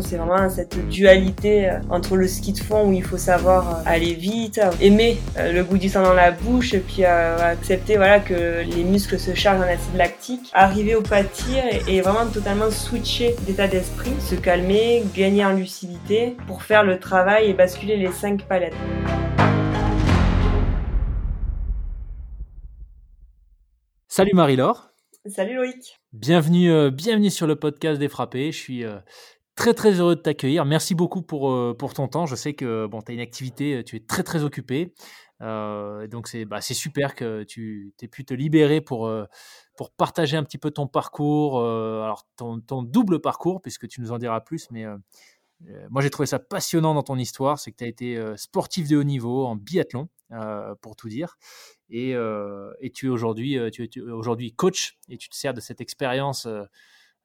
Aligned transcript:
c'est 0.00 0.16
vraiment 0.16 0.48
cette 0.48 0.88
dualité 0.88 1.68
euh, 1.68 1.78
entre 1.90 2.16
le 2.16 2.26
ski 2.26 2.52
de 2.52 2.58
fond 2.58 2.88
où 2.88 2.92
il 2.92 3.02
faut 3.02 3.18
savoir 3.18 3.68
euh, 3.68 3.82
aller 3.86 4.14
vite, 4.14 4.60
aimer 4.80 5.18
le 5.36 5.62
goût 5.62 5.78
du 5.78 5.88
sang 5.88 6.02
dans 6.02 6.14
la 6.14 6.30
bouche, 6.30 6.74
et 6.74 6.80
puis 6.80 7.04
accepter 7.04 7.96
voilà 7.96 8.20
que 8.20 8.62
les 8.62 8.84
muscles 8.84 9.18
se 9.18 9.34
chargent 9.34 9.60
en 9.60 9.68
acide 9.68 9.96
lactique, 9.96 10.50
arriver 10.54 10.94
au 10.94 11.02
pas 11.02 11.22
de 11.22 11.28
tir 11.28 11.62
et, 11.88 12.00
vraiment 12.00 12.26
totalement 12.30 12.70
switcher 12.70 13.34
d'état 13.46 13.68
d'esprit, 13.68 14.12
se 14.20 14.34
calmer, 14.34 15.04
gagner 15.14 15.44
en 15.44 15.52
lucidité 15.52 16.36
pour 16.46 16.62
faire 16.62 16.84
le 16.84 16.98
travail 16.98 17.50
et 17.50 17.52
basculer 17.52 17.96
les 17.96 18.12
cinq 18.12 18.44
palettes. 18.46 18.74
Salut 24.08 24.34
Marie-Laure. 24.34 24.94
Salut 25.26 25.56
Loïc. 25.56 25.98
Bienvenue, 26.12 26.70
euh, 26.70 26.90
bienvenue 26.90 27.30
sur 27.30 27.46
le 27.46 27.56
podcast 27.56 27.98
des 27.98 28.08
frappés. 28.08 28.52
Je 28.52 28.58
suis 28.58 28.84
euh, 28.84 28.98
très 29.56 29.74
très 29.74 30.00
heureux 30.00 30.16
de 30.16 30.20
t'accueillir. 30.20 30.64
Merci 30.64 30.94
beaucoup 30.94 31.22
pour, 31.22 31.50
euh, 31.50 31.74
pour 31.78 31.94
ton 31.94 32.08
temps. 32.08 32.26
Je 32.26 32.34
sais 32.34 32.54
que 32.54 32.86
bon, 32.86 33.02
tu 33.02 33.12
as 33.12 33.14
une 33.14 33.20
activité, 33.20 33.82
tu 33.84 33.96
es 33.96 34.00
très 34.00 34.22
très 34.22 34.42
occupé. 34.42 34.94
donc 35.40 36.28
c'est 36.28 36.44
bah, 36.44 36.60
super 36.60 37.14
que 37.14 37.42
tu 37.44 37.92
aies 38.02 38.08
pu 38.08 38.24
te 38.24 38.34
libérer 38.34 38.80
pour, 38.80 39.10
pour 39.76 39.90
partager 39.90 40.36
un 40.36 40.44
petit 40.44 40.58
peu 40.58 40.70
ton 40.70 40.86
parcours, 40.86 41.60
alors 41.60 42.26
ton, 42.36 42.82
double 42.82 43.20
parcours, 43.20 43.60
puisque 43.60 43.88
tu 43.88 44.00
nous 44.00 44.12
en 44.12 44.18
diras 44.18 44.40
plus. 44.40 44.68
Mais 44.70 44.84
moi 45.90 46.02
j'ai 46.02 46.10
trouvé 46.10 46.26
ça 46.26 46.38
passionnant 46.38 46.94
dans 46.94 47.02
ton 47.02 47.16
histoire, 47.16 47.58
c'est 47.58 47.72
que 47.72 47.76
tu 47.76 47.84
as 47.84 47.88
été 47.88 48.22
sportif 48.36 48.88
de 48.88 48.96
haut 48.96 49.04
niveau 49.04 49.44
en 49.44 49.56
biathlon, 49.56 50.08
pour 50.80 50.96
tout 50.96 51.08
dire. 51.08 51.36
Euh, 51.92 52.72
et, 52.80 52.90
tu 52.90 53.06
es 53.06 53.08
aujourd'hui 53.08 53.58
euh, 53.58 53.70
coach 54.56 54.98
et 55.08 55.16
tu 55.16 55.28
te 55.28 55.36
sers 55.36 55.54
de 55.54 55.60
cette 55.60 55.80
expérience 55.80 56.46
euh, 56.46 56.64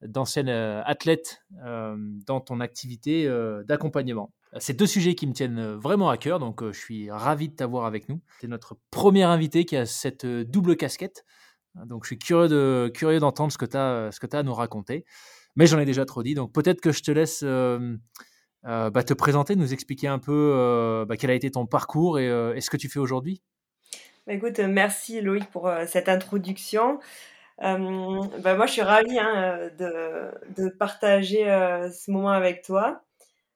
d'ancienne 0.02 0.50
athlète 0.50 1.44
dans 1.52 2.42
ton 2.42 2.60
activité 2.60 3.28
d'accompagnement. 3.68 4.32
C'est 4.58 4.74
deux 4.74 4.88
sujets 4.88 5.14
qui 5.14 5.28
me 5.28 5.34
tiennent 5.34 5.74
vraiment 5.76 6.10
à 6.10 6.18
cœur, 6.18 6.40
donc 6.40 6.64
je 6.64 6.78
suis 6.78 7.12
ravi 7.12 7.50
de 7.50 7.56
t'avoir 7.56 7.86
avec 7.86 8.10
nous. 8.10 8.22
C'est 8.42 8.48
notre 8.48 8.78
premier 8.92 9.24
invité 9.24 9.66
qui 9.66 9.76
a 9.78 9.86
cette 9.86 10.26
double 10.26 10.76
casquette, 10.76 11.26
donc 11.86 12.04
je 12.06 12.08
suis 12.08 12.18
curieux, 12.18 12.48
de, 12.48 12.92
curieux 12.94 13.20
d'entendre 13.20 13.52
ce 13.52 13.58
que 13.58 13.66
tu 13.66 13.78
as, 13.78 14.10
à 14.32 14.44
nous 14.44 14.54
raconter. 14.54 15.06
Mais 15.56 15.68
j'en 15.68 15.80
ai 15.80 15.86
déjà 15.86 16.06
trop 16.06 16.24
dit, 16.24 16.34
donc 16.34 16.54
peut-être 16.54 16.82
que 16.82 16.92
je 16.92 17.04
te 17.04 17.12
laisse 17.12 17.44
bah, 17.44 19.04
te 19.04 19.14
présenter, 19.14 19.56
nous 19.56 19.74
expliquer 19.74 20.08
un 20.08 20.20
peu 20.20 21.06
bah, 21.08 21.18
quel 21.18 21.30
a 21.30 21.34
été 21.34 21.52
ton 21.52 21.66
parcours 21.66 22.20
et, 22.20 22.28
et 22.56 22.62
ce 22.62 22.70
que 22.70 22.78
tu 22.78 22.90
fais 22.90 23.00
aujourd'hui. 23.00 23.42
Bah, 24.30 24.36
écoute, 24.36 24.60
merci 24.60 25.22
Loïc 25.22 25.50
pour 25.50 25.68
euh, 25.68 25.86
cette 25.88 26.08
introduction. 26.08 27.00
Euh, 27.62 28.22
bah, 28.40 28.56
moi, 28.56 28.66
je 28.66 28.72
suis 28.72 28.82
ravie 28.82 29.20
hein, 29.20 29.70
de, 29.78 30.32
de, 30.56 30.70
partager 30.70 31.50
euh, 31.50 31.92
ce 31.92 32.10
moment 32.12 32.32
avec 32.32 32.64
toi. 32.64 33.02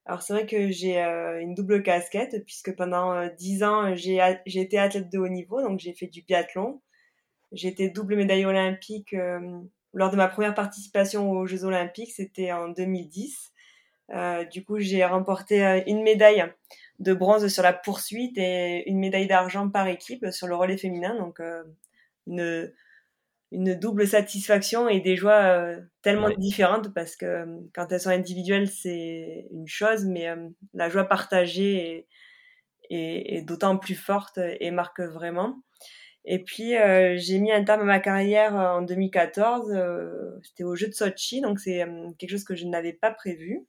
Alors, 0.05 0.21
c'est 0.21 0.33
vrai 0.33 0.45
que 0.45 0.69
j'ai 0.69 0.99
une 0.99 1.55
double 1.55 1.81
casquette, 1.81 2.43
puisque 2.45 2.75
pendant 2.75 3.27
dix 3.37 3.63
ans, 3.63 3.95
j'ai 3.95 4.19
été 4.45 4.77
athlète 4.77 5.09
de 5.09 5.17
haut 5.17 5.29
niveau, 5.29 5.61
donc 5.61 5.79
j'ai 5.79 5.93
fait 5.93 6.07
du 6.07 6.21
biathlon. 6.23 6.81
J'ai 7.53 7.69
été 7.69 7.89
double 7.89 8.17
médaille 8.17 8.45
olympique 8.45 9.15
lors 9.93 10.11
de 10.11 10.17
ma 10.17 10.27
première 10.27 10.55
participation 10.55 11.31
aux 11.31 11.45
Jeux 11.45 11.63
olympiques, 11.63 12.11
c'était 12.11 12.51
en 12.51 12.67
2010. 12.67 13.53
du 14.51 14.65
coup, 14.65 14.79
j'ai 14.79 15.05
remporté 15.05 15.83
une 15.87 16.03
médaille 16.03 16.51
de 16.99 17.13
bronze 17.13 17.47
sur 17.47 17.63
la 17.63 17.73
poursuite 17.73 18.37
et 18.37 18.89
une 18.89 18.99
médaille 18.99 19.27
d'argent 19.27 19.69
par 19.69 19.87
équipe 19.87 20.25
sur 20.31 20.47
le 20.47 20.55
relais 20.55 20.77
féminin. 20.77 21.15
Donc 21.17 21.39
euh, 21.39 21.63
une, 22.27 22.71
une 23.53 23.75
double 23.75 24.07
satisfaction 24.07 24.89
et 24.89 24.99
des 24.99 25.15
joies 25.15 25.43
euh, 25.43 25.81
tellement 26.01 26.29
différentes 26.29 26.93
parce 26.93 27.15
que 27.15 27.25
euh, 27.25 27.45
quand 27.73 27.91
elles 27.91 27.99
sont 27.99 28.09
individuelles, 28.09 28.69
c'est 28.69 29.47
une 29.51 29.67
chose, 29.67 30.05
mais 30.05 30.27
la 30.73 30.89
joie 30.89 31.05
partagée 31.05 32.07
est, 32.89 33.37
est, 33.37 33.41
d'autant 33.43 33.77
plus 33.77 33.95
forte 33.95 34.39
et 34.59 34.71
marque 34.71 35.01
vraiment. 35.01 35.61
Et 36.25 36.43
puis 36.43 36.73
j'ai 37.17 37.39
mis 37.39 37.51
un 37.51 37.63
terme 37.63 37.81
à 37.81 37.85
ma 37.85 37.99
carrière 37.99 38.55
en 38.55 38.81
2014. 38.81 39.73
C'était 40.43 40.63
au 40.63 40.75
jeu 40.75 40.87
de 40.87 40.93
Sochi, 40.93 41.41
donc 41.41 41.59
c'est 41.59 41.85
quelque 42.17 42.29
chose 42.29 42.45
que 42.45 42.55
je 42.55 42.65
n'avais 42.65 42.93
pas 42.93 43.11
prévu. 43.11 43.65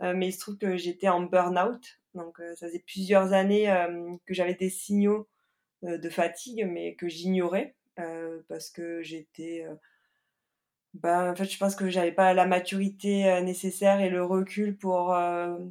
mais 0.00 0.28
il 0.28 0.32
se 0.32 0.40
trouve 0.40 0.56
que 0.56 0.76
j'étais 0.76 1.08
en 1.08 1.20
burn-out 1.20 1.98
donc 2.16 2.40
euh, 2.40 2.54
ça 2.56 2.66
faisait 2.66 2.82
plusieurs 2.84 3.32
années 3.32 3.70
euh, 3.70 4.16
que 4.26 4.34
j'avais 4.34 4.54
des 4.54 4.70
signaux 4.70 5.28
euh, 5.84 5.98
de 5.98 6.08
fatigue, 6.08 6.66
mais 6.68 6.96
que 6.96 7.08
j'ignorais 7.08 7.76
parce 8.48 8.70
que 8.70 9.02
j'étais 9.02 9.66
ben, 10.94 11.32
en 11.32 11.36
fait, 11.36 11.44
je 11.44 11.58
pense 11.58 11.76
que 11.76 11.90
j'avais 11.90 12.12
pas 12.12 12.32
la 12.32 12.46
maturité 12.46 13.40
nécessaire 13.42 14.00
et 14.00 14.08
le 14.08 14.24
recul 14.24 14.78
pour 14.78 15.14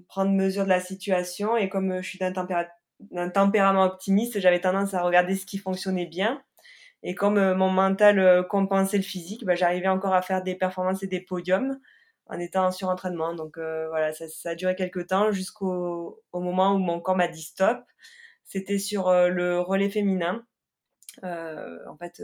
prendre 0.07 0.31
mesure 0.31 0.65
de 0.65 0.69
la 0.69 0.79
situation. 0.79 1.57
Et 1.57 1.69
comme 1.69 2.01
je 2.01 2.07
suis 2.07 2.19
d'un 2.19 3.29
tempérament 3.29 3.83
optimiste, 3.85 4.39
j'avais 4.39 4.61
tendance 4.61 4.93
à 4.93 5.01
regarder 5.01 5.35
ce 5.35 5.45
qui 5.45 5.57
fonctionnait 5.57 6.05
bien. 6.05 6.41
Et 7.01 7.15
comme 7.15 7.53
mon 7.53 7.69
mental 7.69 8.45
compensait 8.49 8.97
le 8.97 9.03
physique, 9.03 9.45
ben, 9.45 9.55
j'arrivais 9.55 9.87
encore 9.87 10.13
à 10.13 10.21
faire 10.21 10.43
des 10.43 10.55
performances 10.55 11.01
et 11.03 11.07
des 11.07 11.21
podiums 11.21 11.79
en 12.27 12.39
étant 12.39 12.65
en 12.65 12.71
surentraînement. 12.71 13.33
Donc 13.33 13.57
euh, 13.57 13.87
voilà, 13.89 14.13
ça, 14.13 14.27
ça, 14.27 14.51
a 14.51 14.55
duré 14.55 14.75
quelques 14.75 15.07
temps 15.07 15.31
jusqu'au 15.31 16.23
au 16.31 16.39
moment 16.39 16.73
où 16.73 16.79
mon 16.79 16.99
corps 16.99 17.15
m'a 17.15 17.27
dit 17.27 17.43
stop. 17.43 17.79
C'était 18.43 18.79
sur 18.79 19.07
euh, 19.07 19.29
le 19.29 19.59
relais 19.59 19.89
féminin. 19.89 20.45
Euh, 21.23 21.77
en 21.89 21.97
fait, 21.97 22.21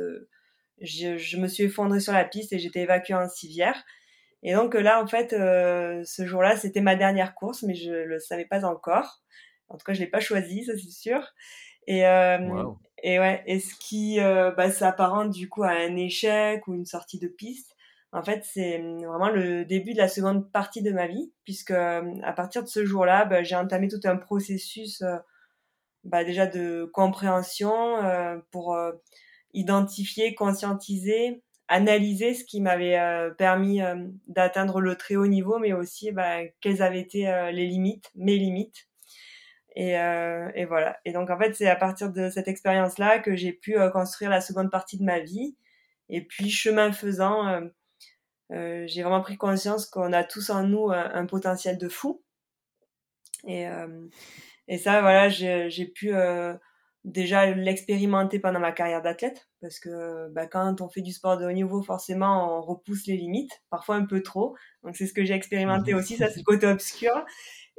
je, 0.82 1.18
je, 1.18 1.38
me 1.38 1.48
suis 1.48 1.64
effondrée 1.64 2.00
sur 2.00 2.14
la 2.14 2.26
piste 2.26 2.54
et 2.54 2.60
j'étais 2.60 2.82
évacuée 2.82 3.14
en 3.14 3.28
civière. 3.30 3.84
Et 4.44 4.54
donc 4.54 4.74
là, 4.74 5.02
en 5.02 5.08
fait, 5.08 5.32
ce 5.32 6.26
jour-là, 6.26 6.56
c'était 6.58 6.82
ma 6.82 6.96
dernière 6.96 7.36
course, 7.36 7.64
mais 7.64 7.76
je 7.76 7.92
le 7.92 8.20
savais 8.20 8.46
pas 8.46 8.66
encore. 8.66 9.22
En 9.70 9.78
tout 9.78 9.86
cas, 9.86 9.94
je 9.94 10.00
l'ai 10.00 10.08
pas 10.08 10.20
choisi, 10.20 10.66
ça 10.66 10.74
c'est 10.74 10.90
sûr. 10.90 11.22
Et, 11.88 12.00
et 12.00 13.20
ouais, 13.20 13.44
et 13.46 13.60
ce 13.60 13.76
qui 13.76 14.18
bah, 14.20 14.72
s'apparente 14.72 15.30
du 15.30 15.48
coup 15.48 15.64
à 15.64 15.70
un 15.72 15.96
échec 15.96 16.68
ou 16.68 16.74
une 16.74 16.86
sortie 16.86 17.20
de 17.20 17.28
piste, 17.28 17.76
en 18.14 18.24
fait, 18.24 18.44
c'est 18.44 18.80
hum, 18.80 18.98
vraiment 18.98 19.30
le 19.30 19.66
début 19.66 19.94
de 19.94 19.98
la 19.98 20.08
seconde 20.08 20.52
partie 20.52 20.82
de 20.82 20.92
ma 20.92 21.08
vie, 21.08 21.32
puisque 21.46 21.72
hum, 21.72 22.20
à 22.24 22.34
partir 22.34 22.64
de 22.64 22.68
ce 22.68 22.86
jour-là, 22.86 23.26
bah, 23.26 23.44
j'ai 23.44 23.56
entamé 23.56 23.88
tout 23.88 24.02
un 24.04 24.18
processus 24.18 25.02
euh, 25.02 25.18
bah, 26.04 26.24
déjà 26.24 26.48
de 26.48 26.90
compréhension 26.94 27.98
euh, 28.04 28.38
pour 28.52 28.74
euh, 28.76 28.92
identifier, 29.54 30.36
conscientiser, 30.36 31.44
analyser 31.68 32.34
ce 32.34 32.44
qui 32.44 32.62
m'avait 32.62 33.00
permis 33.38 33.80
d'atteindre 34.28 34.82
le 34.82 34.96
très 34.98 35.16
haut 35.16 35.28
niveau, 35.28 35.58
mais 35.58 35.72
aussi 35.72 36.12
bah, 36.12 36.40
quelles 36.60 36.82
avaient 36.82 37.00
été 37.00 37.50
les 37.54 37.66
limites, 37.66 38.12
mes 38.14 38.36
limites. 38.36 38.90
Et, 39.78 39.92
et, 39.92 40.66
voilà. 40.66 41.00
Et 41.06 41.14
donc 41.14 41.30
en 41.30 41.38
fait, 41.38 41.54
c'est 41.56 41.70
à 41.70 41.78
partir 41.78 42.12
de 42.12 42.30
cette 42.30 42.50
expérience-là 42.50 43.20
que 43.20 43.38
j'ai 43.38 43.54
pu 43.54 43.78
construire 43.94 44.30
la 44.30 44.42
seconde 44.42 44.70
partie 44.70 44.98
de 44.98 45.06
ma 45.06 45.20
vie. 45.20 45.56
Et 46.10 46.26
puis 46.26 46.50
chemin 46.50 46.92
faisant, 46.92 47.62
euh, 48.52 48.86
j'ai 48.88 49.02
vraiment 49.02 49.22
pris 49.22 49.38
conscience 49.38 49.86
qu'on 49.86 50.14
a 50.14 50.24
tous 50.24 50.50
en 50.50 50.64
nous 50.64 50.92
un, 50.92 51.26
potentiel 51.26 51.78
de 51.78 51.88
fou. 51.88 52.22
Et, 53.48 53.68
euh, 53.68 54.08
et 54.72 54.78
ça, 54.78 55.02
voilà, 55.02 55.28
j'ai 55.28 55.86
pu 55.86 56.16
euh, 56.16 56.54
déjà 57.04 57.52
l'expérimenter 57.52 58.40
pendant 58.40 58.62
ma 58.62 58.72
carrière 58.72 59.02
d'athlète, 59.02 59.50
parce 59.60 59.82
que 59.82 60.30
bah, 60.30 60.48
quand 60.48 60.80
on 60.80 60.88
fait 60.88 61.02
du 61.02 61.12
sport 61.12 61.38
de 61.38 61.46
haut 61.46 61.52
niveau, 61.52 61.82
forcément, 61.82 62.58
on 62.58 62.62
repousse 62.62 63.06
les 63.06 63.18
limites, 63.18 63.52
parfois 63.70 63.96
un 63.96 64.06
peu 64.06 64.24
trop. 64.24 64.56
Donc 64.84 64.96
c'est 64.96 65.08
ce 65.08 65.14
que 65.14 65.26
j'ai 65.26 65.34
expérimenté 65.34 65.94
mmh. 65.94 65.98
aussi, 65.98 66.16
ça 66.16 66.30
c'est 66.30 66.40
le 66.40 66.46
côté 66.46 66.68
obscur. 66.68 67.12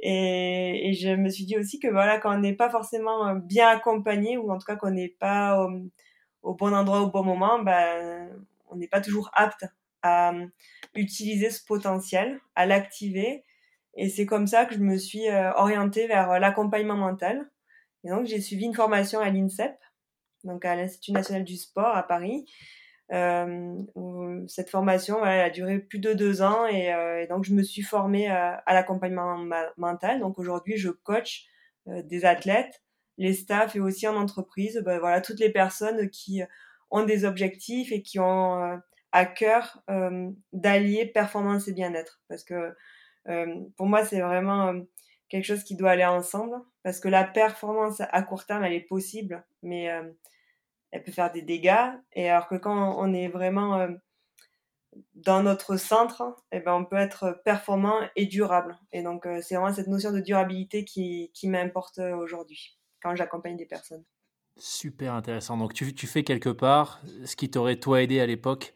Et, 0.01 0.89
et, 0.89 0.93
je 0.93 1.09
me 1.09 1.29
suis 1.29 1.45
dit 1.45 1.57
aussi 1.57 1.79
que 1.79 1.87
voilà, 1.87 2.19
quand 2.19 2.35
on 2.35 2.39
n'est 2.39 2.53
pas 2.53 2.69
forcément 2.69 3.33
bien 3.37 3.69
accompagné, 3.69 4.37
ou 4.37 4.51
en 4.51 4.59
tout 4.59 4.65
cas 4.65 4.75
qu'on 4.75 4.91
n'est 4.91 5.15
pas 5.19 5.65
au, 5.65 5.71
au, 6.43 6.53
bon 6.53 6.75
endroit 6.75 7.01
au 7.01 7.09
bon 7.09 7.23
moment, 7.23 7.57
ben, 7.57 8.29
on 8.69 8.75
n'est 8.75 8.87
pas 8.87 9.01
toujours 9.01 9.31
apte 9.33 9.65
à 10.03 10.31
euh, 10.31 10.45
utiliser 10.93 11.49
ce 11.49 11.65
potentiel, 11.65 12.39
à 12.53 12.67
l'activer. 12.67 13.43
Et 13.95 14.09
c'est 14.09 14.25
comme 14.25 14.47
ça 14.47 14.65
que 14.65 14.73
je 14.73 14.79
me 14.79 14.97
suis 14.97 15.29
euh, 15.29 15.51
orientée 15.53 16.07
vers 16.07 16.31
euh, 16.31 16.39
l'accompagnement 16.39 16.95
mental. 16.95 17.49
Et 18.03 18.09
donc, 18.09 18.25
j'ai 18.25 18.41
suivi 18.41 18.65
une 18.65 18.73
formation 18.73 19.19
à 19.19 19.29
l'INSEP, 19.29 19.75
donc 20.43 20.65
à 20.65 20.75
l'Institut 20.75 21.11
national 21.11 21.43
du 21.43 21.57
sport 21.57 21.95
à 21.95 22.03
Paris. 22.03 22.45
Euh, 23.11 23.75
cette 24.47 24.69
formation, 24.69 25.25
elle 25.25 25.41
a 25.41 25.49
duré 25.49 25.79
plus 25.79 25.99
de 25.99 26.13
deux 26.13 26.41
ans 26.41 26.65
et, 26.65 27.27
donc 27.29 27.43
je 27.43 27.53
me 27.53 27.61
suis 27.61 27.81
formée 27.81 28.27
à 28.27 28.61
l'accompagnement 28.67 29.37
mental. 29.77 30.19
Donc 30.19 30.39
aujourd'hui, 30.39 30.77
je 30.77 30.89
coach 30.89 31.45
des 31.85 32.25
athlètes, 32.25 32.81
les 33.17 33.33
staffs 33.33 33.75
et 33.75 33.79
aussi 33.79 34.07
en 34.07 34.15
entreprise, 34.15 34.81
ben, 34.83 34.99
voilà 34.99 35.21
toutes 35.21 35.39
les 35.39 35.51
personnes 35.51 36.09
qui 36.09 36.41
ont 36.91 37.03
des 37.03 37.23
objectifs 37.23 37.91
et 37.91 38.01
qui 38.01 38.19
ont 38.19 38.81
à 39.11 39.25
cœur 39.25 39.83
d'allier 40.51 41.05
performance 41.05 41.67
et 41.67 41.73
bien-être. 41.73 42.21
Parce 42.27 42.43
que 42.43 42.73
pour 43.25 43.87
moi, 43.87 44.05
c'est 44.05 44.21
vraiment 44.21 44.67
euh, 44.67 44.81
quelque 45.29 45.45
chose 45.45 45.63
qui 45.63 45.75
doit 45.75 45.91
aller 45.91 46.05
ensemble. 46.05 46.55
Parce 46.83 46.99
que 46.99 47.07
la 47.07 47.23
performance 47.23 48.01
à 48.01 48.21
court 48.23 48.45
terme, 48.45 48.63
elle 48.63 48.73
est 48.73 48.81
possible, 48.81 49.45
mais 49.61 49.85
elle 50.91 51.03
peut 51.03 51.13
faire 51.13 51.31
des 51.31 51.41
dégâts. 51.41 51.91
Et 52.11 52.29
alors 52.29 52.49
que 52.49 52.55
quand 52.55 52.97
on 52.99 53.13
est 53.13 53.29
vraiment 53.29 53.87
dans 55.15 55.41
notre 55.41 55.77
centre, 55.77 56.35
eh 56.51 56.59
ben, 56.59 56.73
on 56.73 56.83
peut 56.83 56.97
être 56.97 57.41
performant 57.45 58.01
et 58.17 58.25
durable. 58.25 58.77
Et 58.91 59.01
donc, 59.01 59.25
c'est 59.41 59.55
vraiment 59.55 59.73
cette 59.73 59.87
notion 59.87 60.11
de 60.11 60.19
durabilité 60.19 60.83
qui, 60.83 61.31
m'importe 61.45 61.99
aujourd'hui 61.99 62.77
quand 63.01 63.15
j'accompagne 63.15 63.55
des 63.55 63.65
personnes. 63.65 64.03
Super 64.57 65.13
intéressant. 65.13 65.55
Donc, 65.55 65.73
tu 65.73 66.05
fais 66.05 66.23
quelque 66.25 66.49
part 66.49 67.01
ce 67.23 67.37
qui 67.37 67.49
t'aurait, 67.49 67.77
toi, 67.77 68.01
aidé 68.01 68.19
à 68.19 68.25
l'époque 68.25 68.73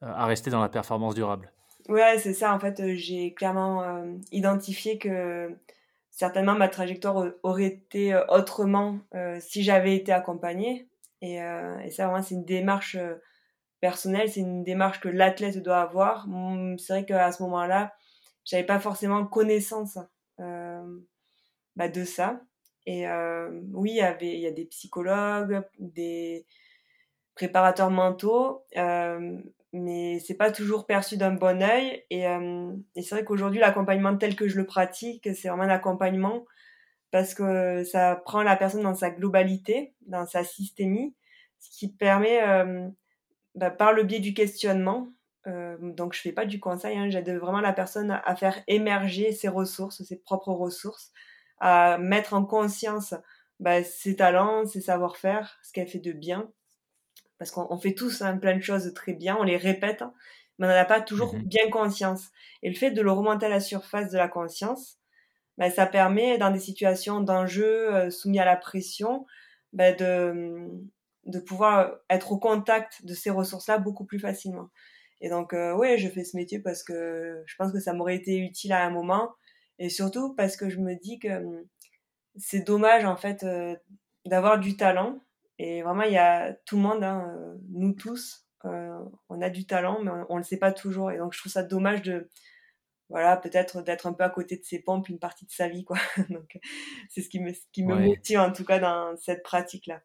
à 0.00 0.26
rester 0.26 0.50
dans 0.50 0.60
la 0.60 0.68
performance 0.68 1.14
durable. 1.14 1.52
Ouais, 1.88 2.18
c'est 2.18 2.32
ça. 2.34 2.54
En 2.54 2.58
fait, 2.58 2.94
j'ai 2.94 3.34
clairement 3.34 4.04
identifié 4.32 4.98
que 4.98 5.54
certainement 6.10 6.54
ma 6.54 6.68
trajectoire 6.68 7.32
aurait 7.42 7.66
été 7.66 8.18
autrement 8.30 8.98
si 9.40 9.62
j'avais 9.62 9.96
été 9.96 10.12
accompagnée. 10.12 10.88
Et, 11.20 11.36
et 11.36 11.90
ça, 11.90 12.06
vraiment, 12.06 12.22
c'est 12.22 12.34
une 12.34 12.44
démarche 12.44 12.96
personnelle, 13.80 14.30
c'est 14.30 14.40
une 14.40 14.64
démarche 14.64 15.00
que 15.00 15.08
l'athlète 15.08 15.62
doit 15.62 15.80
avoir. 15.82 16.26
C'est 16.78 16.92
vrai 16.94 17.04
qu'à 17.04 17.32
ce 17.32 17.42
moment-là, 17.42 17.94
j'avais 18.44 18.64
pas 18.64 18.80
forcément 18.80 19.26
connaissance 19.26 19.98
bah, 20.38 21.88
de 21.88 22.04
ça. 22.04 22.40
Et 22.86 23.06
oui, 23.72 23.90
il 23.90 23.96
y 23.96 24.00
avait, 24.00 24.32
il 24.34 24.40
y 24.40 24.46
a 24.46 24.52
des 24.52 24.64
psychologues, 24.64 25.62
des 25.78 26.46
préparateurs 27.34 27.90
mentaux, 27.90 28.64
mais 29.74 30.20
c'est 30.20 30.34
pas 30.34 30.50
toujours 30.52 30.86
perçu 30.86 31.16
d'un 31.16 31.32
bon 31.32 31.62
œil. 31.62 32.04
Et, 32.10 32.22
et 32.24 33.02
c'est 33.02 33.14
vrai 33.14 33.24
qu'aujourd'hui, 33.24 33.60
l'accompagnement 33.60 34.16
tel 34.16 34.36
que 34.36 34.48
je 34.48 34.56
le 34.56 34.66
pratique, 34.66 35.28
c'est 35.34 35.48
vraiment 35.48 35.64
un 35.64 35.68
accompagnement 35.68 36.46
parce 37.10 37.34
que 37.34 37.84
ça 37.84 38.16
prend 38.24 38.42
la 38.42 38.56
personne 38.56 38.82
dans 38.82 38.94
sa 38.94 39.10
globalité, 39.10 39.94
dans 40.06 40.26
sa 40.26 40.44
systémie, 40.44 41.14
ce 41.60 41.70
qui 41.70 41.92
permet, 41.92 42.40
bah, 43.54 43.70
par 43.70 43.92
le 43.92 44.02
biais 44.04 44.20
du 44.20 44.34
questionnement, 44.34 45.08
donc 45.46 46.14
je 46.14 46.20
fais 46.20 46.32
pas 46.32 46.46
du 46.46 46.58
conseil, 46.60 46.96
hein, 46.96 47.08
j'aide 47.10 47.30
vraiment 47.30 47.60
la 47.60 47.72
personne 47.72 48.10
à 48.24 48.36
faire 48.36 48.62
émerger 48.66 49.32
ses 49.32 49.48
ressources, 49.48 50.02
ses 50.02 50.16
propres 50.16 50.52
ressources, 50.52 51.12
à 51.60 51.98
mettre 51.98 52.34
en 52.34 52.44
conscience 52.44 53.14
bah, 53.60 53.84
ses 53.84 54.16
talents, 54.16 54.66
ses 54.66 54.80
savoir-faire, 54.80 55.58
ce 55.62 55.72
qu'elle 55.72 55.88
fait 55.88 55.98
de 56.00 56.12
bien. 56.12 56.50
Parce 57.38 57.50
qu'on 57.50 57.78
fait 57.78 57.94
tous 57.94 58.22
hein, 58.22 58.38
plein 58.38 58.56
de 58.56 58.62
choses 58.62 58.92
très 58.94 59.12
bien, 59.14 59.36
on 59.38 59.42
les 59.42 59.56
répète, 59.56 60.02
hein, 60.02 60.14
mais 60.58 60.66
on 60.66 60.70
n'en 60.70 60.76
a 60.76 60.84
pas 60.84 61.00
toujours 61.00 61.34
mmh 61.34 61.42
bien 61.46 61.68
conscience. 61.70 62.30
Et 62.62 62.70
le 62.70 62.76
fait 62.76 62.90
de 62.92 63.02
le 63.02 63.12
remonter 63.12 63.46
à 63.46 63.48
la 63.48 63.60
surface 63.60 64.10
de 64.10 64.18
la 64.18 64.28
conscience, 64.28 64.98
bah, 65.58 65.70
ça 65.70 65.86
permet, 65.86 66.38
dans 66.38 66.50
des 66.50 66.60
situations 66.60 67.20
d'enjeu 67.20 67.94
euh, 67.94 68.10
soumis 68.10 68.40
à 68.40 68.44
la 68.44 68.56
pression, 68.56 69.26
bah, 69.72 69.92
de, 69.92 70.68
de 71.26 71.40
pouvoir 71.40 71.96
être 72.10 72.32
au 72.32 72.38
contact 72.38 73.04
de 73.04 73.14
ces 73.14 73.30
ressources-là 73.30 73.78
beaucoup 73.78 74.04
plus 74.04 74.18
facilement. 74.20 74.68
Et 75.20 75.28
donc, 75.30 75.54
euh, 75.54 75.74
oui, 75.76 75.98
je 75.98 76.08
fais 76.08 76.24
ce 76.24 76.36
métier 76.36 76.60
parce 76.60 76.82
que 76.82 77.42
je 77.46 77.54
pense 77.56 77.72
que 77.72 77.80
ça 77.80 77.92
m'aurait 77.94 78.16
été 78.16 78.38
utile 78.38 78.72
à 78.72 78.84
un 78.84 78.90
moment 78.90 79.32
et 79.78 79.88
surtout 79.88 80.34
parce 80.34 80.56
que 80.56 80.68
je 80.68 80.78
me 80.80 80.94
dis 80.94 81.18
que 81.18 81.28
hum, 81.28 81.64
c'est 82.36 82.60
dommage, 82.62 83.04
en 83.04 83.16
fait, 83.16 83.44
euh, 83.44 83.76
d'avoir 84.26 84.58
du 84.60 84.76
talent. 84.76 85.20
Et 85.58 85.82
vraiment, 85.82 86.02
il 86.02 86.12
y 86.12 86.18
a 86.18 86.52
tout 86.66 86.76
le 86.76 86.82
monde, 86.82 87.04
hein, 87.04 87.32
euh, 87.36 87.54
nous 87.70 87.92
tous, 87.92 88.46
euh, 88.64 88.98
on 89.28 89.40
a 89.40 89.50
du 89.50 89.66
talent, 89.66 90.00
mais 90.02 90.10
on 90.28 90.34
ne 90.34 90.40
le 90.40 90.44
sait 90.44 90.58
pas 90.58 90.72
toujours. 90.72 91.10
Et 91.10 91.18
donc, 91.18 91.32
je 91.32 91.38
trouve 91.38 91.52
ça 91.52 91.62
dommage 91.62 92.02
de, 92.02 92.30
voilà, 93.08 93.36
peut-être 93.36 93.82
d'être 93.82 94.06
un 94.06 94.12
peu 94.12 94.24
à 94.24 94.30
côté 94.30 94.56
de 94.56 94.64
ses 94.64 94.80
pompes 94.80 95.08
une 95.08 95.18
partie 95.18 95.46
de 95.46 95.50
sa 95.50 95.68
vie, 95.68 95.84
quoi. 95.84 95.98
donc, 96.30 96.58
c'est 97.08 97.22
ce 97.22 97.28
qui 97.28 97.40
me, 97.40 97.52
ce 97.52 97.60
qui 97.72 97.84
me 97.84 97.94
motive, 97.94 98.38
en 98.40 98.52
tout 98.52 98.64
cas, 98.64 98.78
dans 98.78 99.16
cette 99.16 99.42
pratique-là. 99.42 100.02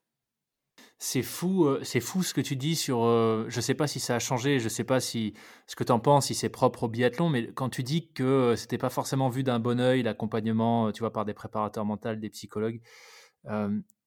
C'est 0.98 1.24
fou, 1.24 1.66
euh, 1.66 1.82
c'est 1.84 2.02
fou 2.02 2.24
ce 2.24 2.34
que 2.34 2.42
tu 2.42 2.56
dis 2.56 2.76
sur. 2.76 3.04
Euh, 3.04 3.46
je 3.48 3.62
sais 3.62 3.74
pas 3.74 3.88
si 3.88 4.00
ça 4.00 4.16
a 4.16 4.20
changé, 4.20 4.60
je 4.60 4.68
sais 4.70 4.84
pas 4.84 5.00
si 5.00 5.34
ce 5.66 5.76
que 5.76 5.84
tu 5.84 5.92
en 5.92 6.00
penses, 6.00 6.28
si 6.28 6.36
c'est 6.36 6.50
propre 6.50 6.84
au 6.84 6.88
biathlon, 6.90 7.30
mais 7.30 7.48
quand 7.54 7.70
tu 7.70 7.84
dis 7.84 8.12
que 8.12 8.56
c'était 8.58 8.78
pas 8.78 8.90
forcément 8.90 9.30
vu 9.30 9.44
d'un 9.44 9.60
bon 9.60 9.80
oeil 9.80 10.04
l'accompagnement, 10.04 10.92
tu 10.92 11.00
vois, 11.00 11.14
par 11.14 11.26
des 11.26 11.34
préparateurs 11.34 11.86
mentaux, 11.86 12.16
des 12.16 12.30
psychologues, 12.30 12.82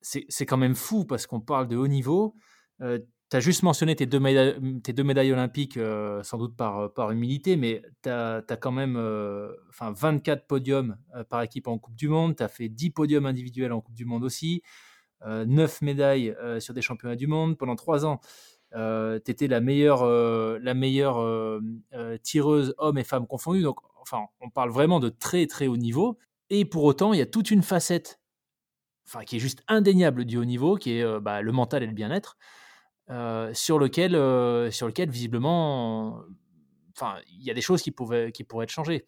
c'est 0.02 0.46
quand 0.46 0.56
même 0.56 0.74
fou 0.74 1.04
parce 1.04 1.26
qu'on 1.26 1.40
parle 1.40 1.68
de 1.68 1.76
haut 1.76 1.88
niveau. 1.88 2.34
tu 2.80 3.36
as 3.36 3.40
juste 3.40 3.62
mentionné 3.62 3.96
tes 3.96 4.06
deux 4.06 4.20
médailles, 4.20 5.32
olympiques, 5.32 5.78
sans 6.22 6.38
doute 6.38 6.56
par, 6.56 7.10
humilité, 7.10 7.56
mais 7.56 7.82
tu 8.02 8.10
as, 8.10 8.42
quand 8.60 8.72
même 8.72 8.96
enfin 9.70 9.92
24 9.92 10.46
podiums 10.46 10.96
par 11.30 11.42
équipe 11.42 11.68
en 11.68 11.78
Coupe 11.78 11.96
du 11.96 12.08
Monde, 12.08 12.36
tu 12.36 12.42
as 12.42 12.48
fait 12.48 12.68
10 12.68 12.90
podiums 12.90 13.26
individuels 13.26 13.72
en 13.72 13.80
Coupe 13.80 13.94
du 13.94 14.04
Monde 14.04 14.24
aussi. 14.24 14.62
9 15.24 15.82
médailles 15.82 16.36
sur 16.58 16.74
des 16.74 16.82
championnats 16.82 17.16
du 17.16 17.26
monde. 17.26 17.56
Pendant 17.56 17.76
3 17.76 18.04
ans, 18.06 18.20
tu 18.72 19.30
étais 19.30 19.46
la 19.46 19.60
meilleure, 19.60 20.04
la 20.04 20.74
meilleure 20.74 21.60
tireuse 22.22 22.74
hommes 22.78 22.98
et 22.98 23.04
femmes 23.04 23.26
confondus. 23.26 23.62
Donc, 23.62 23.78
enfin, 24.00 24.26
on 24.40 24.50
parle 24.50 24.70
vraiment 24.70 25.00
de 25.00 25.08
très 25.08 25.46
très 25.46 25.68
haut 25.68 25.76
niveau. 25.76 26.18
Et 26.50 26.64
pour 26.64 26.84
autant, 26.84 27.12
il 27.12 27.18
y 27.18 27.22
a 27.22 27.26
toute 27.26 27.50
une 27.50 27.62
facette 27.62 28.20
enfin, 29.12 29.24
qui 29.24 29.36
est 29.36 29.40
juste 29.40 29.62
indéniable 29.68 30.24
du 30.24 30.38
haut 30.38 30.44
niveau, 30.44 30.76
qui 30.76 30.98
est 30.98 31.20
bah, 31.20 31.42
le 31.42 31.52
mental 31.52 31.82
et 31.82 31.86
le 31.86 31.92
bien-être, 31.92 32.36
sur, 33.52 33.78
lequel, 33.78 34.12
sur 34.72 34.86
lequel, 34.86 35.10
visiblement, 35.10 36.22
enfin, 36.96 37.16
il 37.28 37.42
y 37.42 37.50
a 37.50 37.54
des 37.54 37.60
choses 37.60 37.82
qui, 37.82 37.90
pouvaient, 37.90 38.32
qui 38.32 38.44
pourraient 38.44 38.64
être 38.64 38.70
changées. 38.70 39.06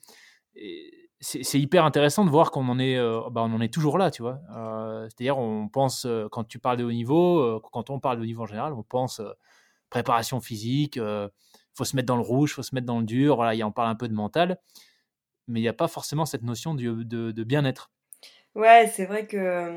C'est 1.20 1.58
hyper 1.58 1.84
intéressant 1.84 2.24
de 2.24 2.30
voir 2.30 2.50
qu'on 2.50 2.68
en 2.68 2.78
est, 2.78 2.98
euh, 2.98 3.20
bah, 3.30 3.42
en 3.42 3.60
est 3.60 3.72
toujours 3.72 3.96
là, 3.96 4.10
tu 4.10 4.22
vois. 4.22 4.40
Euh, 4.54 5.08
c'est-à-dire, 5.08 5.38
on 5.38 5.68
pense, 5.68 6.04
euh, 6.04 6.28
quand 6.30 6.44
tu 6.44 6.58
parles 6.58 6.76
de 6.76 6.84
haut 6.84 6.92
niveau, 6.92 7.60
quand 7.72 7.88
on 7.90 7.98
parle 7.98 8.18
de 8.18 8.22
haut 8.22 8.26
niveau 8.26 8.42
en 8.42 8.46
général, 8.46 8.74
on 8.74 8.82
pense 8.82 9.22
préparation 9.88 10.40
physique, 10.40 10.96
il 10.96 11.30
faut 11.74 11.84
se 11.84 11.96
mettre 11.96 12.06
dans 12.06 12.16
le 12.16 12.22
rouge, 12.22 12.50
il 12.50 12.54
faut 12.54 12.62
se 12.62 12.74
mettre 12.74 12.86
dans 12.86 12.98
le 12.98 13.06
dur, 13.06 13.36
voilà, 13.36 13.54
y 13.54 13.62
on 13.62 13.72
parle 13.72 13.88
un 13.88 13.94
peu 13.94 14.08
de 14.08 14.14
mental, 14.14 14.58
mais 15.46 15.60
il 15.60 15.62
n'y 15.62 15.68
a 15.68 15.74
pas 15.74 15.88
forcément 15.88 16.26
cette 16.26 16.42
notion 16.42 16.74
de, 16.74 17.42
bien-être. 17.44 17.90
Ouais, 18.54 18.90
c'est 18.94 19.06
vrai 19.06 19.26
que 19.26 19.72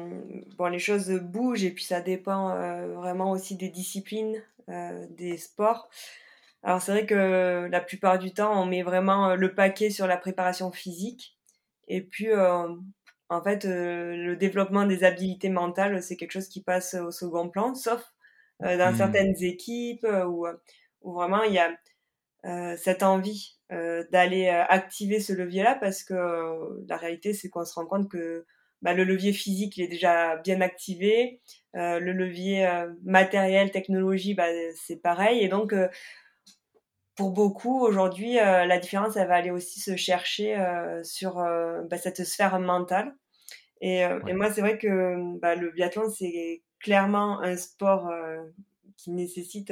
bon, 0.58 0.68
les 0.68 0.80
choses 0.80 1.10
bougent 1.12 1.64
et 1.64 1.72
puis 1.72 1.84
ça 1.84 2.02
dépend 2.02 2.56
vraiment 2.96 3.32
aussi 3.32 3.56
des 3.56 3.70
disciplines, 3.70 4.42
des 4.68 5.38
sports. 5.38 5.90
Alors 6.64 6.82
c'est 6.82 6.92
vrai 6.92 7.06
que 7.06 7.68
la 7.72 7.82
plupart 7.82 8.20
du 8.20 8.34
temps, 8.34 8.62
on 8.62 8.66
met 8.66 8.84
vraiment 8.84 9.36
le 9.36 9.56
paquet 9.56 9.90
sur 9.90 10.06
la 10.06 10.18
préparation 10.18 10.72
physique. 10.72 11.38
Et 11.88 12.02
puis, 12.02 12.30
euh, 12.30 12.68
en 13.30 13.42
fait, 13.42 13.66
euh, 13.66 14.16
le 14.16 14.36
développement 14.36 14.86
des 14.86 15.04
habiletés 15.04 15.50
mentales, 15.50 16.02
c'est 16.04 16.18
quelque 16.18 16.32
chose 16.32 16.50
qui 16.50 16.62
passe 16.62 16.94
au 16.96 17.12
second 17.12 17.50
plan, 17.50 17.76
sauf 17.76 18.14
euh, 18.64 18.78
dans 18.78 18.92
mmh. 18.92 18.98
certaines 18.98 19.44
équipes 19.44 20.06
où, 20.28 20.48
où, 21.02 21.14
vraiment 21.14 21.44
il 21.44 21.54
y 21.54 21.60
a 21.60 21.72
cette 22.78 23.04
envie 23.04 23.58
d'aller 23.70 24.48
activer 24.48 25.20
ce 25.20 25.34
levier-là, 25.34 25.76
parce 25.76 26.04
que 26.04 26.14
la 26.88 26.96
réalité, 26.96 27.34
c'est 27.34 27.50
qu'on 27.50 27.66
se 27.66 27.74
rend 27.74 27.86
compte 27.86 28.10
que 28.10 28.46
bah, 28.82 28.94
le 28.94 29.04
levier 29.04 29.34
physique, 29.34 29.78
il 29.78 29.84
est 29.84 29.88
déjà 29.88 30.38
bien 30.38 30.62
activé, 30.62 31.42
le 31.74 32.12
levier 32.12 32.68
matériel, 33.04 33.72
technologie, 33.72 34.34
bah, 34.34 34.48
c'est 34.76 35.02
pareil, 35.02 35.44
et 35.44 35.48
donc 35.48 35.74
pour 37.18 37.32
beaucoup, 37.32 37.82
aujourd'hui, 37.84 38.40
euh, 38.40 38.66
la 38.66 38.78
différence, 38.78 39.18
elle 39.18 39.28
va 39.28 39.36
aller 39.36 39.50
aussi 39.50 39.80
se 39.80 39.96
chercher 39.96 40.56
euh, 40.56 41.04
sur 41.04 41.40
euh, 41.40 41.82
bah, 41.90 41.98
cette 41.98 42.24
sphère 42.24 42.60
mentale. 42.60 43.14
Et, 43.82 44.02
et 44.02 44.34
moi, 44.34 44.52
c'est 44.52 44.62
vrai 44.62 44.78
que 44.78 45.38
bah, 45.40 45.56
le 45.56 45.72
biathlon, 45.72 46.10
c'est 46.10 46.64
clairement 46.80 47.42
un 47.42 47.56
sport 47.58 48.12
qui 48.98 49.12
nécessite 49.12 49.72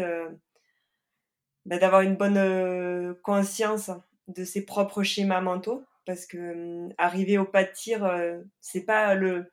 bah, 1.66 1.80
d'avoir 1.80 2.02
une 2.02 2.16
bonne 2.16 3.16
conscience 3.24 3.90
de 4.28 4.44
ses 4.44 4.64
propres 4.64 5.02
schémas 5.02 5.42
mentaux. 5.42 5.84
Parce 6.06 6.26
que 6.26 6.88
arriver 6.98 7.38
au 7.38 7.46
pas 7.46 7.64
de 7.64 7.72
tir, 7.72 8.08
c'est 8.62 8.86
pas 8.86 9.16
le, 9.16 9.52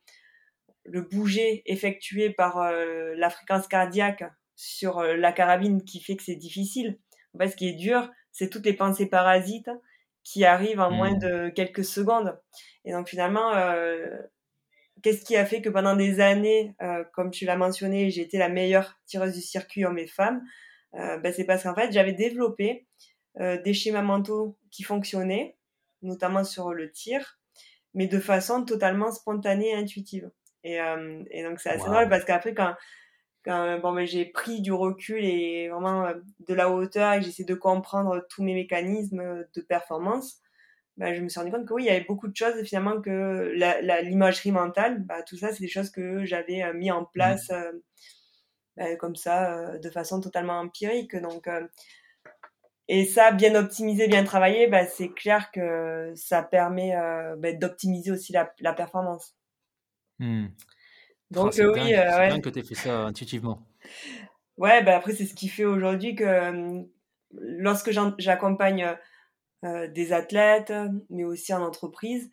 le 0.84 1.00
bouger 1.00 1.62
effectué 1.66 2.30
par 2.30 2.70
la 2.70 3.30
fréquence 3.30 3.68
cardiaque 3.68 4.24
sur 4.54 5.02
la 5.02 5.32
carabine 5.32 5.82
qui 5.82 6.00
fait 6.00 6.16
que 6.16 6.22
c'est 6.22 6.36
difficile 6.36 6.98
en 7.34 7.38
fait, 7.38 7.48
ce 7.48 7.56
qui 7.56 7.68
est 7.68 7.74
dur, 7.74 8.10
c'est 8.30 8.50
toutes 8.50 8.64
les 8.64 8.74
pensées 8.74 9.06
parasites 9.06 9.70
qui 10.24 10.44
arrivent 10.44 10.80
en 10.80 10.90
moins 10.90 11.14
mmh. 11.14 11.18
de 11.18 11.48
quelques 11.50 11.84
secondes. 11.84 12.38
Et 12.84 12.92
donc 12.92 13.08
finalement, 13.08 13.54
euh, 13.54 14.06
qu'est-ce 15.02 15.24
qui 15.24 15.36
a 15.36 15.44
fait 15.44 15.62
que 15.62 15.68
pendant 15.68 15.96
des 15.96 16.20
années, 16.20 16.74
euh, 16.82 17.04
comme 17.12 17.30
tu 17.30 17.44
l'as 17.44 17.56
mentionné, 17.56 18.10
j'ai 18.10 18.22
été 18.22 18.38
la 18.38 18.48
meilleure 18.48 18.98
tireuse 19.06 19.34
du 19.34 19.40
circuit 19.40 19.84
en 19.84 19.92
mes 19.92 20.06
femmes 20.06 20.42
euh, 20.94 21.18
ben, 21.18 21.32
C'est 21.32 21.44
parce 21.44 21.64
qu'en 21.64 21.74
fait, 21.74 21.92
j'avais 21.92 22.12
développé 22.12 22.86
des 23.64 23.72
schémas 23.72 24.02
mentaux 24.02 24.58
qui 24.70 24.82
fonctionnaient, 24.82 25.56
notamment 26.02 26.44
sur 26.44 26.72
le 26.72 26.90
tir, 26.90 27.38
mais 27.94 28.06
de 28.06 28.18
façon 28.18 28.64
totalement 28.64 29.12
spontanée 29.12 29.70
et 29.70 29.74
intuitive. 29.74 30.30
Et, 30.64 30.78
et 31.30 31.42
donc 31.42 31.58
c'est 31.60 31.70
assez 31.70 31.84
drôle 31.84 32.08
parce 32.08 32.24
qu'après, 32.24 32.54
quand, 32.54 32.74
quand 33.44 33.78
bon, 33.80 33.92
mais 33.92 34.06
j'ai 34.06 34.24
pris 34.24 34.60
du 34.60 34.72
recul 34.72 35.24
et 35.24 35.68
vraiment 35.68 36.06
euh, 36.06 36.14
de 36.46 36.54
la 36.54 36.70
hauteur 36.70 37.12
et 37.12 37.18
que 37.18 37.24
j'essaie 37.24 37.44
de 37.44 37.54
comprendre 37.54 38.24
tous 38.30 38.42
mes 38.42 38.54
mécanismes 38.54 39.44
de 39.54 39.60
performance, 39.60 40.40
bah, 40.96 41.14
je 41.14 41.20
me 41.20 41.28
suis 41.28 41.40
rendu 41.40 41.50
compte 41.50 41.66
que 41.66 41.74
oui, 41.74 41.84
il 41.84 41.86
y 41.86 41.90
avait 41.90 42.04
beaucoup 42.04 42.28
de 42.28 42.36
choses 42.36 42.62
finalement 42.62 43.00
que 43.00 43.52
l'imagerie 44.02 44.52
mentale, 44.52 45.02
bah, 45.02 45.22
tout 45.22 45.36
ça, 45.36 45.52
c'est 45.52 45.62
des 45.62 45.68
choses 45.68 45.90
que 45.90 46.24
j'avais 46.24 46.62
euh, 46.62 46.74
mis 46.74 46.90
en 46.90 47.04
place 47.04 47.48
mmh. 47.50 47.54
euh, 47.54 47.72
bah, 48.76 48.96
comme 48.96 49.16
ça, 49.16 49.78
de 49.78 49.90
façon 49.90 50.20
totalement 50.20 50.60
empirique. 50.60 51.16
Donc, 51.16 51.48
et 52.88 53.04
ça, 53.04 53.30
bien 53.32 53.54
optimisé, 53.54 54.08
bien 54.08 54.24
travaillé, 54.24 54.66
bah, 54.66 54.86
c'est 54.86 55.08
clair 55.08 55.50
que 55.52 56.12
ça 56.14 56.42
permet 56.42 56.94
bah, 57.38 57.52
d'optimiser 57.52 58.10
aussi 58.10 58.32
la, 58.32 58.52
la 58.60 58.72
performance. 58.72 59.36
Mmh. 60.18 60.46
Donc 61.30 61.54
oui, 61.56 61.64
dingue, 61.64 61.76
ouais. 61.76 62.28
dingue 62.28 62.42
que 62.42 62.50
tu 62.50 62.58
aies 62.58 62.64
fait 62.64 62.74
ça 62.74 63.04
intuitivement. 63.04 63.66
Ouais, 64.58 64.82
bah 64.82 64.96
après 64.96 65.14
c'est 65.14 65.24
ce 65.24 65.34
qui 65.34 65.48
fait 65.48 65.64
aujourd'hui 65.64 66.14
que 66.14 66.84
lorsque 67.32 67.90
j'accompagne 68.18 68.96
euh, 69.64 69.88
des 69.88 70.12
athlètes, 70.12 70.72
mais 71.08 71.24
aussi 71.24 71.54
en 71.54 71.62
entreprise, 71.62 72.30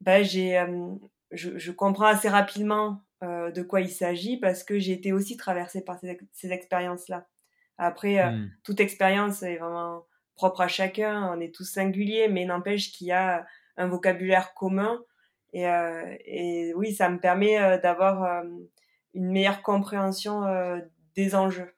bah, 0.00 0.22
j'ai, 0.22 0.64
je, 1.30 1.58
je, 1.58 1.72
comprends 1.72 2.06
assez 2.06 2.28
rapidement 2.28 3.02
euh, 3.22 3.50
de 3.50 3.62
quoi 3.62 3.80
il 3.80 3.90
s'agit 3.90 4.38
parce 4.38 4.64
que 4.64 4.78
j'ai 4.78 4.92
été 4.92 5.12
aussi 5.12 5.36
traversée 5.36 5.82
par 5.82 5.98
ces, 5.98 6.18
ces 6.32 6.50
expériences-là. 6.50 7.28
Après, 7.82 8.20
euh, 8.20 8.30
mmh. 8.30 8.50
toute 8.64 8.80
expérience 8.80 9.42
est 9.42 9.56
vraiment 9.56 10.06
propre 10.34 10.62
à 10.62 10.68
chacun, 10.68 11.30
on 11.32 11.40
est 11.40 11.54
tous 11.54 11.64
singuliers, 11.64 12.28
mais 12.28 12.44
n'empêche 12.44 12.92
qu'il 12.92 13.08
y 13.08 13.12
a 13.12 13.46
un 13.76 13.86
vocabulaire 13.86 14.54
commun. 14.54 15.00
Et, 15.52 15.68
euh, 15.68 16.16
et 16.24 16.72
oui, 16.74 16.94
ça 16.94 17.10
me 17.10 17.18
permet 17.18 17.78
d'avoir 17.80 18.42
une 19.14 19.30
meilleure 19.30 19.62
compréhension 19.62 20.44
des 21.14 21.34
enjeux. 21.34 21.74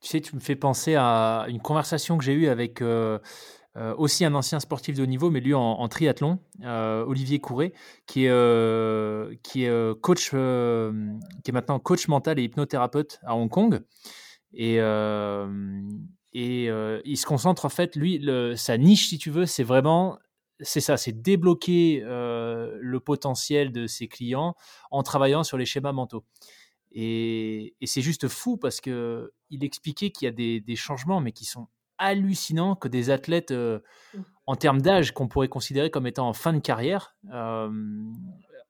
Tu 0.00 0.08
sais, 0.08 0.20
tu 0.20 0.34
me 0.34 0.40
fais 0.40 0.56
penser 0.56 0.94
à 0.96 1.44
une 1.48 1.60
conversation 1.60 2.16
que 2.16 2.24
j'ai 2.24 2.32
eue 2.32 2.48
avec 2.48 2.80
euh, 2.80 3.18
euh, 3.76 3.94
aussi 3.96 4.24
un 4.24 4.34
ancien 4.34 4.58
sportif 4.60 4.96
de 4.96 5.02
haut 5.02 5.06
niveau, 5.06 5.30
mais 5.30 5.40
lui 5.40 5.54
en, 5.54 5.88
triathlon, 5.88 6.38
euh, 6.64 7.04
Olivier 7.04 7.38
Courret, 7.38 7.72
qui 8.06 8.24
est, 8.24 8.30
est 8.30 10.00
coach, 10.00 10.30
qui 10.30 10.36
est 10.36 11.52
maintenant 11.52 11.78
coach 11.78 12.08
mental 12.08 12.38
et 12.38 12.44
hypnothérapeute 12.44 13.20
à 13.24 13.36
Hong 13.36 13.50
Kong. 13.50 13.80
Et, 14.52 14.76
il 16.32 17.16
se 17.16 17.26
concentre 17.26 17.64
en 17.64 17.70
fait, 17.70 17.96
lui, 17.96 18.26
sa 18.56 18.78
niche, 18.78 19.08
si 19.08 19.18
tu 19.18 19.30
veux, 19.30 19.46
c'est 19.46 19.64
vraiment 19.64 20.18
c'est 20.62 20.80
ça, 20.80 20.98
c'est 20.98 21.22
débloquer 21.22 22.02
le 22.04 22.98
potentiel 22.98 23.72
de 23.72 23.86
ses 23.86 24.08
clients 24.08 24.54
en 24.90 25.02
travaillant 25.02 25.44
sur 25.44 25.56
les 25.56 25.64
schémas 25.64 25.92
mentaux. 25.92 26.24
Et, 26.92 27.76
c'est 27.84 28.02
juste 28.02 28.28
fou 28.28 28.56
parce 28.56 28.80
que 28.80 29.32
il 29.50 29.64
expliquait 29.64 30.10
qu'il 30.10 30.26
y 30.26 30.28
a 30.28 30.60
des, 30.60 30.76
changements, 30.76 31.20
mais 31.20 31.32
qui 31.32 31.44
sont 31.44 31.68
hallucinants, 32.00 32.74
que 32.74 32.88
des 32.88 33.10
athlètes 33.10 33.52
euh, 33.52 33.78
mmh. 34.14 34.18
en 34.46 34.56
termes 34.56 34.82
d'âge 34.82 35.12
qu'on 35.12 35.28
pourrait 35.28 35.48
considérer 35.48 35.90
comme 35.90 36.06
étant 36.06 36.28
en 36.28 36.32
fin 36.32 36.52
de 36.52 36.58
carrière, 36.58 37.14
euh, 37.32 37.70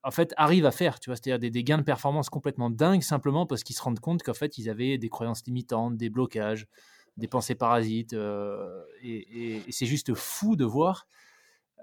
en 0.02 0.10
fait, 0.10 0.34
arrivent 0.36 0.66
à 0.66 0.70
faire. 0.70 1.00
Tu 1.00 1.10
vois, 1.10 1.16
c'est-à-dire 1.16 1.50
des, 1.50 1.64
gains 1.64 1.78
de 1.78 1.82
performance 1.82 2.28
complètement 2.28 2.70
dingues 2.70 3.02
simplement 3.02 3.46
parce 3.46 3.62
qu'ils 3.62 3.76
se 3.76 3.82
rendent 3.82 4.00
compte 4.00 4.22
qu'en 4.22 4.34
fait, 4.34 4.58
ils 4.58 4.68
avaient 4.68 4.98
des 4.98 5.08
croyances 5.08 5.44
limitantes, 5.46 5.96
des 5.96 6.10
blocages, 6.10 6.66
des 7.16 7.28
pensées 7.28 7.54
parasites. 7.54 8.12
Euh, 8.12 8.82
et, 9.02 9.62
c'est 9.70 9.86
juste 9.86 10.14
fou 10.14 10.56
de 10.56 10.64
voir, 10.64 11.06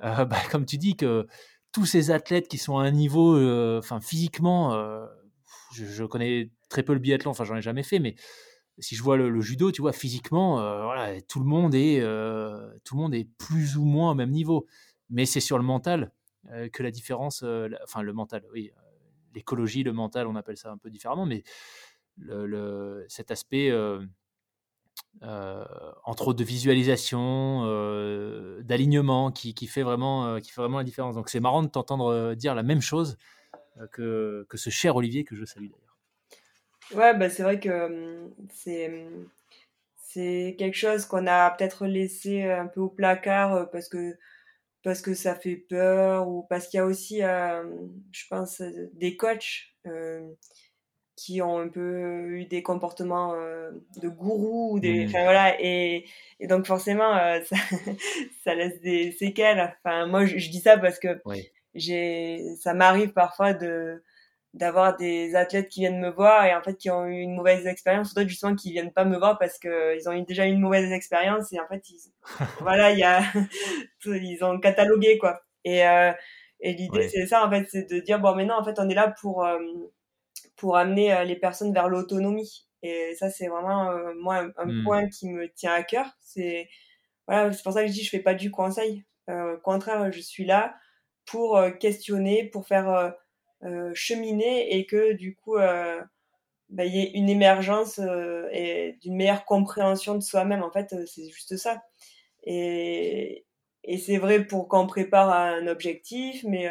bah, 0.01 0.29
comme 0.51 0.65
tu 0.65 0.77
dis, 0.77 0.95
que 0.95 1.27
tous 1.71 1.85
ces 1.85 2.11
athlètes 2.11 2.47
qui 2.47 2.57
sont 2.57 2.77
à 2.77 2.83
un 2.83 2.91
niveau, 2.91 3.37
enfin 3.77 3.99
physiquement 3.99 4.73
je, 5.73 6.03
connais 6.03 6.51
très 6.69 6.83
peu 6.83 6.93
le 6.93 6.99
biathlon, 6.99 7.31
enfin 7.31 7.43
j'en 7.43 7.55
ai 7.55 7.61
jamais 7.61 7.83
fait, 7.83 7.99
mais 7.99 8.15
si 8.79 8.95
je 8.95 9.03
vois 9.03 9.17
le, 9.17 9.41
judo, 9.41 9.71
tu 9.71 9.81
vois, 9.81 9.93
physiquement, 9.93 10.59
euh, 10.59 10.83
voilà, 10.83 11.19
tout 11.21 11.39
le 11.39 11.45
monde 11.45 11.73
est, 11.73 11.99
euh, 12.01 12.71
tout 12.83 12.95
le 12.95 13.01
monde 13.01 13.15
est 13.15 13.27
plus 13.37 13.77
ou 13.77 13.85
moins 13.85 14.11
au 14.11 14.15
même 14.15 14.31
niveau. 14.31 14.67
Mais 15.09 15.25
c'est 15.25 15.39
sur 15.39 15.57
le 15.57 15.63
mental 15.63 16.11
euh, 16.51 16.69
que 16.69 16.83
la 16.83 16.91
différence, 16.91 17.43
enfin 17.83 18.01
le 18.01 18.13
mental, 18.13 18.43
oui, 18.53 18.71
l'écologie, 19.33 19.83
le 19.83 19.93
mental, 19.93 20.27
on 20.27 20.35
appelle 20.35 20.57
ça 20.57 20.71
un 20.71 20.77
peu 20.77 20.89
différemment, 20.89 21.25
mais 21.25 21.43
le, 22.17 23.05
cet 23.09 23.31
aspect, 23.31 23.71
entre 25.21 26.27
autres 26.27 26.39
de 26.39 26.43
visualisation, 26.43 27.63
d'alignement, 28.61 29.31
qui, 29.31 29.53
qui, 29.53 29.67
fait 29.67 29.83
vraiment, 29.83 30.39
qui 30.39 30.51
fait 30.51 30.61
vraiment 30.61 30.79
la 30.79 30.83
différence. 30.83 31.15
Donc 31.15 31.29
c'est 31.29 31.39
marrant 31.39 31.63
de 31.63 31.69
t'entendre 31.69 32.33
dire 32.35 32.53
la 32.55 32.63
même 32.63 32.81
chose 32.81 33.17
que, 33.91 34.45
que, 34.49 34.57
ce 34.57 34.69
cher 34.69 34.95
Olivier 34.95 35.23
que 35.23 35.35
je 35.35 35.45
salue 35.45 35.67
d'ailleurs. 35.69 35.86
Ouais, 36.93 37.13
bah 37.17 37.29
c'est 37.29 37.43
vrai 37.43 37.59
que 37.59 38.29
c'est 38.53 39.05
c'est 39.99 40.55
quelque 40.57 40.77
chose 40.77 41.05
qu'on 41.05 41.27
a 41.27 41.51
peut-être 41.51 41.85
laissé 41.85 42.43
un 42.43 42.67
peu 42.67 42.79
au 42.79 42.89
placard 42.89 43.53
euh, 43.53 43.65
parce 43.65 43.89
que 43.89 44.17
parce 44.83 45.01
que 45.01 45.13
ça 45.13 45.35
fait 45.35 45.57
peur 45.57 46.29
ou 46.29 46.43
parce 46.49 46.67
qu'il 46.67 46.77
y 46.77 46.81
a 46.81 46.85
aussi, 46.85 47.21
euh, 47.23 47.63
je 48.11 48.23
pense, 48.29 48.61
des 48.93 49.17
coachs 49.17 49.73
qui 51.15 51.41
ont 51.41 51.59
un 51.59 51.67
peu 51.67 52.27
eu 52.29 52.45
des 52.45 52.61
comportements 52.61 53.33
de 53.33 54.07
gourou 54.07 54.75
ou 54.75 54.79
des, 54.79 55.05
mmh. 55.05 55.09
enfin, 55.09 55.23
voilà, 55.23 55.61
et, 55.61 56.05
et, 56.39 56.47
donc 56.47 56.67
forcément 56.67 57.13
ça, 57.45 57.55
ça, 58.43 58.55
laisse 58.55 58.79
des 58.81 59.11
séquelles. 59.11 59.75
Enfin, 59.83 60.05
moi 60.05 60.25
je, 60.25 60.49
dis 60.49 60.59
ça 60.59 60.77
parce 60.77 60.99
que 60.99 61.19
j'ai, 61.73 62.55
ça 62.59 62.73
m'arrive 62.73 63.13
parfois 63.13 63.53
de 63.53 64.03
d'avoir 64.57 64.97
des 64.97 65.35
athlètes 65.35 65.69
qui 65.69 65.81
viennent 65.81 65.99
me 65.99 66.09
voir 66.09 66.45
et 66.45 66.55
en 66.55 66.61
fait 66.61 66.75
qui 66.75 66.89
ont 66.89 67.05
eu 67.05 67.19
une 67.19 67.35
mauvaise 67.35 67.65
expérience. 67.65 68.11
Ou 68.11 68.15
d'autres 68.15 68.29
justement 68.29 68.55
qui 68.55 68.71
viennent 68.71 68.91
pas 68.91 69.05
me 69.05 69.17
voir 69.17 69.37
parce 69.37 69.57
que 69.59 69.97
ils 69.97 70.09
ont 70.09 70.13
eu 70.13 70.23
déjà 70.23 70.45
eu 70.45 70.51
une 70.51 70.59
mauvaise 70.59 70.91
expérience 70.91 71.53
et 71.53 71.59
en 71.59 71.67
fait 71.67 71.89
ils, 71.89 72.11
voilà 72.61 72.91
il 72.91 72.99
y 72.99 73.03
a 73.03 73.21
ils 74.05 74.43
ont 74.43 74.59
catalogué 74.59 75.17
quoi. 75.17 75.41
Et 75.63 75.87
euh, 75.87 76.11
et 76.59 76.73
l'idée 76.73 77.07
c'est 77.09 77.27
ça 77.27 77.45
en 77.45 77.49
fait 77.49 77.67
c'est 77.69 77.89
de 77.89 77.99
dire 77.99 78.19
bon 78.19 78.35
maintenant 78.35 78.59
en 78.59 78.63
fait 78.63 78.79
on 78.79 78.89
est 78.89 78.95
là 78.95 79.13
pour 79.21 79.45
euh, 79.45 79.59
pour 80.55 80.77
amener 80.77 81.13
euh, 81.13 81.23
les 81.23 81.35
personnes 81.35 81.73
vers 81.73 81.87
l'autonomie. 81.87 82.67
Et 82.83 83.15
ça 83.15 83.29
c'est 83.29 83.47
vraiment 83.47 83.91
euh, 83.91 84.13
moi 84.19 84.47
un, 84.57 84.65
hmm. 84.65 84.83
point 84.83 85.07
qui 85.09 85.29
me 85.29 85.47
tient 85.53 85.73
à 85.73 85.83
cœur. 85.83 86.07
C'est 86.21 86.69
voilà 87.27 87.51
c'est 87.51 87.63
pour 87.63 87.73
ça 87.73 87.81
que 87.81 87.87
je 87.87 87.93
dis 87.93 88.03
je 88.03 88.09
fais 88.09 88.19
pas 88.19 88.33
du 88.33 88.51
conseil. 88.51 89.05
Au 89.29 89.57
contraire 89.61 90.11
je 90.11 90.21
suis 90.21 90.45
là 90.45 90.75
pour 91.27 91.57
euh, 91.57 91.69
questionner, 91.69 92.45
pour 92.45 92.65
faire 92.65 92.89
euh, 92.89 93.09
euh, 93.09 93.11
cheminer 93.93 94.77
et 94.77 94.85
que 94.85 95.13
du 95.13 95.35
coup 95.35 95.55
bah, 95.55 96.85
il 96.85 96.95
y 96.95 96.99
ait 96.99 97.11
une 97.13 97.29
émergence 97.29 97.99
et 98.51 98.97
d'une 99.01 99.15
meilleure 99.15 99.45
compréhension 99.45 100.15
de 100.15 100.21
soi-même. 100.21 100.63
En 100.63 100.71
fait, 100.71 100.93
c'est 101.05 101.29
juste 101.29 101.57
ça. 101.57 101.83
Et, 102.43 103.45
et 103.83 103.97
c'est 103.97 104.17
vrai 104.17 104.45
pour 104.45 104.67
qu'on 104.67 104.85
prépare 104.87 105.31
un 105.31 105.67
objectif, 105.67 106.43
mais 106.43 106.69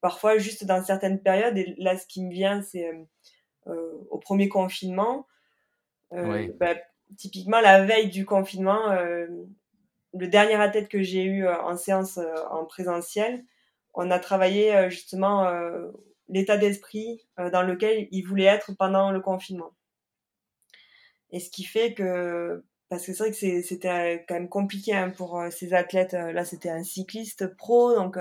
parfois 0.00 0.38
juste 0.38 0.64
dans 0.64 0.84
certaines 0.84 1.20
périodes. 1.20 1.56
Et 1.56 1.74
là, 1.78 1.96
ce 1.96 2.06
qui 2.06 2.22
me 2.24 2.32
vient, 2.32 2.62
c'est 2.62 2.90
au 3.66 4.18
premier 4.18 4.48
confinement. 4.48 5.26
Bah, 6.10 6.74
typiquement, 7.16 7.60
la 7.60 7.84
veille 7.84 8.10
du 8.10 8.26
confinement, 8.26 8.90
le 10.14 10.26
dernier 10.26 10.54
athlète 10.54 10.88
que 10.88 11.02
j'ai 11.02 11.24
eu 11.24 11.46
en 11.46 11.76
séance 11.76 12.18
en 12.50 12.64
présentiel, 12.64 13.44
on 13.94 14.10
a 14.10 14.18
travaillé 14.18 14.74
euh, 14.74 14.90
justement 14.90 15.44
euh, 15.46 15.90
l'état 16.28 16.56
d'esprit 16.56 17.26
euh, 17.38 17.50
dans 17.50 17.62
lequel 17.62 18.08
il 18.10 18.22
voulait 18.22 18.44
être 18.44 18.72
pendant 18.76 19.10
le 19.10 19.20
confinement. 19.20 19.74
Et 21.30 21.40
ce 21.40 21.50
qui 21.50 21.64
fait 21.64 21.94
que, 21.94 22.64
parce 22.88 23.04
que 23.04 23.12
c'est 23.12 23.22
vrai 23.22 23.30
que 23.30 23.62
c'était 23.62 24.24
quand 24.26 24.34
même 24.34 24.48
compliqué 24.48 24.94
hein, 24.94 25.10
pour 25.10 25.42
ces 25.50 25.74
athlètes. 25.74 26.14
Là, 26.14 26.44
c'était 26.44 26.70
un 26.70 26.82
cycliste 26.82 27.54
pro, 27.56 27.94
donc 27.94 28.16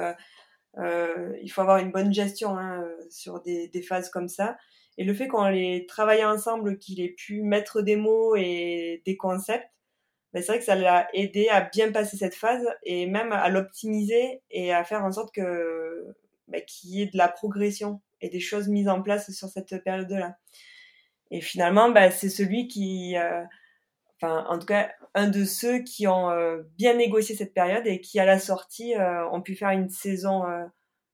il 0.76 1.50
faut 1.50 1.62
avoir 1.62 1.78
une 1.78 1.92
bonne 1.92 2.14
gestion 2.14 2.58
hein, 2.58 2.86
sur 3.10 3.42
des, 3.42 3.82
phases 3.82 4.10
comme 4.10 4.28
ça. 4.28 4.58
Et 4.98 5.06
le 5.06 5.14
fait 5.14 5.30
qu'on 5.30 5.48
les 5.48 5.86
travaille 5.88 6.26
ensemble, 6.26 6.78
qu'il 6.80 7.00
ait 7.00 7.14
pu 7.16 7.44
mettre 7.44 7.82
des 7.82 7.96
mots 7.96 8.36
et 8.36 9.02
des 9.06 9.16
concepts, 9.16 9.70
ben, 10.34 10.44
c'est 10.44 10.52
vrai 10.52 10.60
que 10.60 10.66
ça 10.66 10.76
l'a 10.76 11.08
aidé 11.14 11.48
à 11.50 11.62
bien 11.62 11.92
passer 11.92 12.18
cette 12.18 12.36
phase 12.36 12.68
et 12.84 13.08
même 13.08 13.32
à 13.32 13.50
l'optimiser 13.50 14.42
et 14.52 14.74
à 14.74 14.84
faire 14.84 15.04
en 15.04 15.12
sorte 15.12 15.34
que 15.34 16.16
ben, 16.48 16.62
qu'il 16.66 16.92
y 16.92 17.01
ait 17.01 17.08
de 17.08 17.18
la 17.18 17.27
progression 17.27 18.01
et 18.22 18.30
des 18.30 18.39
choses 18.39 18.68
mises 18.68 18.89
en 18.89 19.01
place 19.01 19.32
sur 19.32 19.50
cette 19.50 19.84
période-là. 19.84 20.38
Et 21.32 21.42
finalement, 21.42 21.89
ben, 21.89 22.12
c'est 22.12 22.30
celui 22.30 22.68
qui, 22.68 23.18
euh, 23.18 23.44
enfin, 24.22 24.46
en 24.50 24.58
tout 24.58 24.66
cas, 24.66 24.92
un 25.13 25.27
de 25.27 25.44
ceux 25.46 25.80
qui 25.80 26.08
ont 26.08 26.30
euh, 26.30 26.63
bien 26.77 26.96
négocié 26.96 27.36
cette 27.36 27.54
période 27.54 27.86
et 27.86 28.01
qui, 28.01 28.20
à 28.20 28.25
la 28.25 28.39
sortie, 28.39 28.96
euh, 28.96 29.30
ont 29.30 29.42
pu 29.42 29.56
faire 29.56 29.70
une 29.70 29.89
saison, 29.89 30.44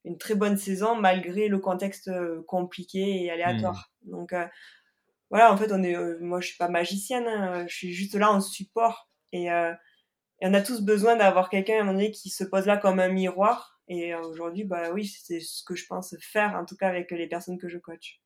une 0.06 0.18
très 0.18 0.36
bonne 0.36 0.58
saison 0.58 0.96
malgré 0.96 1.48
le 1.48 1.60
contexte 1.60 2.12
compliqué 2.48 3.24
et 3.24 3.32
aléatoire. 3.32 3.92
Mmh. 4.06 4.12
Donc, 4.12 4.34
voilà, 5.34 5.52
en 5.52 5.58
fait, 5.58 5.72
on 5.72 5.82
est, 5.82 5.96
euh, 5.96 6.20
moi, 6.22 6.42
je 6.42 6.50
suis 6.50 6.58
pas 6.58 6.68
magicienne, 6.68 7.28
hein, 7.28 7.66
je 7.68 7.76
suis 7.76 7.92
juste 7.92 8.14
là 8.14 8.32
en 8.32 8.40
support. 8.40 9.10
Et, 9.32 9.52
euh, 9.52 9.74
et 10.40 10.46
on 10.46 10.54
a 10.54 10.62
tous 10.62 10.82
besoin 10.82 11.16
d'avoir 11.16 11.50
quelqu'un 11.50 11.74
à 11.74 11.78
un 11.78 11.84
moment 11.86 11.94
donné 11.94 12.12
qui 12.12 12.30
se 12.30 12.44
pose 12.44 12.68
là 12.68 12.78
comme 12.78 13.00
un 13.00 13.10
miroir. 13.10 13.73
Et 13.88 14.14
euh, 14.14 14.22
aujourd'hui, 14.22 14.64
bah 14.64 14.92
oui, 14.92 15.06
c'est 15.06 15.40
ce 15.40 15.64
que 15.64 15.76
je 15.76 15.86
pense 15.88 16.16
faire, 16.20 16.56
en 16.56 16.66
tout 16.66 16.76
cas 16.76 16.88
avec 16.88 17.12
les 17.12 17.28
personnes 17.28 17.58
que 17.58 17.68
je 17.68 17.78
coach. 17.78 18.22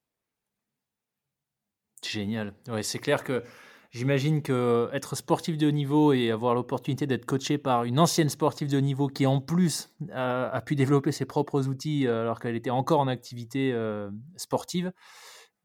Génial. 2.05 2.53
Ouais, 2.67 2.83
c'est 2.83 2.99
clair 2.99 3.23
que 3.23 3.43
j'imagine 3.91 4.43
que 4.43 4.89
être 4.93 5.15
sportif 5.15 5.57
de 5.57 5.67
haut 5.67 5.71
niveau 5.71 6.13
et 6.13 6.29
avoir 6.29 6.53
l'opportunité 6.53 7.07
d'être 7.07 7.25
coaché 7.25 7.57
par 7.57 7.85
une 7.85 7.99
ancienne 7.99 8.29
sportive 8.29 8.69
de 8.69 8.77
haut 8.77 8.81
niveau 8.81 9.07
qui 9.07 9.25
en 9.25 9.41
plus 9.41 9.95
a, 10.13 10.61
pu 10.65 10.75
développer 10.75 11.11
ses 11.11 11.25
propres 11.25 11.67
outils 11.67 12.07
alors 12.07 12.39
qu'elle 12.39 12.55
était 12.55 12.69
encore 12.69 12.99
en 12.99 13.07
activité 13.07 13.75
sportive, 14.35 14.93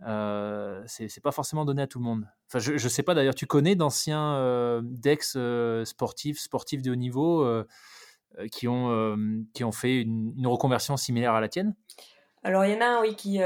euh, 0.06 0.82
c'est 0.87 1.22
pas 1.22 1.32
forcément 1.32 1.64
donné 1.64 1.82
à 1.82 1.87
tout 1.87 1.99
le 1.99 2.04
monde. 2.04 2.26
Enfin, 2.49 2.58
je, 2.58 2.72
ne 2.72 2.78
sais 2.78 3.02
pas 3.02 3.14
d'ailleurs, 3.14 3.34
tu 3.34 3.46
connais 3.46 3.76
d'anciens 3.76 4.34
euh, 4.34 4.80
DEX 4.84 5.34
euh, 5.37 5.84
sportifs, 5.84 6.40
sportifs 6.40 6.82
de 6.82 6.90
haut 6.90 6.96
niveau 6.96 7.44
qui, 8.50 8.68
ont, 8.68 9.16
qui 9.54 9.64
ont 9.64 9.72
fait 9.72 10.02
une, 10.02 10.46
reconversion 10.46 10.96
similaire 10.96 11.34
à 11.34 11.40
la 11.40 11.48
tienne? 11.48 11.74
Alors, 12.42 12.64
il 12.64 12.72
y 12.72 12.76
en 12.76 12.80
a 12.80 13.00
oui, 13.00 13.14
qui, 13.14 13.40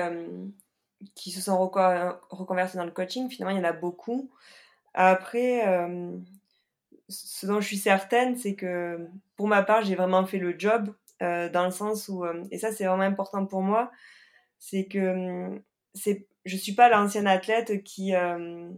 qui 1.14 1.30
se 1.30 1.40
sont 1.40 1.58
reconvertis 1.58 2.76
dans 2.76 2.84
le 2.84 2.90
coaching. 2.90 3.28
Finalement, 3.28 3.56
il 3.56 3.62
y 3.62 3.64
en 3.64 3.68
a 3.68 3.72
beaucoup. 3.72 4.30
Après, 4.94 5.62
ce 7.08 7.46
dont 7.46 7.60
je 7.60 7.66
suis 7.66 7.76
certaine, 7.76 8.36
c'est 8.36 8.54
que 8.54 9.06
pour 9.36 9.48
ma 9.48 9.62
part, 9.62 9.84
j'ai 9.84 9.94
vraiment 9.94 10.24
fait 10.24 10.38
le 10.38 10.58
job 10.58 10.94
dans 11.20 11.64
le 11.64 11.70
sens 11.70 12.08
où, 12.08 12.24
et 12.50 12.58
ça, 12.58 12.72
c'est 12.72 12.86
vraiment 12.86 13.02
important 13.02 13.44
pour 13.44 13.62
moi, 13.62 13.90
c'est 14.58 14.86
que 14.86 15.60
c'est 15.94 16.26
je 16.44 16.56
suis 16.56 16.72
pas 16.72 16.88
l'ancienne 16.88 17.26
athlète 17.26 17.82
qui 17.82 18.14
euh, 18.14 18.70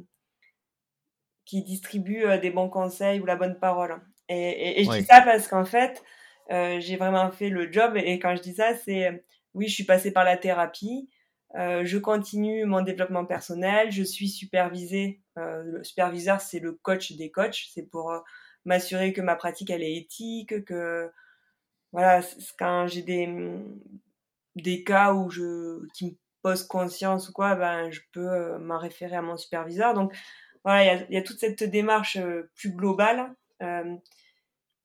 qui 1.45 1.63
distribue 1.63 2.25
euh, 2.25 2.39
des 2.39 2.51
bons 2.51 2.69
conseils 2.69 3.21
ou 3.21 3.27
la 3.27 3.37
bonne 3.37 3.59
parole. 3.59 4.01
Et, 4.29 4.85
je 4.85 4.99
dis 4.99 5.05
ça 5.05 5.23
parce 5.23 5.49
qu'en 5.49 5.65
fait, 5.65 6.03
euh, 6.51 6.81
j'ai 6.81 6.97
vraiment 6.97 7.31
fait 7.31 7.49
le 7.49 7.71
job. 7.73 7.97
Et 7.97 8.19
quand 8.19 8.37
je 8.37 8.43
dis 8.43 8.55
ça, 8.55 8.75
c'est 8.75 9.25
oui, 9.55 9.69
je 9.69 9.75
suis 9.75 9.85
passée 9.85 10.13
par 10.13 10.25
la 10.25 10.37
thérapie. 10.37 11.09
je 11.55 11.99
continue 11.99 12.65
mon 12.67 12.83
développement 12.83 13.25
personnel. 13.25 13.91
Je 13.91 14.03
suis 14.03 14.29
supervisée. 14.29 15.21
le 15.37 15.83
superviseur, 15.83 16.41
c'est 16.41 16.61
le 16.61 16.73
coach 16.73 17.13
des 17.13 17.31
coachs. 17.31 17.69
C'est 17.73 17.89
pour 17.91 18.13
m'assurer 18.65 19.13
que 19.13 19.21
ma 19.21 19.37
pratique 19.37 19.71
elle 19.71 19.83
est 19.83 19.97
éthique, 19.97 20.65
que 20.65 21.11
voilà, 21.93 22.21
quand 22.59 22.87
j'ai 22.87 23.03
des 23.03 23.27
des 24.57 24.85
cas 24.85 25.13
où 25.15 25.31
je 25.31 25.87
qui 25.95 26.07
me 26.07 26.17
pose 26.43 26.65
conscience 26.65 27.29
ou 27.29 27.33
quoi, 27.33 27.55
ben, 27.55 27.91
je 27.91 28.01
peux 28.13 28.29
euh, 28.29 28.59
m'en 28.59 28.79
référer 28.79 29.17
à 29.17 29.23
mon 29.23 29.37
superviseur. 29.37 29.95
Donc 29.95 30.13
voilà, 30.65 31.07
il 31.09 31.15
y, 31.15 31.17
a, 31.17 31.23
toute 31.23 31.39
cette 31.39 31.65
démarche 31.65 32.17
euh, 32.17 32.51
plus 32.55 32.71
globale 32.71 33.35
euh, 33.63 33.97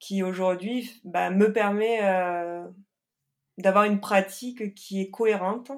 qui 0.03 0.21
aujourd'hui 0.21 0.99
ben, 1.05 1.29
me 1.29 1.53
permet 1.53 2.01
d'avoir 3.57 3.85
une 3.85 4.01
pratique 4.01 4.75
qui 4.75 4.99
est 4.99 5.09
cohérente 5.09 5.71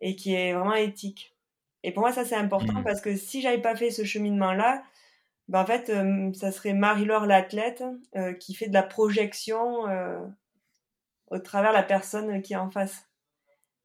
et 0.00 0.16
qui 0.16 0.34
est 0.34 0.52
vraiment 0.52 0.74
éthique. 0.74 1.36
Et 1.84 1.92
pour 1.92 2.00
moi, 2.00 2.10
ça 2.10 2.24
c'est 2.24 2.34
important 2.34 2.80
mmh. 2.80 2.84
parce 2.84 3.00
que 3.00 3.14
si 3.14 3.40
j'avais 3.40 3.60
pas 3.60 3.76
fait 3.76 3.92
ce 3.92 4.02
cheminement-là, 4.02 4.82
ben, 5.46 5.60
en 5.60 5.66
fait, 5.66 5.92
ça 6.34 6.50
serait 6.50 6.72
Marie-Laure 6.72 7.26
l'athlète 7.26 7.84
qui 8.40 8.54
fait 8.54 8.66
de 8.66 8.74
la 8.74 8.82
projection 8.82 9.84
au 11.28 11.38
travers 11.38 11.72
la 11.72 11.84
personne 11.84 12.42
qui 12.42 12.54
est 12.54 12.56
en 12.56 12.70
face. 12.70 13.08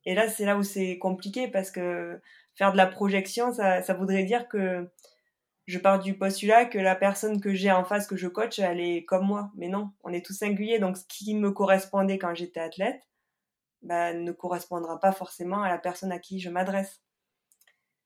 Et 0.06 0.16
là, 0.16 0.28
c'est 0.30 0.46
là 0.46 0.58
où 0.58 0.64
c'est 0.64 0.98
compliqué 0.98 1.48
parce 1.48 1.70
que 1.70 2.20
faire 2.56 2.72
de 2.72 2.78
la 2.78 2.88
projection, 2.88 3.54
ça, 3.54 3.84
ça 3.84 3.94
voudrait 3.94 4.24
dire 4.24 4.48
que 4.48 4.90
je 5.70 5.78
pars 5.78 6.00
du 6.00 6.18
postulat 6.18 6.66
que 6.66 6.80
la 6.80 6.96
personne 6.96 7.40
que 7.40 7.54
j'ai 7.54 7.72
en 7.72 7.84
face, 7.84 8.08
que 8.08 8.18
je 8.18 8.28
coach, 8.28 8.58
elle 8.58 8.80
est 8.80 9.06
comme 9.06 9.28
moi. 9.28 9.52
Mais 9.56 9.68
non, 9.68 9.92
on 10.04 10.12
est 10.12 10.26
tous 10.26 10.34
singuliers. 10.34 10.80
Donc, 10.80 10.98
ce 10.98 11.06
qui 11.08 11.36
me 11.36 11.52
correspondait 11.52 12.18
quand 12.18 12.34
j'étais 12.34 12.60
athlète, 12.60 13.08
bah, 13.84 14.14
ne 14.16 14.32
correspondra 14.32 15.00
pas 15.00 15.12
forcément 15.12 15.62
à 15.62 15.70
la 15.70 15.78
personne 15.78 16.12
à 16.12 16.18
qui 16.18 16.40
je 16.40 16.50
m'adresse. 16.50 17.04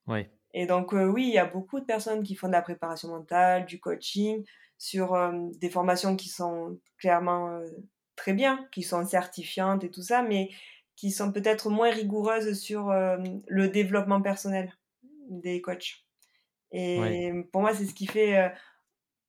Oui. 0.07 0.27
Et 0.53 0.67
donc, 0.67 0.93
euh, 0.93 1.05
oui, 1.05 1.27
il 1.29 1.33
y 1.33 1.37
a 1.37 1.45
beaucoup 1.45 1.79
de 1.79 1.85
personnes 1.85 2.23
qui 2.23 2.35
font 2.35 2.47
de 2.47 2.51
la 2.51 2.61
préparation 2.61 3.07
mentale, 3.07 3.65
du 3.65 3.79
coaching, 3.79 4.43
sur 4.77 5.13
euh, 5.13 5.31
des 5.61 5.69
formations 5.69 6.17
qui 6.17 6.27
sont 6.27 6.77
clairement 6.97 7.47
euh, 7.47 7.65
très 8.17 8.33
bien, 8.33 8.67
qui 8.73 8.83
sont 8.83 9.05
certifiantes 9.05 9.85
et 9.85 9.89
tout 9.89 10.03
ça, 10.03 10.21
mais 10.21 10.49
qui 10.97 11.11
sont 11.11 11.31
peut-être 11.31 11.69
moins 11.69 11.91
rigoureuses 11.91 12.59
sur 12.59 12.91
le 12.91 13.67
développement 13.67 14.21
personnel 14.21 14.71
des 15.29 15.59
coachs. 15.59 16.03
Et 16.73 17.31
pour 17.51 17.61
moi, 17.61 17.73
c'est 17.73 17.85
ce 17.85 17.93
qui 17.93 18.07
fait 18.07 18.37
euh, 18.37 18.49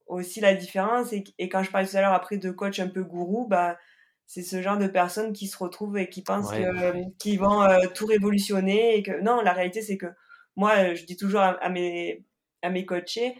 aussi 0.06 0.40
la 0.40 0.54
différence. 0.54 1.12
Et, 1.12 1.22
et, 1.38 1.48
quand 1.48 1.62
je 1.62 1.70
parlais 1.70 1.86
tout 1.86 1.96
à 1.96 2.00
l'heure 2.00 2.14
après 2.14 2.38
de 2.38 2.50
coach 2.50 2.80
un 2.80 2.88
peu 2.88 3.04
gourou, 3.04 3.46
bah, 3.46 3.78
c'est 4.26 4.42
ce 4.42 4.62
genre 4.62 4.78
de 4.78 4.86
personnes 4.86 5.34
qui 5.34 5.46
se 5.46 5.58
retrouvent 5.58 5.98
et 5.98 6.08
qui 6.08 6.22
pensent 6.22 6.50
qu'ils 7.18 7.38
vont 7.38 7.62
euh, 7.62 7.86
tout 7.94 8.06
révolutionner. 8.06 8.96
Et 8.96 9.02
que 9.02 9.20
non, 9.20 9.42
la 9.42 9.52
réalité, 9.52 9.82
c'est 9.82 9.98
que 9.98 10.06
moi, 10.56 10.94
je 10.94 11.04
dis 11.04 11.16
toujours 11.16 11.42
à, 11.42 11.68
mes, 11.68 12.24
à 12.62 12.70
mes 12.70 12.86
coachés, 12.86 13.36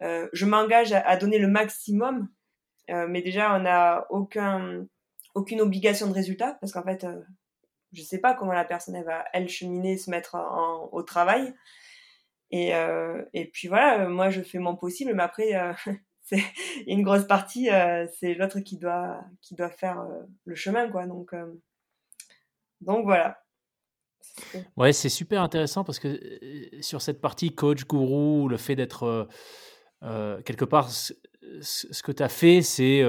je 0.00 0.44
m'engage 0.44 0.92
à, 0.92 1.00
à, 1.00 1.16
donner 1.16 1.38
le 1.38 1.48
maximum, 1.48 2.28
mais 2.88 3.22
déjà, 3.22 3.54
on 3.54 3.60
n'a 3.60 4.06
aucun, 4.10 4.86
aucune 5.34 5.60
obligation 5.60 6.08
de 6.08 6.14
résultat 6.14 6.56
parce 6.60 6.72
qu'en 6.72 6.82
fait, 6.82 7.06
je 7.92 8.02
sais 8.02 8.18
pas 8.18 8.34
comment 8.34 8.52
la 8.52 8.64
personne 8.64 8.96
elle 8.96 9.04
va 9.04 9.24
elle 9.32 9.48
cheminer, 9.48 9.98
se 9.98 10.10
mettre 10.10 10.36
au 10.92 11.02
travail. 11.02 11.54
Et, 12.50 12.74
euh, 12.74 13.22
et 13.32 13.46
puis 13.46 13.68
voilà, 13.68 14.04
euh, 14.04 14.08
moi 14.08 14.30
je 14.30 14.42
fais 14.42 14.58
mon 14.58 14.76
possible, 14.76 15.12
mais 15.14 15.22
après 15.22 15.54
euh, 15.54 15.72
c'est 16.22 16.42
une 16.86 17.02
grosse 17.02 17.26
partie, 17.26 17.68
c'est 18.18 18.34
l'autre 18.34 18.60
qui 18.60 18.78
doit 18.78 19.20
qui 19.42 19.54
doit 19.54 19.70
faire 19.70 20.06
le 20.44 20.54
chemin 20.54 20.90
quoi. 20.90 21.06
Donc 21.06 21.34
donc 22.80 23.04
voilà. 23.04 23.38
Ouais, 24.76 24.92
c'est 24.92 25.08
super 25.08 25.40
intéressant 25.42 25.84
parce 25.84 25.98
que 25.98 26.20
sur 26.80 27.00
cette 27.00 27.20
partie 27.20 27.54
coach, 27.54 27.84
gourou, 27.84 28.48
le 28.48 28.56
fait 28.56 28.74
d'être 28.74 29.28
quelque 30.00 30.64
part 30.64 30.90
ce 30.90 32.02
que 32.02 32.10
tu 32.10 32.22
as 32.24 32.28
fait, 32.28 32.60
c'est 32.60 33.02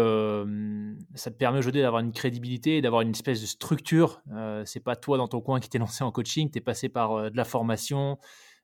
ça 1.16 1.32
te 1.32 1.38
permet 1.38 1.58
aujourd'hui 1.58 1.82
d'avoir 1.82 2.04
une 2.04 2.12
crédibilité, 2.12 2.82
d'avoir 2.82 3.02
une 3.02 3.12
espèce 3.12 3.42
de 3.42 3.48
structure. 3.48 4.22
Euh, 4.32 4.64
c'est 4.66 4.80
pas 4.80 4.96
toi 4.96 5.18
dans 5.18 5.28
ton 5.28 5.42
coin 5.42 5.60
qui 5.60 5.70
t'es 5.70 5.80
lancé 5.80 6.04
en 6.04 6.12
coaching, 6.12 6.52
tu 6.52 6.60
es 6.60 6.62
passé 6.62 6.88
par 6.88 7.32
de 7.32 7.38
la 7.38 7.46
formation. 7.46 8.20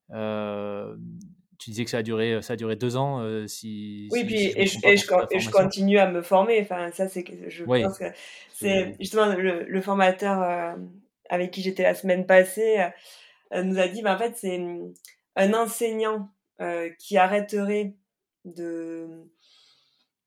Tu 0.09 1.69
disais 1.69 1.85
que 1.85 1.89
ça 1.89 1.99
a 1.99 2.03
duré, 2.03 2.41
ça 2.41 2.53
a 2.53 2.55
duré 2.55 2.75
deux 2.75 2.97
ans. 2.97 3.23
si, 3.47 4.09
oui, 4.11 4.25
puis 4.25 4.53
et, 4.55 4.65
je, 4.65 5.49
continue 5.49 5.97
à 5.97 6.09
me 6.09 6.21
former. 6.21 6.59
Enfin, 6.61 6.91
ça, 6.91 7.07
c'est 7.07 7.25
je 7.47 7.63
pense 7.63 7.97
que 7.97 8.05
c'est 8.53 8.95
justement 8.99 9.33
le, 9.35 9.81
formateur 9.81 10.75
avec 11.29 11.51
qui 11.51 11.61
j'étais 11.61 11.83
la 11.83 11.95
semaine 11.95 12.25
passée 12.25 12.85
nous 13.53 13.79
a 13.79 13.87
dit, 13.87 14.01
bah, 14.01 14.15
en 14.15 14.17
fait, 14.17 14.33
c'est 14.35 14.57
mmh, 14.57 14.93
un 15.35 15.53
enseignant 15.53 16.29
qui 16.99 17.17
arrêterait 17.17 17.95
de 18.45 19.07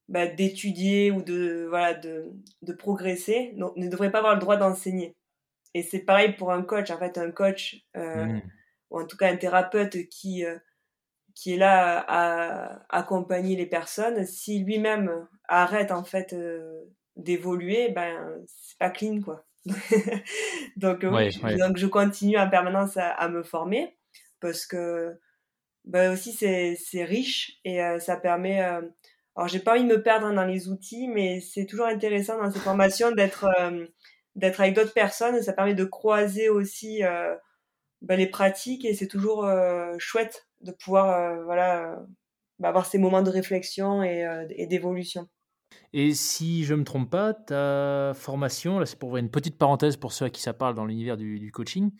bah, 0.09 0.27
d'étudier 0.27 1.11
ou 1.11 1.23
de 1.23 1.67
voilà 1.69 1.95
de, 1.95 2.33
de 2.63 2.73
progresser 2.73 3.53
donc, 3.57 3.77
ne 3.77 3.89
devrait 3.89 4.11
pas 4.11 4.19
avoir 4.19 4.35
le 4.35 4.41
droit 4.41 4.57
d'enseigner 4.57 5.17
et 5.75 5.83
c'est 5.83 5.99
pareil 5.99 6.35
pour 6.37 6.53
un 6.53 6.63
coach 6.63 6.91
en 6.91 6.99
fait 6.99 7.19
un 7.19 7.31
coach 7.31 7.85
mmh. 7.95 8.39
Ou 8.91 9.01
en 9.01 9.07
tout 9.07 9.17
cas 9.17 9.31
un 9.31 9.37
thérapeute 9.37 10.09
qui 10.09 10.45
euh, 10.45 10.59
qui 11.35 11.55
est 11.55 11.57
là 11.59 12.05
à, 12.09 12.87
accompagner 12.89 13.57
les 13.57 13.67
personnes. 13.67 14.25
Si 14.27 14.61
lui-même 14.61 15.27
arrête 15.49 15.93
en 15.93 16.05
fait 16.05 16.33
euh, 16.33 16.85
d'évoluer 17.17 17.91
ben 17.91 18.43
c'est 18.47 18.79
pas 18.79 18.91
clean 18.91 19.21
quoi. 19.21 19.45
Donc 20.77 21.01
donc 21.01 21.77
je 21.77 21.87
continue 21.87 22.39
en 22.39 22.49
permanence 22.49 22.97
à, 22.97 23.09
à 23.11 23.29
me 23.29 23.43
former 23.43 23.97
parce 24.41 24.65
que 24.65 25.19
ben 25.85 26.13
aussi 26.13 26.33
c'est 26.33 26.77
c'est 26.77 27.05
riche 27.05 27.59
et 27.65 27.81
ça 27.99 28.17
permet 28.17 28.63
alors, 29.37 29.49
j'ai 29.49 29.59
pas 29.59 29.73
envie 29.73 29.83
de 29.83 29.89
me 29.89 30.03
perdre 30.03 30.33
dans 30.33 30.47
les 30.47 30.69
outils, 30.69 31.09
mais 31.09 31.41
c'est 31.41 31.67
toujours 31.67 31.87
intéressant 31.87 32.39
dans 32.43 32.51
ces 32.51 32.59
formations 32.59 33.13
d'être 33.13 33.45
euh, 33.61 33.85
d'être 34.35 34.61
avec 34.61 34.75
d'autres 34.75 34.95
personnes. 34.95 35.43
Ça 35.43 35.53
permet 35.53 35.75
de 35.75 35.85
croiser 35.85 36.49
aussi 36.49 37.03
euh, 38.03 38.07
ben, 38.07 38.17
les 38.17 38.29
pratiques 38.29 38.85
et 38.85 38.95
c'est 38.95 39.07
toujours 39.07 39.45
euh, 39.45 39.95
chouette 39.99 40.49
de 40.61 40.73
pouvoir 40.73 41.45
voilà 41.45 41.99
bah, 42.59 42.69
avoir 42.69 42.87
ces 42.87 42.99
moments 42.99 43.23
de 43.23 43.31
réflexion 43.31 44.03
et, 44.03 44.27
et 44.51 44.67
d'évolution. 44.67 45.29
Et 45.93 46.15
si 46.15 46.65
je 46.65 46.75
me 46.75 46.85
trompe 46.85 47.11
pas, 47.11 47.35
ta 47.35 48.13
formation, 48.15 48.79
là 48.79 48.87
c'est 48.87 48.99
pour 48.99 49.17
une 49.17 49.31
petite 49.31 49.59
parenthèse 49.59 49.97
pour 49.97 50.13
ceux 50.13 50.27
à 50.27 50.31
qui 50.31 50.41
ça 50.41 50.55
parle 50.55 50.75
dans 50.75 50.87
l'univers 50.87 51.17
du, 51.17 51.39
du, 51.39 51.53
coaching, 51.53 51.91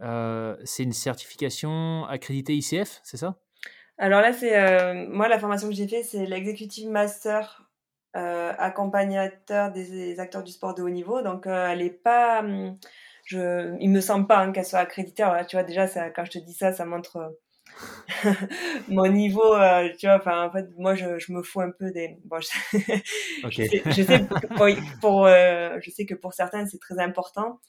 c'est 0.00 0.82
une 0.82 0.92
certification 0.92 2.04
accréditée 2.06 2.54
ICF, 2.54 3.00
c'est 3.02 3.16
ça? 3.16 3.38
Alors 3.98 4.20
là, 4.20 4.32
c'est 4.32 4.56
euh, 4.56 5.06
moi 5.08 5.28
la 5.28 5.38
formation 5.38 5.68
que 5.68 5.74
j'ai 5.74 5.88
fait, 5.88 6.02
c'est 6.02 6.26
l'executive 6.26 6.90
master 6.90 7.70
euh, 8.14 8.52
accompagnateur 8.58 9.72
des, 9.72 10.20
acteurs 10.20 10.42
du 10.42 10.52
sport 10.52 10.74
de 10.74 10.82
haut 10.82 10.90
niveau. 10.90 11.22
Donc 11.22 11.46
euh, 11.46 11.68
elle 11.68 11.82
est 11.82 11.90
pas, 11.90 12.40
hum, 12.40 12.74
je, 13.26 13.76
il 13.80 13.90
me 13.90 14.00
semble 14.00 14.26
pas 14.26 14.38
hein, 14.38 14.52
qu'elle 14.52 14.64
soit 14.64 14.78
accréditée. 14.78 15.22
Alors 15.22 15.46
tu 15.46 15.56
vois 15.56 15.64
déjà, 15.64 15.86
ça, 15.86 16.10
quand 16.10 16.24
je 16.24 16.32
te 16.32 16.38
dis 16.38 16.54
ça, 16.54 16.72
ça 16.72 16.84
montre 16.84 17.36
mon 18.88 19.08
niveau. 19.08 19.54
tu 19.98 20.06
vois, 20.06 20.16
enfin 20.16 20.46
en 20.46 20.50
fait, 20.50 20.66
moi 20.78 20.94
je, 20.94 21.18
je, 21.18 21.32
me 21.32 21.42
fous 21.42 21.60
un 21.60 21.70
peu 21.70 21.90
des. 21.90 22.18
Bon, 22.24 22.40
je, 22.40 22.46
sais, 22.46 23.82
je 23.90 24.02
sais, 24.02 24.26
pour, 25.00 25.26
je 25.26 25.90
sais 25.90 26.06
que 26.06 26.14
pour 26.14 26.32
certains 26.32 26.66
c'est 26.66 26.80
très 26.80 26.98
important 26.98 27.60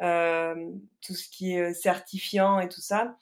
tout 0.00 1.14
ce 1.14 1.28
qui 1.30 1.54
est 1.54 1.74
certifiant 1.74 2.58
et 2.58 2.68
tout 2.68 2.80
ça. 2.80 3.16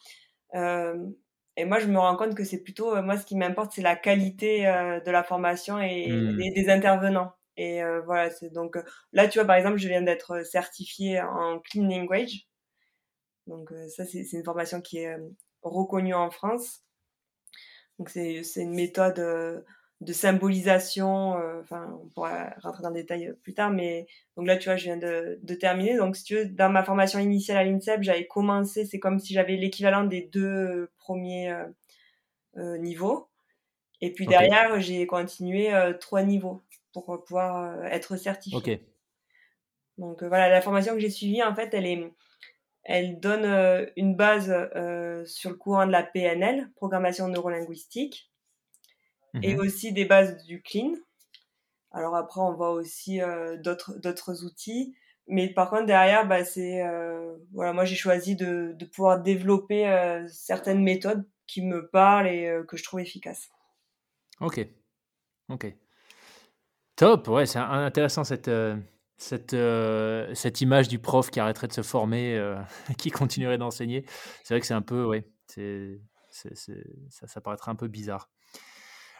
Et 1.61 1.65
moi, 1.65 1.79
je 1.79 1.87
me 1.87 1.99
rends 1.99 2.17
compte 2.17 2.35
que 2.35 2.45
c'est 2.45 2.63
plutôt, 2.63 2.97
euh, 2.97 3.03
moi, 3.03 3.19
ce 3.19 3.27
qui 3.27 3.37
m'importe, 3.37 3.73
c'est 3.75 3.83
la 3.83 3.97
qualité 3.97 4.67
euh, 4.67 4.99
de 5.01 5.11
la 5.11 5.23
formation 5.23 5.79
et, 5.79 6.11
mmh. 6.11 6.55
des 6.55 6.71
intervenants. 6.71 7.33
Et 7.57 7.83
euh, 7.83 8.01
voilà, 8.03 8.31
c'est 8.31 8.51
donc 8.51 8.79
là, 9.13 9.29
tu 9.29 9.39
vois, 9.39 9.47
par 9.47 9.57
exemple, 9.57 9.79
je 9.79 9.89
viens 9.89 10.03
d'être 10.03 10.45
certifiée 10.45 11.21
en 11.21 11.59
clean 11.61 11.89
language. 11.89 12.47
Donc 13.47 13.73
ça, 13.89 14.05
c'est 14.07 14.25
une 14.33 14.45
formation 14.45 14.81
qui 14.81 14.99
est 14.99 15.17
reconnue 15.63 16.15
en 16.15 16.31
France. 16.31 16.83
Donc 17.99 18.09
c'est 18.11 18.43
une 18.57 18.75
méthode 18.75 19.17
de 20.01 20.13
symbolisation. 20.13 21.35
Enfin, 21.61 21.99
on 22.03 22.09
pourra 22.09 22.55
rentrer 22.63 22.83
dans 22.83 22.91
le 22.91 22.95
détail 22.95 23.35
plus 23.43 23.55
tard, 23.55 23.71
mais 23.71 24.07
donc 24.37 24.47
là, 24.47 24.57
tu 24.57 24.69
vois, 24.69 24.77
je 24.77 24.85
viens 24.85 24.97
de, 24.97 25.39
de 25.43 25.55
terminer. 25.55 25.97
Donc 25.97 26.17
si 26.17 26.25
tu 26.25 26.37
veux, 26.37 26.45
dans 26.47 26.71
ma 26.71 26.85
formation 26.85 27.19
initiale 27.19 27.59
à 27.59 27.65
l'INSEP, 27.65 28.03
j'avais 28.03 28.27
commencé. 28.27 28.87
C'est 28.87 29.01
comme 29.01 29.19
si 29.19 29.35
j'avais 29.35 29.57
l'équivalent 29.57 30.05
des 30.05 30.23
deux 30.23 30.89
premiers 30.99 31.53
niveaux. 32.57 33.29
Et 34.01 34.13
puis 34.13 34.27
derrière, 34.27 34.81
j'ai 34.81 35.07
continué 35.07 35.73
trois 36.01 36.23
niveaux 36.23 36.63
pour 36.93 37.25
pouvoir 37.25 37.85
être 37.87 38.17
certifié. 38.17 38.59
Ok. 38.59 38.81
Donc 39.99 40.23
voilà, 40.23 40.49
la 40.49 40.63
formation 40.63 40.95
que 40.95 41.01
j'ai 41.01 41.11
suivie, 41.11 41.43
en 41.43 41.55
fait, 41.55 41.75
elle 41.75 41.87
est, 41.87 42.13
elle 42.85 43.21
donne 43.21 43.91
une 43.97 44.17
base 44.17 44.53
sur 45.27 45.51
le 45.51 45.57
courant 45.57 45.87
de 45.87 45.93
la 45.93 46.03
PNL, 46.03 46.71
programmation 46.77 47.29
neurolinguistique, 47.29 48.31
et 49.43 49.55
mmh 49.55 49.61
aussi 49.61 49.93
des 49.93 50.05
bases 50.05 50.45
du 50.45 50.63
clean. 50.63 50.95
Alors 51.93 52.17
après, 52.17 52.41
on 52.41 52.55
voit 52.55 52.73
aussi 52.73 53.21
d'autres 53.63 53.99
d'autres 53.99 54.45
outils, 54.45 54.95
mais 55.27 55.49
par 55.49 55.71
contre 55.71 55.87
derrière, 55.87 56.27
bah, 56.27 56.45
c'est 56.45 56.83
voilà, 57.53 57.73
moi 57.73 57.85
j'ai 57.85 57.97
choisi 57.97 58.37
de, 58.37 58.73
de 58.77 58.85
pouvoir 58.87 59.23
développer 59.23 59.85
certaines 60.29 60.83
méthodes 60.83 61.29
qui 61.47 61.63
me 61.63 61.89
parlent 61.89 62.29
et 62.29 62.63
que 62.69 62.77
je 62.77 62.85
trouve 62.85 63.01
efficaces. 63.01 63.51
Ok, 64.41 64.59
ok. 65.49 65.80
Top, 67.01 67.29
ouais, 67.29 67.47
c'est 67.47 67.59
intéressant 67.59 68.25
cette, 68.25 68.49
euh, 68.49 68.77
cette, 69.17 69.55
euh, 69.55 70.35
cette 70.35 70.61
image 70.61 70.87
du 70.87 70.99
prof 70.99 71.31
qui 71.31 71.41
arrêterait 71.41 71.67
de 71.67 71.73
se 71.73 71.81
former, 71.81 72.37
euh, 72.37 72.61
qui 72.99 73.11
continuerait 73.11 73.57
d'enseigner. 73.57 74.05
C'est 74.45 74.53
vrai 74.53 74.61
que 74.61 74.67
c'est 74.67 74.75
un 74.75 74.83
peu, 74.83 75.07
ouais, 75.07 75.27
c'est, 75.47 75.99
ça, 76.31 77.27
ça 77.27 77.41
paraîtrait 77.41 77.71
un 77.71 77.75
peu 77.75 77.89
bizarre. 77.89 78.29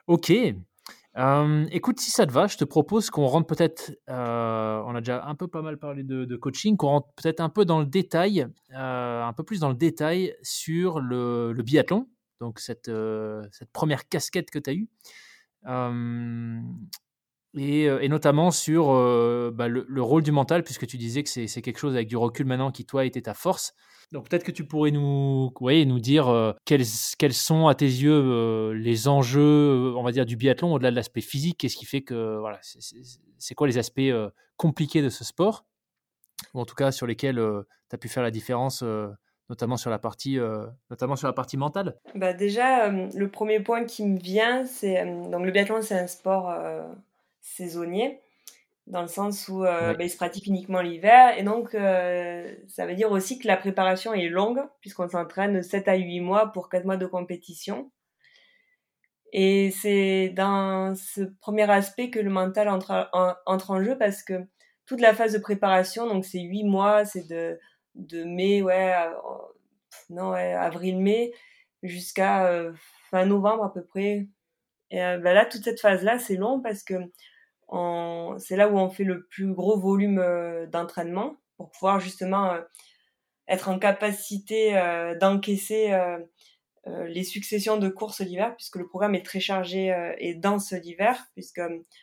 Ok. 0.09 0.29
écoute, 0.29 2.01
si 2.01 2.11
ça 2.11 2.27
te 2.27 2.33
va, 2.33 2.49
je 2.49 2.59
te 2.59 2.65
propose 2.65 3.09
qu'on 3.09 3.27
rentre 3.27 3.47
peut-être, 3.47 3.93
on 4.09 4.95
a 4.95 5.01
déjà 5.01 5.25
un 5.25 5.35
peu 5.35 5.49
pas 5.49 5.63
mal 5.63 5.79
parlé 5.79 6.03
de, 6.03 6.37
coaching, 6.37 6.77
qu'on 6.77 6.89
rentre 6.89 7.09
peut-être 7.17 7.41
un 7.41 7.49
peu 7.49 7.65
dans 7.65 7.79
le 7.79 7.87
détail, 7.87 8.47
un 8.75 9.33
peu 9.35 9.43
plus 9.43 9.61
dans 9.61 9.71
le 9.71 9.75
détail 9.75 10.37
sur 10.43 11.01
le, 11.01 11.55
le 11.55 11.63
biathlon, 11.63 12.11
donc 12.41 12.59
cette, 12.59 12.91
cette 13.53 13.73
première 13.73 14.07
casquette 14.07 14.51
que 14.51 14.59
tu 14.59 14.69
as 14.69 14.75
eue. 14.75 14.89
Et, 17.57 17.85
et, 17.85 18.09
notamment 18.09 18.51
sur 18.51 18.89
bah, 19.53 19.69
le, 19.69 20.03
rôle 20.03 20.23
du 20.23 20.33
mental, 20.33 20.63
puisque 20.63 20.87
tu 20.87 20.97
disais 20.97 21.23
que 21.23 21.29
c'est 21.29 21.63
quelque 21.63 21.79
chose 21.79 21.95
avec 21.95 22.09
du 22.09 22.17
recul 22.17 22.47
maintenant 22.47 22.71
qui, 22.71 22.85
toi, 22.85 23.05
était 23.05 23.23
ta 23.23 23.35
force. 23.35 23.75
Donc 24.13 24.29
peut-être 24.29 24.45
que 24.45 24.53
tu 24.53 24.65
pourrais 24.65 24.91
nous, 24.91 25.53
ouais, 25.61 25.85
nous 25.85 25.99
dire 26.01 26.55
quels, 26.65 26.85
quels, 27.19 27.35
sont, 27.35 27.67
à 27.67 27.75
tes 27.75 27.87
yeux, 27.87 28.73
les 28.73 29.09
enjeux, 29.09 29.95
on 29.97 30.03
va 30.03 30.13
dire, 30.13 30.27
du 30.27 30.37
biathlon, 30.37 30.75
au-delà 30.75 30.91
de 30.91 30.97
l'aspect 30.97 31.21
physique. 31.21 31.59
Qu'est-ce 31.59 31.77
qui 31.77 31.87
fait 31.87 32.03
que, 32.03 32.39
voilà, 32.39 32.61
c'est 33.39 33.55
quoi 33.55 33.67
les 33.67 33.79
aspects 33.79 34.01
compliqués 34.57 35.03
de 35.03 35.09
ce 35.09 35.25
sport 35.25 35.65
Ou 36.55 36.61
en 36.61 36.65
tout 36.65 36.77
cas, 36.77 36.93
sur 36.93 37.07
lesquels 37.07 37.43
tu 37.89 37.95
as 37.95 37.99
pu 37.99 38.09
faire 38.09 38.23
la 38.23 38.31
différence 38.31 38.85
notamment 39.51 39.77
sur 39.77 39.91
la 39.91 39.99
partie, 39.99 40.39
euh, 40.39 40.65
notamment 40.89 41.17
sur 41.17 41.27
la 41.27 41.35
partie 41.35 41.59
mentale? 41.59 41.97
Bah 42.15 42.33
Déjà, 42.33 42.87
euh, 42.87 43.09
le 43.15 43.29
premier 43.29 43.61
point 43.61 43.85
qui 43.85 44.07
me 44.07 44.19
vient, 44.19 44.65
c'est 44.65 45.01
euh, 45.01 45.29
donc 45.29 45.45
le 45.45 45.51
biathlon, 45.51 45.83
c'est 45.83 45.99
un 45.99 46.07
sport 46.07 46.57
saisonnier, 47.51 48.21
dans 48.87 49.03
le 49.03 49.09
sens 49.09 49.49
où 49.49 49.61
bah, 49.61 49.95
il 50.01 50.11
se 50.11 50.17
pratique 50.17 50.47
uniquement 50.47 50.81
l'hiver. 50.81 51.39
Et 51.39 51.43
donc, 51.43 51.73
ça 51.73 52.87
veut 52.87 52.95
dire 52.95 53.11
aussi 53.11 53.39
que 53.39 53.47
la 53.47 53.57
préparation 53.57 54.15
est 54.15 54.29
longue, 54.29 54.63
puisqu'on 54.81 55.09
s'entraîne 55.09 55.63
7 55.63 55.89
à 55.89 55.97
8 55.97 56.21
mois 56.21 56.53
pour 56.53 56.69
4 56.69 56.85
mois 56.85 56.97
de 56.97 57.07
compétition. 57.07 57.91
Et 59.33 59.71
c'est 59.71 60.31
dans 60.31 60.97
ce 60.97 61.23
premier 61.41 61.71
aspect 61.71 62.11
que 62.11 62.19
le 62.19 62.31
mental 62.31 62.69
entre 62.69 63.09
en, 63.13 63.35
entre 63.47 63.71
en 63.71 63.83
jeu, 63.83 63.97
parce 63.97 64.25
que 64.25 64.45
toute 64.87 65.01
la 65.01 65.15
phase 65.15 65.35
de 65.35 65.39
préparation, 65.39 66.09
donc 66.09 66.25
c'est 66.25 66.41
8 66.41 66.65
mois, 66.65 67.05
c'est 67.05 67.29
de 67.29 67.59
de 67.95 68.25
mai, 68.25 68.63
ouais, 68.63 68.95
non, 70.11 70.33
avril-mai, 70.33 71.33
jusqu'à 71.83 72.47
euh, 72.47 72.73
fin 73.11 73.27
novembre 73.27 73.65
à 73.65 73.73
peu 73.73 73.85
près. 73.85 74.29
Et 74.91 75.03
euh, 75.03 75.19
bah 75.19 75.35
là, 75.35 75.47
toute 75.47 75.65
cette 75.65 75.81
phase-là, 75.81 76.19
c'est 76.19 76.37
long 76.37 76.61
parce 76.61 76.83
que 76.83 76.95
c'est 78.39 78.57
là 78.57 78.69
où 78.69 78.79
on 78.79 78.91
fait 78.91 79.05
le 79.05 79.27
plus 79.27 79.53
gros 79.53 79.79
volume 79.79 80.19
euh, 80.19 80.67
d'entraînement 80.67 81.37
pour 81.57 81.71
pouvoir 81.71 82.01
justement 82.01 82.55
être 83.49 83.69
en 83.69 83.79
capacité 83.79 84.73
d'encaisser 85.21 85.95
les 86.87 87.23
successions 87.23 87.77
de 87.77 87.91
courses 87.91 88.21
l'hiver, 88.21 88.57
puisque 88.57 88.77
le 88.77 88.87
programme 88.87 89.15
est 89.15 89.27
très 89.27 89.41
chargé 89.41 89.95
et 90.19 90.35
dense 90.35 90.73
l'hiver, 90.73 91.27
puisque 91.35 91.61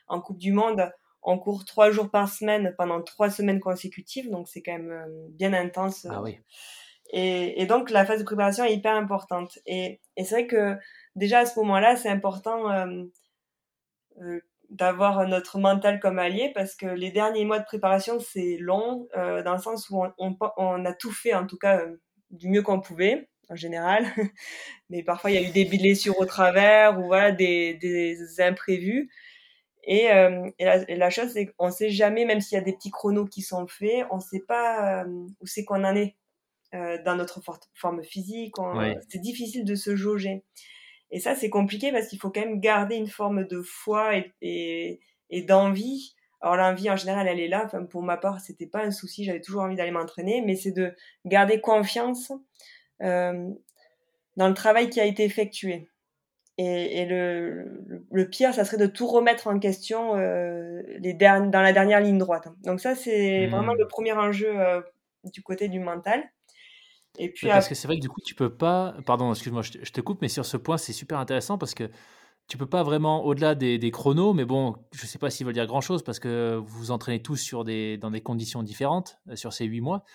en 0.07 0.21
Coupe 0.21 0.37
du 0.37 0.51
Monde, 0.51 0.91
on 1.27 1.37
court 1.37 1.65
trois 1.65 1.91
jours 1.91 2.09
par 2.09 2.29
semaine 2.29 2.73
pendant 2.77 3.01
trois 3.01 3.29
semaines 3.29 3.59
consécutives, 3.59 4.29
donc 4.29 4.47
c'est 4.47 4.61
quand 4.61 4.71
même 4.71 4.91
euh, 4.91 5.27
bien 5.29 5.53
intense. 5.53 6.07
Ah 6.09 6.21
oui. 6.21 6.39
Et, 7.11 7.65
donc 7.65 7.89
la 7.89 8.05
phase 8.05 8.19
de 8.19 8.23
préparation 8.23 8.63
est 8.63 8.73
hyper 8.73 8.95
importante. 8.95 9.59
Et, 9.65 9.99
c'est 10.17 10.29
vrai 10.29 10.47
que 10.47 10.77
déjà 11.15 11.39
à 11.39 11.45
ce 11.45 11.59
moment-là, 11.59 11.97
c'est 11.97 12.09
important 12.09 12.71
euh, 12.71 13.03
euh, 14.21 14.41
d'avoir 14.69 15.27
notre 15.27 15.59
mental 15.59 15.99
comme 15.99 16.19
allié 16.19 16.51
parce 16.53 16.75
que 16.75 16.85
les 16.85 17.11
derniers 17.11 17.45
mois 17.45 17.59
de 17.59 17.65
préparation, 17.65 18.19
c'est 18.19 18.57
long, 18.59 19.07
dans 19.15 19.53
le 19.53 19.61
sens 19.61 19.89
où 19.89 20.03
on, 20.17 20.85
a 20.85 20.93
tout 20.93 21.11
fait, 21.11 21.33
en 21.33 21.45
tout 21.47 21.57
cas 21.57 21.85
du 22.31 22.49
mieux 22.49 22.61
qu'on 22.61 22.81
pouvait 22.81 23.29
en 23.49 23.55
général. 23.55 24.05
Mais 24.89 25.03
parfois, 25.03 25.31
il 25.31 25.41
y 25.41 25.43
a 25.43 25.47
eu 25.47 25.51
des 25.51 25.65
blessures 25.65 26.19
au 26.19 26.25
travers 26.25 26.99
ou 26.99 27.05
voilà, 27.05 27.31
des, 27.31 27.75
des 27.75 28.41
imprévus. 28.41 29.09
Et, 29.87 30.11
euh, 30.11 30.49
la, 30.59 31.09
chose, 31.09 31.31
c'est 31.31 31.47
qu'on 31.47 31.67
ne 31.67 31.71
sait 31.71 31.89
jamais, 31.89 32.25
même 32.25 32.41
s'il 32.41 32.57
y 32.57 32.61
a 32.61 32.63
des 32.63 32.73
petits 32.73 32.91
chronos 32.91 33.25
qui 33.25 33.41
sont 33.41 33.67
faits, 33.67 34.05
on 34.11 34.17
ne 34.17 34.21
sait 34.21 34.43
pas 34.45 35.03
euh, 35.03 35.25
où 35.39 35.47
c'est 35.47 35.63
qu'on 35.63 35.85
en 35.85 35.95
est 35.95 36.17
euh, 36.75 37.01
dans 37.05 37.15
notre 37.15 37.41
forme 37.73 38.03
physique. 38.03 38.55
C'est 39.07 39.21
difficile 39.21 39.63
de 39.63 39.75
se 39.75 39.95
jauger. 39.95 40.43
Et 41.11 41.19
ça, 41.19 41.35
c'est 41.35 41.49
compliqué 41.49 41.91
parce 41.91 42.07
qu'il 42.07 42.19
faut 42.19 42.29
quand 42.29 42.41
même 42.41 42.59
garder 42.59 42.95
une 42.95 43.07
forme 43.07 43.45
de 43.45 43.61
foi 43.61 44.17
et, 44.41 44.99
et, 45.29 45.41
d'envie. 45.41 46.15
Alors 46.41 46.55
l'envie, 46.57 46.89
en 46.89 46.95
général, 46.95 47.27
elle 47.27 47.39
est 47.39 47.47
là. 47.47 47.63
Enfin, 47.65 47.83
pour 47.83 48.03
ma 48.03 48.17
part, 48.17 48.41
c'était 48.41 48.67
pas 48.67 48.83
un 48.83 48.91
souci. 48.91 49.23
J'avais 49.23 49.41
toujours 49.41 49.61
envie 49.61 49.75
d'aller 49.75 49.91
m'entraîner, 49.91 50.41
mais 50.45 50.55
c'est 50.55 50.71
de 50.71 50.93
garder 51.25 51.61
confiance 51.61 52.31
dans 52.99 54.47
le 54.47 54.53
travail 54.53 54.89
qui 54.89 54.99
a 54.99 55.05
été 55.05 55.23
effectué. 55.23 55.89
Et, 56.59 57.05
le, 57.05 57.85
le, 58.11 58.29
pire, 58.29 58.51
ça 58.51 58.65
serait 58.65 58.77
de 58.77 58.87
tout 58.87 59.05
remettre 59.05 59.45
en 59.45 59.59
question 59.59 60.15
euh, 60.15 60.81
les 60.99 61.13
dans 61.13 61.61
la 61.61 61.71
dernière 61.71 62.01
ligne 62.01 62.17
droite. 62.17 62.47
Donc 62.63 62.79
ça, 62.79 62.95
c'est 62.95 63.45
vraiment 63.45 63.75
le 63.75 63.85
mmh. 63.85 63.89
premier 63.89 64.13
enjeu 64.13 64.59
euh, 64.59 64.81
du 65.25 65.43
côté 65.43 65.67
du 65.67 65.79
mental. 65.79 66.23
Et 67.17 67.29
puis, 67.29 67.47
parce 67.47 67.67
que 67.67 67.75
c'est 67.75 67.87
vrai 67.87 67.97
que 67.97 68.01
du 68.01 68.09
coup, 68.09 68.21
tu 68.21 68.35
peux 68.35 68.53
pas. 68.53 68.95
Pardon, 69.05 69.31
excuse-moi, 69.31 69.61
je, 69.61 69.91
te 69.91 70.01
coupe, 70.01 70.21
mais 70.21 70.27
sur 70.27 70.45
ce 70.45 70.57
point, 70.57 70.77
c'est 70.77 70.93
super 70.93 71.19
intéressant 71.19 71.57
parce 71.57 71.73
que 71.73 71.89
tu 72.47 72.57
peux 72.57 72.67
pas 72.67 72.83
vraiment, 72.83 73.25
au-delà 73.25 73.55
des, 73.55 73.77
des, 73.77 73.91
chronos, 73.91 74.33
mais 74.33 74.45
bon, 74.45 74.75
je 74.93 75.05
sais 75.05 75.17
pas 75.17 75.29
s'ils 75.29 75.45
veulent 75.45 75.53
dire 75.53 75.67
grand-chose 75.67 76.03
parce 76.03 76.19
que 76.19 76.55
vous 76.55 76.79
vous 76.79 76.91
entraînez 76.91 77.21
tous 77.21 77.35
sur 77.35 77.63
des, 77.63 77.97
dans 77.97 78.11
des 78.11 78.21
conditions 78.21 78.63
différentes 78.63 79.19
euh, 79.29 79.35
sur 79.35 79.51
ces 79.51 79.65
huit 79.65 79.81
mois. 79.81 80.05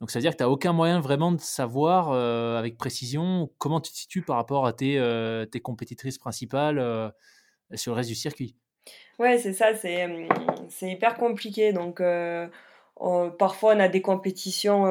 Donc, 0.00 0.10
ça 0.10 0.18
veut 0.18 0.22
dire 0.22 0.32
que 0.32 0.38
tu 0.38 0.42
n'as 0.42 0.48
aucun 0.48 0.72
moyen 0.72 0.98
vraiment 0.98 1.30
de 1.30 1.40
savoir 1.40 2.10
euh, 2.10 2.58
avec 2.58 2.78
précision 2.78 3.50
comment 3.58 3.80
tu 3.80 3.92
te 3.92 3.96
situes 3.96 4.22
par 4.22 4.36
rapport 4.36 4.66
à 4.66 4.72
tes, 4.72 4.98
euh, 4.98 5.44
tes 5.44 5.60
compétitrices 5.60 6.18
principales 6.18 6.78
euh, 6.78 7.10
sur 7.74 7.92
le 7.92 7.96
reste 7.96 8.08
du 8.08 8.14
circuit. 8.14 8.56
Ouais, 9.18 9.36
c'est 9.36 9.52
ça, 9.52 9.74
c'est, 9.74 10.08
c'est 10.70 10.90
hyper 10.90 11.16
compliqué. 11.16 11.74
Donc, 11.74 12.02
parfois, 13.38 13.74
on 13.74 13.80
a 13.80 13.88
des 13.88 14.00
compétitions, 14.00 14.86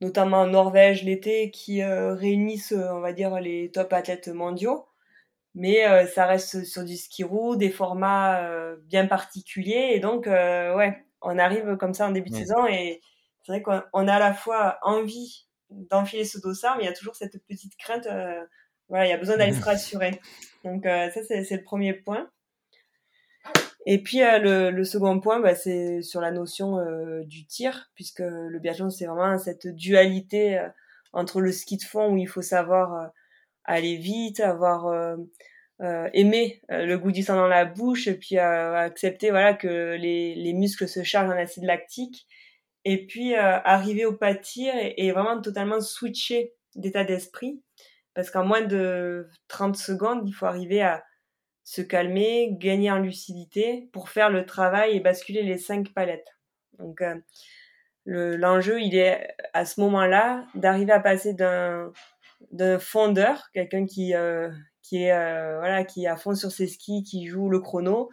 notamment 0.00 0.38
en 0.38 0.46
Norvège 0.46 1.02
l'été, 1.04 1.50
qui 1.50 1.82
réunissent, 1.82 2.72
on 2.72 3.00
va 3.00 3.12
dire, 3.12 3.40
les 3.40 3.70
top 3.70 3.92
athlètes 3.92 4.28
mondiaux. 4.28 4.86
Mais 5.54 6.06
ça 6.06 6.26
reste 6.26 6.64
sur 6.64 6.84
du 6.84 6.96
ski 6.96 7.24
roue, 7.24 7.56
des 7.56 7.70
formats 7.70 8.40
bien 8.86 9.06
particuliers. 9.06 9.90
Et 9.92 10.00
donc, 10.00 10.26
ouais, 10.26 11.04
on 11.20 11.38
arrive 11.38 11.76
comme 11.76 11.94
ça 11.94 12.06
en 12.06 12.12
début 12.12 12.30
de 12.30 12.36
saison 12.36 12.66
et 12.66 13.00
c'est 13.42 13.52
vrai 13.52 13.62
qu'on 13.62 14.08
a 14.08 14.14
à 14.14 14.18
la 14.18 14.34
fois 14.34 14.78
envie 14.82 15.46
d'enfiler 15.70 16.24
ce 16.24 16.38
dossard, 16.38 16.76
mais 16.76 16.84
il 16.84 16.86
y 16.86 16.90
a 16.90 16.94
toujours 16.94 17.16
cette 17.16 17.42
petite 17.46 17.76
crainte. 17.76 18.06
Euh, 18.06 18.44
voilà, 18.88 19.06
il 19.06 19.08
y 19.08 19.12
a 19.12 19.16
besoin 19.16 19.36
d'aller 19.36 19.54
se 19.54 19.64
rassurer. 19.64 20.20
Donc 20.64 20.86
euh, 20.86 21.10
ça, 21.10 21.22
c'est 21.24 21.56
le 21.56 21.62
premier 21.62 21.94
point. 21.94 22.28
Et 23.90 24.02
puis 24.02 24.22
euh, 24.22 24.70
le, 24.70 24.84
second 24.84 25.18
point, 25.18 25.40
bah, 25.40 25.54
c'est 25.54 26.02
sur 26.02 26.20
la 26.20 26.30
notion 26.30 26.76
du 27.24 27.46
tir, 27.46 27.90
puisque 27.94 28.20
le 28.20 28.58
biathlon, 28.58 28.90
c'est 28.90 29.06
vraiment 29.06 29.38
cette 29.38 29.66
dualité 29.66 30.62
entre 31.14 31.40
le 31.40 31.50
ski 31.52 31.78
de 31.78 31.84
fond 31.84 32.12
où 32.12 32.18
il 32.18 32.28
faut 32.28 32.42
savoir 32.42 33.10
aller 33.64 33.96
vite, 33.96 34.40
avoir 34.40 35.16
aimer 35.80 36.60
le 36.68 36.96
goût 36.96 37.12
du 37.12 37.22
sang 37.22 37.36
dans 37.36 37.48
la 37.48 37.64
bouche, 37.64 38.08
et 38.08 38.14
puis 38.14 38.36
accepter 38.36 39.30
voilà 39.30 39.54
que 39.54 39.96
les, 39.98 40.34
les 40.34 40.52
muscles 40.52 40.86
se 40.86 41.02
chargent 41.02 41.30
en 41.30 41.38
acide 41.38 41.64
lactique 41.64 42.26
et 42.84 43.06
puis 43.06 43.34
arriver 43.36 44.04
au 44.04 44.12
pas 44.12 44.34
de 44.34 44.40
tir 44.40 44.74
et, 44.76 45.10
vraiment 45.12 45.40
totalement 45.40 45.80
switcher 45.80 46.52
d'état 46.74 47.04
d'esprit. 47.04 47.62
Parce 48.12 48.30
qu'en 48.30 48.44
moins 48.44 48.62
de 48.62 49.28
30 49.48 49.76
secondes, 49.76 50.28
il 50.28 50.32
faut 50.32 50.44
arriver 50.44 50.82
à 50.82 51.04
se 51.68 51.82
calmer, 51.82 52.48
gagner 52.52 52.90
en 52.90 52.98
lucidité 52.98 53.90
pour 53.92 54.08
faire 54.08 54.30
le 54.30 54.46
travail 54.46 54.96
et 54.96 55.00
basculer 55.00 55.42
les 55.42 55.58
cinq 55.58 55.92
palettes. 55.92 56.34
Donc, 56.78 57.02
l'enjeu, 58.06 58.80
il 58.80 58.96
est 58.96 59.36
à 59.52 59.66
ce 59.66 59.78
moment-là 59.82 60.46
d'arriver 60.54 60.92
à 60.92 61.00
passer 61.00 61.34
d'un 61.34 62.78
fondeur, 62.78 63.50
quelqu'un 63.52 63.84
qui 63.84 64.14
euh, 64.14 64.48
qui 64.82 65.02
est 65.02 65.12
euh, 65.12 65.58
voilà 65.58 65.84
qui 65.84 66.06
à 66.06 66.16
fond 66.16 66.34
sur 66.34 66.50
ses 66.50 66.68
skis, 66.68 67.02
qui 67.02 67.26
joue 67.26 67.50
le 67.50 67.60
chrono, 67.60 68.08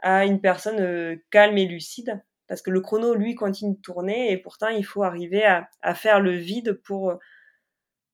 à 0.00 0.24
une 0.24 0.40
personne 0.40 0.80
euh, 0.80 1.22
calme 1.30 1.56
et 1.56 1.66
lucide, 1.66 2.20
parce 2.48 2.62
que 2.62 2.70
le 2.72 2.80
chrono 2.80 3.14
lui 3.14 3.36
continue 3.36 3.76
de 3.76 3.80
tourner 3.80 4.32
et 4.32 4.38
pourtant 4.38 4.70
il 4.70 4.84
faut 4.84 5.04
arriver 5.04 5.44
à 5.44 5.94
faire 5.94 6.18
le 6.18 6.32
vide 6.32 6.72
pour 6.82 7.16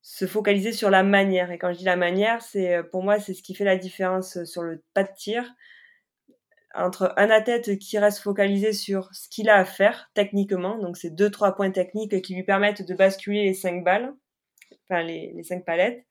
se 0.07 0.27
focaliser 0.27 0.71
sur 0.71 0.91
la 0.91 1.01
manière. 1.01 1.51
Et 1.51 1.57
quand 1.57 1.73
je 1.73 1.79
dis 1.79 1.83
la 1.83 1.95
manière, 1.95 2.41
c'est 2.43 2.81
pour 2.91 3.03
moi 3.03 3.19
c'est 3.19 3.33
ce 3.33 3.41
qui 3.41 3.55
fait 3.55 3.63
la 3.63 3.75
différence 3.75 4.43
sur 4.43 4.61
le 4.61 4.83
pas 4.93 5.03
de 5.03 5.09
tir 5.17 5.51
entre 6.75 7.13
un 7.17 7.29
athlète 7.29 7.79
qui 7.79 7.97
reste 7.97 8.19
focalisé 8.19 8.73
sur 8.73 9.09
ce 9.13 9.29
qu'il 9.29 9.49
a 9.49 9.55
à 9.55 9.65
faire 9.65 10.11
techniquement, 10.13 10.77
donc 10.77 10.97
c'est 10.97 11.09
deux 11.09 11.31
trois 11.31 11.55
points 11.55 11.71
techniques 11.71 12.21
qui 12.21 12.35
lui 12.35 12.43
permettent 12.43 12.85
de 12.85 12.93
basculer 12.93 13.45
les 13.45 13.53
cinq 13.53 13.83
balles, 13.83 14.13
enfin 14.83 15.01
les, 15.03 15.41
cinq 15.43 15.65
palettes, 15.65 16.05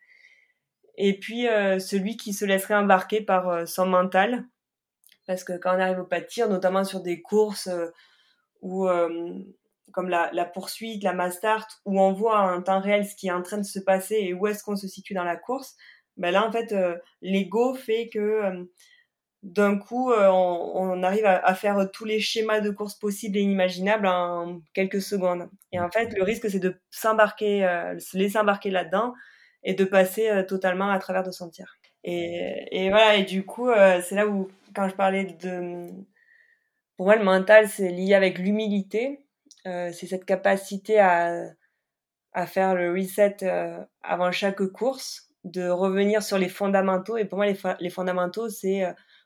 et 0.96 1.18
puis 1.18 1.46
euh, 1.48 1.78
celui 1.78 2.16
qui 2.16 2.32
se 2.32 2.44
laisserait 2.44 2.74
embarquer 2.74 3.20
par 3.20 3.48
euh, 3.48 3.66
son 3.66 3.86
mental, 3.86 4.44
parce 5.26 5.44
que 5.44 5.56
quand 5.58 5.76
on 5.76 5.80
arrive 5.80 6.00
au 6.00 6.04
pas 6.04 6.20
de 6.20 6.26
tir, 6.26 6.48
notamment 6.48 6.84
sur 6.84 7.00
des 7.02 7.20
courses 7.20 7.68
euh, 7.68 9.44
comme 9.94 10.08
la, 10.08 10.30
la, 10.32 10.44
poursuite, 10.44 11.02
la 11.02 11.12
mass 11.12 11.36
start, 11.36 11.80
où 11.84 12.00
on 12.00 12.12
voit 12.12 12.40
en 12.40 12.62
temps 12.62 12.80
réel 12.80 13.06
ce 13.06 13.14
qui 13.14 13.28
est 13.28 13.32
en 13.32 13.42
train 13.42 13.58
de 13.58 13.62
se 13.62 13.78
passer 13.78 14.16
et 14.16 14.34
où 14.34 14.46
est-ce 14.46 14.62
qu'on 14.62 14.76
se 14.76 14.88
situe 14.88 15.14
dans 15.14 15.24
la 15.24 15.36
course, 15.36 15.76
ben 16.16 16.30
là 16.30 16.46
en 16.46 16.52
fait 16.52 16.74
l'ego 17.22 17.74
fait 17.74 18.08
que 18.08 18.66
d'un 19.44 19.76
coup, 19.76 20.10
euh, 20.10 20.28
on, 20.30 21.02
arrive 21.02 21.26
à, 21.26 21.54
faire 21.54 21.90
tous 21.92 22.06
les 22.06 22.18
schémas 22.18 22.60
de 22.60 22.70
course 22.70 22.94
possibles 22.94 23.36
et 23.36 23.42
inimaginables 23.42 24.06
en 24.06 24.62
quelques 24.72 25.02
secondes. 25.02 25.50
Et 25.70 25.78
en 25.78 25.90
fait, 25.90 26.14
le 26.16 26.22
risque, 26.22 26.48
c'est 26.50 26.58
de 26.58 26.80
s'embarquer, 26.90 27.64
euh, 27.64 27.98
se 27.98 28.16
laisser 28.16 28.38
embarquer 28.38 28.70
là-dedans 28.70 29.12
et 29.62 29.74
de 29.74 29.84
passer 29.84 30.30
euh, 30.30 30.42
totalement 30.44 30.90
à 30.90 30.98
travers 30.98 31.22
de 31.22 31.30
son 31.30 31.50
tir. 31.50 31.76
Et, 32.04 32.88
voilà, 32.90 33.16
et 33.16 33.24
du 33.24 33.44
coup, 33.44 33.70
c'est 34.02 34.14
là 34.14 34.26
où, 34.26 34.48
quand 34.74 34.88
je 34.88 34.94
parlais 34.94 35.24
de... 35.24 35.88
Pour 36.96 37.06
moi, 37.06 37.16
le 37.16 37.24
mental, 37.24 37.68
c'est 37.68 37.90
lié 37.90 38.14
avec 38.14 38.38
l'humilité. 38.38 39.23
C'est 39.64 40.06
cette 40.06 40.24
capacité 40.24 40.98
à, 40.98 41.48
à 42.32 42.46
faire 42.46 42.74
le 42.74 42.92
reset 42.92 43.36
avant 44.02 44.32
chaque 44.32 44.64
course, 44.66 45.30
de 45.44 45.68
revenir 45.68 46.22
sur 46.22 46.38
les 46.38 46.48
fondamentaux. 46.48 47.16
Et 47.16 47.24
pour 47.24 47.38
moi, 47.38 47.46
les, 47.46 47.58
les 47.80 47.90
fondamentaux, 47.90 48.48
c'est 48.48 48.82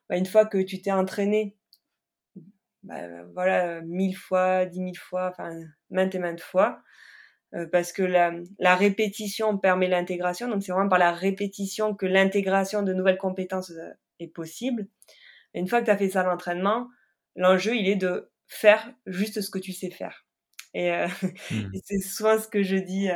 bah, 0.09 0.17
une 0.17 0.27
fois 0.27 0.47
que 0.47 0.59
tu 0.59 0.81
t'es 0.83 0.93
entraîné, 0.93 1.57
bah, 2.83 3.25
voilà, 3.35 3.81
mille 3.83 4.17
fois, 4.17 4.65
dix 4.65 4.81
mille 4.81 4.99
fois, 4.99 5.31
enfin, 5.31 5.61
maintes 5.91 6.15
et 6.15 6.19
maintes 6.19 6.41
fois, 6.41 6.81
euh, 7.55 7.67
parce 7.71 7.93
que 7.93 8.03
la, 8.03 8.33
la 8.59 8.77
répétition 8.77 9.59
permet 9.59 9.89
l'intégration. 9.89 10.49
Donc, 10.49 10.63
c'est 10.63 10.73
vraiment 10.73 10.89
par 10.89 10.99
la 10.99 11.13
répétition 11.13 11.95
que 11.95 12.07
l'intégration 12.07 12.83
de 12.83 12.93
nouvelles 12.93 13.19
compétences 13.19 13.71
euh, 13.71 13.91
est 14.21 14.29
possible. 14.29 14.87
Une 15.55 15.69
fois 15.69 15.81
que 15.81 15.87
tu 15.87 15.91
as 15.91 15.97
fait 15.97 16.11
ça 16.11 16.23
l'entraînement, 16.23 16.89
l'enjeu, 17.37 17.75
il 17.77 17.89
est 17.89 17.97
de 17.97 18.31
faire 18.47 18.91
juste 19.07 19.41
ce 19.41 19.51
que 19.51 19.59
tu 19.59 19.73
sais 19.73 19.91
faire. 19.91 20.27
Et, 20.75 20.93
euh, 20.93 21.09
mmh. 21.51 21.71
c'est 21.85 22.01
souvent 22.01 22.39
ce 22.39 22.49
que 22.49 22.63
je 22.63 22.77
dis 22.77 23.09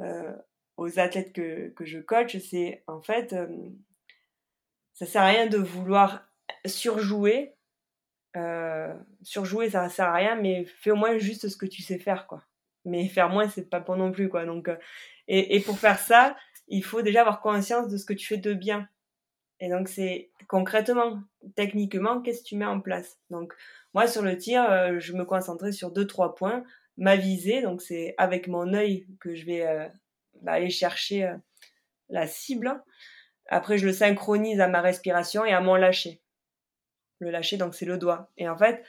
euh, 0.00 0.32
aux 0.76 0.98
athlètes 0.98 1.32
que, 1.32 1.68
que 1.70 1.84
je 1.84 1.98
coach, 1.98 2.38
c'est 2.38 2.82
en 2.86 3.00
fait, 3.00 3.34
ça 4.94 5.06
sert 5.06 5.22
à 5.22 5.28
rien 5.28 5.46
de 5.46 5.58
vouloir 5.58 6.24
surjouer. 6.66 7.54
Euh, 8.36 8.94
surjouer, 9.22 9.70
ça 9.70 9.88
sert 9.88 10.06
à 10.06 10.14
rien, 10.14 10.36
mais 10.36 10.64
fais 10.64 10.90
au 10.90 10.96
moins 10.96 11.18
juste 11.18 11.48
ce 11.48 11.56
que 11.56 11.66
tu 11.66 11.82
sais 11.82 11.98
faire, 11.98 12.26
quoi. 12.26 12.44
Mais 12.84 13.08
faire 13.08 13.28
moins, 13.28 13.48
c'est 13.48 13.68
pas 13.68 13.80
bon 13.80 13.96
non 13.96 14.12
plus, 14.12 14.28
quoi. 14.28 14.44
Donc, 14.46 14.68
euh, 14.68 14.76
et, 15.28 15.56
et, 15.56 15.60
pour 15.60 15.78
faire 15.78 15.98
ça, 15.98 16.36
il 16.68 16.84
faut 16.84 17.02
déjà 17.02 17.20
avoir 17.22 17.40
conscience 17.40 17.88
de 17.88 17.96
ce 17.96 18.04
que 18.04 18.12
tu 18.12 18.26
fais 18.26 18.36
de 18.36 18.54
bien. 18.54 18.88
Et 19.60 19.68
donc, 19.68 19.88
c'est 19.88 20.30
concrètement, 20.48 21.22
techniquement, 21.54 22.20
qu'est-ce 22.22 22.42
que 22.42 22.48
tu 22.48 22.56
mets 22.56 22.64
en 22.64 22.80
place? 22.80 23.18
Donc, 23.28 23.52
moi, 23.94 24.06
sur 24.06 24.22
le 24.22 24.36
tir, 24.36 24.64
euh, 24.70 24.98
je 24.98 25.12
me 25.12 25.24
concentrais 25.24 25.72
sur 25.72 25.90
deux, 25.90 26.06
trois 26.06 26.34
points. 26.34 26.64
Ma 26.96 27.16
visée, 27.16 27.62
donc 27.62 27.80
c'est 27.80 28.14
avec 28.18 28.46
mon 28.48 28.74
œil 28.74 29.06
que 29.20 29.34
je 29.34 29.46
vais 29.46 29.66
euh, 29.66 29.86
bah, 30.42 30.52
aller 30.52 30.70
chercher 30.70 31.34
la 32.08 32.26
cible. 32.26 32.82
Après, 33.46 33.78
je 33.78 33.86
le 33.86 33.92
synchronise 33.92 34.60
à 34.60 34.68
ma 34.68 34.80
respiration 34.80 35.44
et 35.44 35.52
à 35.52 35.60
mon 35.60 35.76
lâcher. 35.76 36.20
Le 37.18 37.30
lâcher, 37.30 37.56
donc, 37.56 37.74
c'est 37.74 37.86
le 37.86 37.98
doigt. 37.98 38.30
Et 38.36 38.48
en 38.48 38.56
fait, 38.56 38.82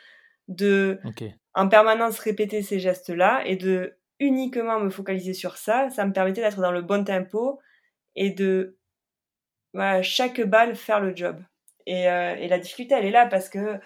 de 0.47 0.99
en 1.53 1.67
permanence 1.67 2.19
répéter 2.19 2.61
ces 2.61 2.79
gestes-là 2.79 3.43
et 3.45 3.55
de 3.55 3.97
uniquement 4.19 4.79
me 4.79 4.89
focaliser 4.89 5.33
sur 5.33 5.57
ça, 5.57 5.89
ça 5.89 6.05
me 6.05 6.13
permettait 6.13 6.41
d'être 6.41 6.61
dans 6.61 6.71
le 6.71 6.81
bon 6.81 7.03
tempo 7.03 7.59
et 8.15 8.29
de 8.29 8.77
voilà, 9.73 10.01
chaque 10.01 10.41
balle 10.41 10.75
faire 10.75 10.99
le 10.99 11.15
job. 11.15 11.41
Et, 11.85 12.09
euh, 12.09 12.35
et, 12.35 12.47
la 12.47 12.59
difficulté, 12.59 12.95
elle 12.95 13.05
est 13.05 13.11
là 13.11 13.25
parce 13.25 13.49
que 13.49 13.79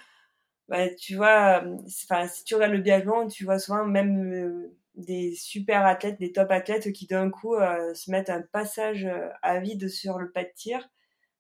bah, 0.68 0.90
tu 0.96 1.16
vois, 1.16 1.64
si 1.88 2.44
tu 2.44 2.56
regardes 2.56 2.74
le 2.74 2.80
biathlon, 2.80 3.28
tu 3.28 3.46
vois 3.46 3.60
souvent 3.60 3.86
même 3.86 4.34
euh, 4.34 4.78
des 4.96 5.36
super 5.36 5.86
athlètes, 5.86 6.20
des 6.20 6.32
top 6.32 6.52
athlètes 6.52 6.92
qui 6.92 7.08
d'un 7.08 7.30
coup 7.30 7.56
euh, 7.56 7.94
se 7.94 8.12
mettent 8.12 8.30
un 8.30 8.42
passage 8.42 9.06
euh, 9.06 9.30
à 9.42 9.60
vide 9.60 9.90
sur 9.90 10.18
le 10.18 10.32
pas 10.32 10.44
de 10.44 10.52
tir, 10.56 10.90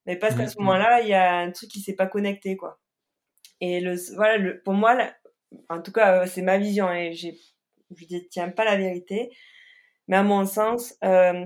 mais 0.05 0.17
parce 0.17 0.35
qu'à 0.35 0.47
ce 0.47 0.59
moment-là, 0.59 1.01
il 1.01 1.07
y 1.09 1.13
a 1.13 1.37
un 1.37 1.51
truc 1.51 1.69
qui 1.69 1.79
s'est 1.81 1.95
pas 1.95 2.07
connecté, 2.07 2.57
quoi. 2.57 2.79
Et 3.61 3.79
le, 3.79 3.95
voilà, 4.15 4.37
le, 4.37 4.61
pour 4.61 4.73
moi, 4.73 4.97
en 5.69 5.81
tout 5.81 5.91
cas, 5.91 6.23
euh, 6.23 6.27
c'est 6.27 6.41
ma 6.41 6.57
vision 6.57 6.91
et 6.91 7.13
je 7.13 7.29
tiens 8.29 8.49
pas 8.49 8.65
la 8.65 8.75
vérité, 8.75 9.29
mais 10.07 10.17
à 10.17 10.23
mon 10.23 10.45
sens, 10.45 10.95
euh, 11.03 11.45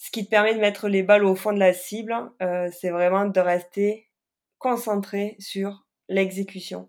ce 0.00 0.10
qui 0.10 0.24
te 0.24 0.30
permet 0.30 0.54
de 0.54 0.60
mettre 0.60 0.88
les 0.88 1.02
balles 1.02 1.26
au 1.26 1.36
fond 1.36 1.52
de 1.52 1.58
la 1.58 1.74
cible, 1.74 2.14
euh, 2.40 2.70
c'est 2.72 2.88
vraiment 2.88 3.26
de 3.26 3.38
rester 3.38 4.08
concentré 4.56 5.36
sur 5.38 5.86
l'exécution. 6.08 6.88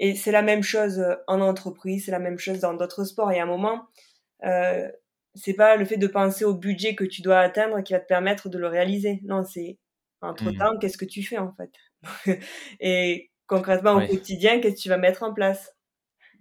Et 0.00 0.16
c'est 0.16 0.32
la 0.32 0.42
même 0.42 0.64
chose 0.64 0.98
euh, 0.98 1.14
en 1.28 1.40
entreprise, 1.40 2.06
c'est 2.06 2.10
la 2.10 2.18
même 2.18 2.38
chose 2.38 2.58
dans 2.58 2.74
d'autres 2.74 3.04
sports. 3.04 3.30
Et 3.30 3.38
à 3.38 3.44
un 3.44 3.46
moment, 3.46 3.86
euh, 4.42 4.90
c'est 5.36 5.54
pas 5.54 5.76
le 5.76 5.84
fait 5.84 5.98
de 5.98 6.08
penser 6.08 6.44
au 6.44 6.52
budget 6.52 6.96
que 6.96 7.04
tu 7.04 7.22
dois 7.22 7.38
atteindre 7.38 7.80
qui 7.82 7.92
va 7.92 8.00
te 8.00 8.08
permettre 8.08 8.48
de 8.48 8.58
le 8.58 8.66
réaliser. 8.66 9.20
Non, 9.22 9.44
c'est 9.44 9.78
entre 10.20 10.50
temps, 10.50 10.74
mmh. 10.74 10.78
qu'est-ce 10.80 10.98
que 10.98 11.04
tu 11.04 11.22
fais 11.22 11.38
en 11.38 11.54
fait? 11.54 11.70
Et 12.80 13.30
concrètement 13.46 13.92
au 13.92 14.04
quotidien, 14.04 14.60
qu'est-ce 14.60 14.74
que 14.74 14.80
tu 14.80 14.88
vas 14.88 14.98
mettre 14.98 15.22
en 15.22 15.32
place 15.32 15.76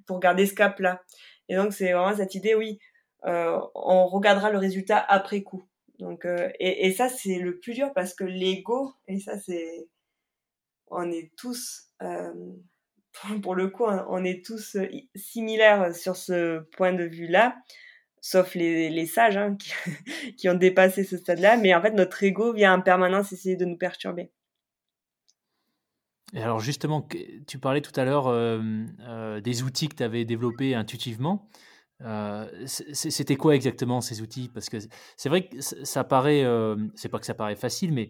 pour 0.08 0.19
garder 0.19 0.47
ce 0.47 0.56
cap-là? 0.56 0.99
Et 1.47 1.56
donc 1.56 1.73
c'est 1.73 1.93
vraiment 1.93 2.15
cette 2.15 2.34
idée, 2.34 2.56
oui, 2.56 2.80
euh, 3.25 3.60
on 3.75 4.08
regardera 4.08 4.49
le 4.49 4.58
résultat 4.58 4.97
après 4.97 5.43
coup. 5.43 5.63
Donc 6.00 6.26
euh, 6.26 6.50
et, 6.60 6.92
ça 6.92 7.10
c'est 7.10 7.40
le 7.40 7.60
plus 7.60 7.74
dur 7.74 7.92
parce 7.94 8.14
que 8.14 8.24
l'ego 8.24 8.94
et 9.08 9.20
ça 9.20 9.40
c'est 9.40 9.88
on 10.88 11.12
est 11.12 11.32
tous 11.36 11.90
euh, 12.04 12.34
pour 13.42 13.56
le 13.56 13.70
coup, 13.70 13.86
on 13.86 14.24
est 14.24 14.46
tous 14.46 14.76
euh, 14.76 14.88
similaires 15.16 15.96
sur 15.96 16.16
ce 16.16 16.60
point 16.76 16.94
de 16.94 17.04
vue-là, 17.04 17.56
sauf 18.22 18.54
les, 18.54 19.06
sages 19.08 19.38
hein, 19.38 19.58
qui, 20.38 20.50
ont 20.50 20.54
dépassé 20.54 21.04
ce 21.04 21.18
stade-là. 21.18 21.58
Mais 21.58 21.74
en 21.74 21.82
fait, 21.82 21.92
notre 21.92 22.22
ego 22.24 22.54
vient 22.54 22.76
en 22.76 22.82
permanence 22.82 23.34
essayer 23.34 23.56
de 23.56 23.66
nous 23.66 23.78
perturber. 23.78 24.30
Et 26.34 26.44
alors 26.44 26.60
justement, 26.60 27.08
tu 27.48 27.58
parlais 27.58 27.82
tout 27.82 27.98
à 28.00 28.04
l'heure 28.04 29.42
des 29.42 29.64
outils 29.64 29.88
que 29.88 29.96
tu 29.96 30.04
avais 30.04 30.26
développés 30.26 30.76
intuitivement. 30.76 31.50
C'était 32.66 33.36
quoi 33.36 33.56
exactement 33.56 34.02
ces 34.02 34.22
outils? 34.22 34.50
Parce 34.50 34.70
que 34.70 34.78
c'est 35.16 35.30
vrai 35.30 35.48
que 35.48 35.62
ça 35.62 36.04
paraît, 36.04 36.46
c'est 36.96 37.10
pas 37.10 37.20
que 37.20 37.26
ça 37.26 37.34
paraît 37.34 37.56
facile, 37.56 37.94
mais 37.94 38.10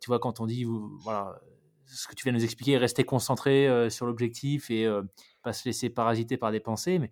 tu 0.00 0.06
vois 0.06 0.18
quand 0.18 0.40
on 0.40 0.46
dit 0.46 0.64
voilà 1.02 1.40
ce 1.88 2.06
que 2.06 2.14
tu 2.14 2.24
viens 2.24 2.32
de 2.32 2.38
nous 2.38 2.44
expliquer, 2.44 2.76
rester 2.76 3.04
concentré 3.04 3.66
euh, 3.68 3.90
sur 3.90 4.06
l'objectif 4.06 4.70
et 4.70 4.84
euh, 4.84 5.02
pas 5.42 5.52
se 5.52 5.64
laisser 5.66 5.88
parasiter 5.90 6.36
par 6.36 6.52
des 6.52 6.60
pensées. 6.60 6.98
Mais 6.98 7.10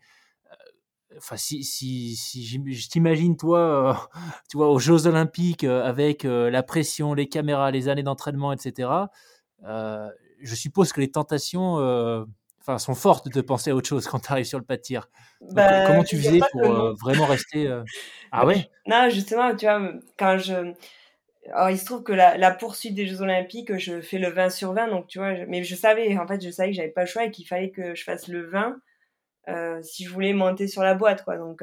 euh, 0.51 1.16
enfin, 1.19 1.37
si, 1.37 1.64
si, 1.64 2.16
si 2.16 2.45
je 2.47 2.88
t'imagine 2.88 3.37
toi, 3.37 4.09
tu 4.51 4.57
vois, 4.57 4.71
aux 4.71 4.79
Jeux 4.79 5.07
Olympiques 5.07 5.64
avec 5.64 6.25
la 6.25 6.62
pression, 6.62 7.14
les 7.14 7.29
caméras, 7.29 7.71
les 7.71 7.88
années 7.88 8.03
d'entraînement, 8.03 8.53
etc. 8.53 8.90
je 9.62 10.55
suppose 10.55 10.92
que 10.92 11.01
les 11.01 11.11
tentations 11.11 12.27
enfin, 12.66 12.79
sont 12.79 12.94
fortes 12.94 13.29
de 13.29 13.40
penser 13.40 13.70
à 13.70 13.74
autre 13.74 13.88
chose 13.88 14.07
quand 14.07 14.20
tu 14.20 14.33
arrives 14.33 14.46
sur 14.46 14.59
le 14.59 14.64
pas 14.64 14.76
de 14.76 14.83
tir. 14.83 15.09
Bah, 15.52 15.87
comment 15.87 16.05
tu 16.05 16.16
faisais 16.16 16.40
pour 16.52 16.96
vraiment 17.00 17.26
rester 17.26 17.68
Ah 18.33 18.46
ouais? 18.46 18.68
Non, 18.87 19.09
justement, 19.11 19.55
tu 19.55 19.66
vois, 19.66 19.92
quand 20.18 20.38
je 20.38 20.74
alors, 21.52 21.70
il 21.70 21.79
se 21.79 21.85
trouve 21.85 22.02
que 22.02 22.12
la, 22.12 22.37
la, 22.37 22.50
poursuite 22.50 22.96
des 22.96 23.07
Jeux 23.07 23.20
Olympiques, 23.20 23.76
je 23.79 24.00
fais 24.00 24.18
le 24.18 24.31
20 24.31 24.50
sur 24.50 24.72
20, 24.72 24.88
donc 24.88 25.07
tu 25.07 25.18
vois, 25.18 25.33
mais 25.46 25.62
je 25.62 25.76
savais, 25.76 26.18
en 26.18 26.26
fait, 26.26 26.44
je 26.44 26.50
savais 26.50 26.70
que 26.70 26.76
j'avais 26.76 26.88
pas 26.88 27.02
le 27.02 27.07
choix 27.07 27.24
et 27.24 27.31
qu'il 27.31 27.46
fallait 27.46 27.70
que 27.70 27.94
je 27.94 28.02
fasse 28.02 28.26
le 28.26 28.48
20 28.48 28.81
si 29.83 30.05
je 30.05 30.11
voulais 30.12 30.33
monter 30.33 30.66
sur 30.66 30.83
la 30.83 30.94
boîte, 30.94 31.24
quoi. 31.24 31.37
Donc, 31.37 31.62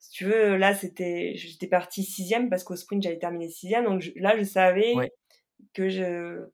si 0.00 0.10
tu 0.10 0.24
veux, 0.24 0.56
là, 0.56 0.74
c'était, 0.74 1.34
j'étais 1.36 1.66
partie 1.66 2.04
sixième 2.04 2.48
parce 2.48 2.64
qu'au 2.64 2.76
sprint, 2.76 3.02
j'avais 3.02 3.18
terminé 3.18 3.48
sixième. 3.48 3.84
Donc 3.84 4.02
là, 4.16 4.36
je 4.36 4.44
savais 4.44 4.94
que 5.74 5.88
je, 5.90 6.46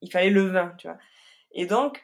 il 0.00 0.10
fallait 0.10 0.30
le 0.30 0.46
20, 0.46 0.76
tu 0.78 0.88
vois. 0.88 0.98
Et 1.52 1.66
donc, 1.66 2.02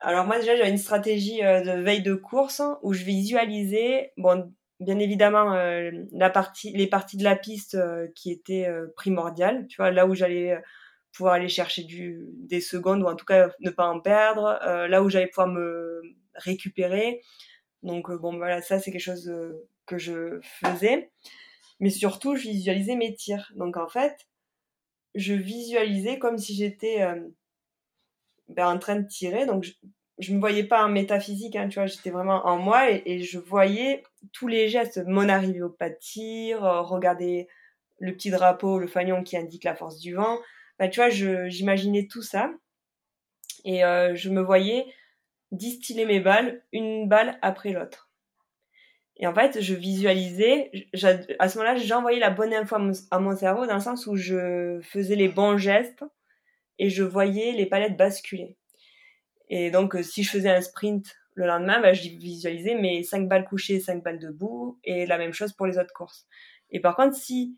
alors 0.00 0.26
moi 0.26 0.38
déjà, 0.38 0.56
j'avais 0.56 0.70
une 0.70 0.78
stratégie 0.78 1.40
de 1.40 1.82
veille 1.82 2.02
de 2.02 2.14
course 2.14 2.62
où 2.82 2.92
je 2.92 3.04
visualisais, 3.04 4.12
bon, 4.16 4.52
bien 4.80 4.98
évidemment 4.98 5.54
euh, 5.54 5.90
la 6.12 6.30
partie 6.30 6.72
les 6.72 6.86
parties 6.86 7.16
de 7.16 7.24
la 7.24 7.36
piste 7.36 7.74
euh, 7.74 8.06
qui 8.14 8.30
étaient 8.30 8.66
euh, 8.66 8.86
primordiales 8.94 9.66
tu 9.66 9.76
vois 9.76 9.90
là 9.90 10.06
où 10.06 10.14
j'allais 10.14 10.56
pouvoir 11.12 11.34
aller 11.34 11.48
chercher 11.48 11.82
du 11.82 12.26
des 12.34 12.60
secondes 12.60 13.02
ou 13.02 13.06
en 13.06 13.16
tout 13.16 13.24
cas 13.24 13.50
ne 13.60 13.70
pas 13.70 13.88
en 13.88 14.00
perdre 14.00 14.58
là 14.88 15.02
où 15.02 15.08
j'allais 15.08 15.26
pouvoir 15.26 15.48
me 15.48 16.02
récupérer. 16.34 17.22
Donc 17.82 18.12
bon 18.12 18.36
voilà 18.36 18.62
ça 18.62 18.78
c'est 18.78 18.92
quelque 18.92 19.00
chose 19.00 19.32
que 19.86 19.98
je 19.98 20.38
faisais. 20.42 21.10
Mais 21.80 21.90
surtout 21.90 22.36
je 22.36 22.42
visualisais 22.42 22.94
mes 22.94 23.14
tirs. 23.14 23.50
Donc 23.56 23.76
en 23.78 23.88
fait 23.88 24.28
je 25.14 25.34
visualisais 25.34 26.18
comme 26.18 26.38
si 26.38 26.54
j'étais 26.54 27.04
ben, 28.48 28.68
en 28.68 28.78
train 28.78 28.96
de 28.96 29.06
tirer 29.06 29.46
donc 29.46 29.66
je 30.18 30.34
me 30.34 30.40
voyais 30.40 30.64
pas 30.64 30.84
en 30.84 30.88
métaphysique, 30.88 31.56
hein, 31.56 31.68
tu 31.68 31.78
vois, 31.78 31.86
j'étais 31.86 32.10
vraiment 32.10 32.46
en 32.46 32.58
moi 32.58 32.90
et, 32.90 33.20
je 33.20 33.38
voyais 33.38 34.02
tous 34.32 34.48
les 34.48 34.68
gestes, 34.68 35.00
mon 35.06 35.28
arrivée 35.28 35.62
au 35.62 35.70
pas 35.70 35.90
de 35.90 35.96
tir, 36.00 36.64
euh, 36.64 36.82
regarder 36.82 37.48
le 38.00 38.12
petit 38.12 38.30
drapeau, 38.30 38.78
le 38.78 38.86
fanion 38.86 39.22
qui 39.22 39.36
indique 39.36 39.64
la 39.64 39.74
force 39.74 39.98
du 39.98 40.14
vent. 40.14 40.38
Bah, 40.78 40.88
tu 40.88 41.00
vois, 41.00 41.10
j'imaginais 41.10 42.06
tout 42.06 42.22
ça 42.22 42.50
et 43.64 43.84
euh, 43.84 44.14
je 44.14 44.30
me 44.30 44.40
voyais 44.40 44.86
distiller 45.50 46.04
mes 46.04 46.20
balles, 46.20 46.62
une 46.72 47.08
balle 47.08 47.38
après 47.42 47.72
l'autre. 47.72 48.10
Et 49.16 49.26
en 49.26 49.34
fait, 49.34 49.60
je 49.60 49.74
visualisais, 49.74 50.70
à 51.40 51.48
ce 51.48 51.58
moment-là, 51.58 51.76
j'envoyais 51.76 52.20
la 52.20 52.30
bonne 52.30 52.54
info 52.54 52.76
à 53.10 53.18
mon 53.18 53.36
cerveau 53.36 53.66
dans 53.66 53.74
le 53.74 53.80
sens 53.80 54.06
où 54.06 54.14
je 54.14 54.78
faisais 54.82 55.16
les 55.16 55.28
bons 55.28 55.58
gestes 55.58 56.04
et 56.78 56.90
je 56.90 57.02
voyais 57.02 57.52
les 57.52 57.66
palettes 57.66 57.96
basculer. 57.96 58.56
Et 59.50 59.70
donc, 59.70 59.94
euh, 59.94 60.02
si 60.02 60.22
je 60.22 60.30
faisais 60.30 60.50
un 60.50 60.60
sprint 60.60 61.16
le 61.34 61.46
lendemain, 61.46 61.80
bah, 61.80 61.92
je 61.92 62.08
visualisais 62.08 62.74
mes 62.74 63.02
5 63.02 63.28
balles 63.28 63.44
couchées, 63.44 63.80
5 63.80 64.02
balles 64.02 64.18
debout, 64.18 64.78
et 64.84 65.06
la 65.06 65.18
même 65.18 65.32
chose 65.32 65.52
pour 65.52 65.66
les 65.66 65.78
autres 65.78 65.92
courses. 65.94 66.26
Et 66.70 66.80
par 66.80 66.96
contre, 66.96 67.16
si 67.16 67.56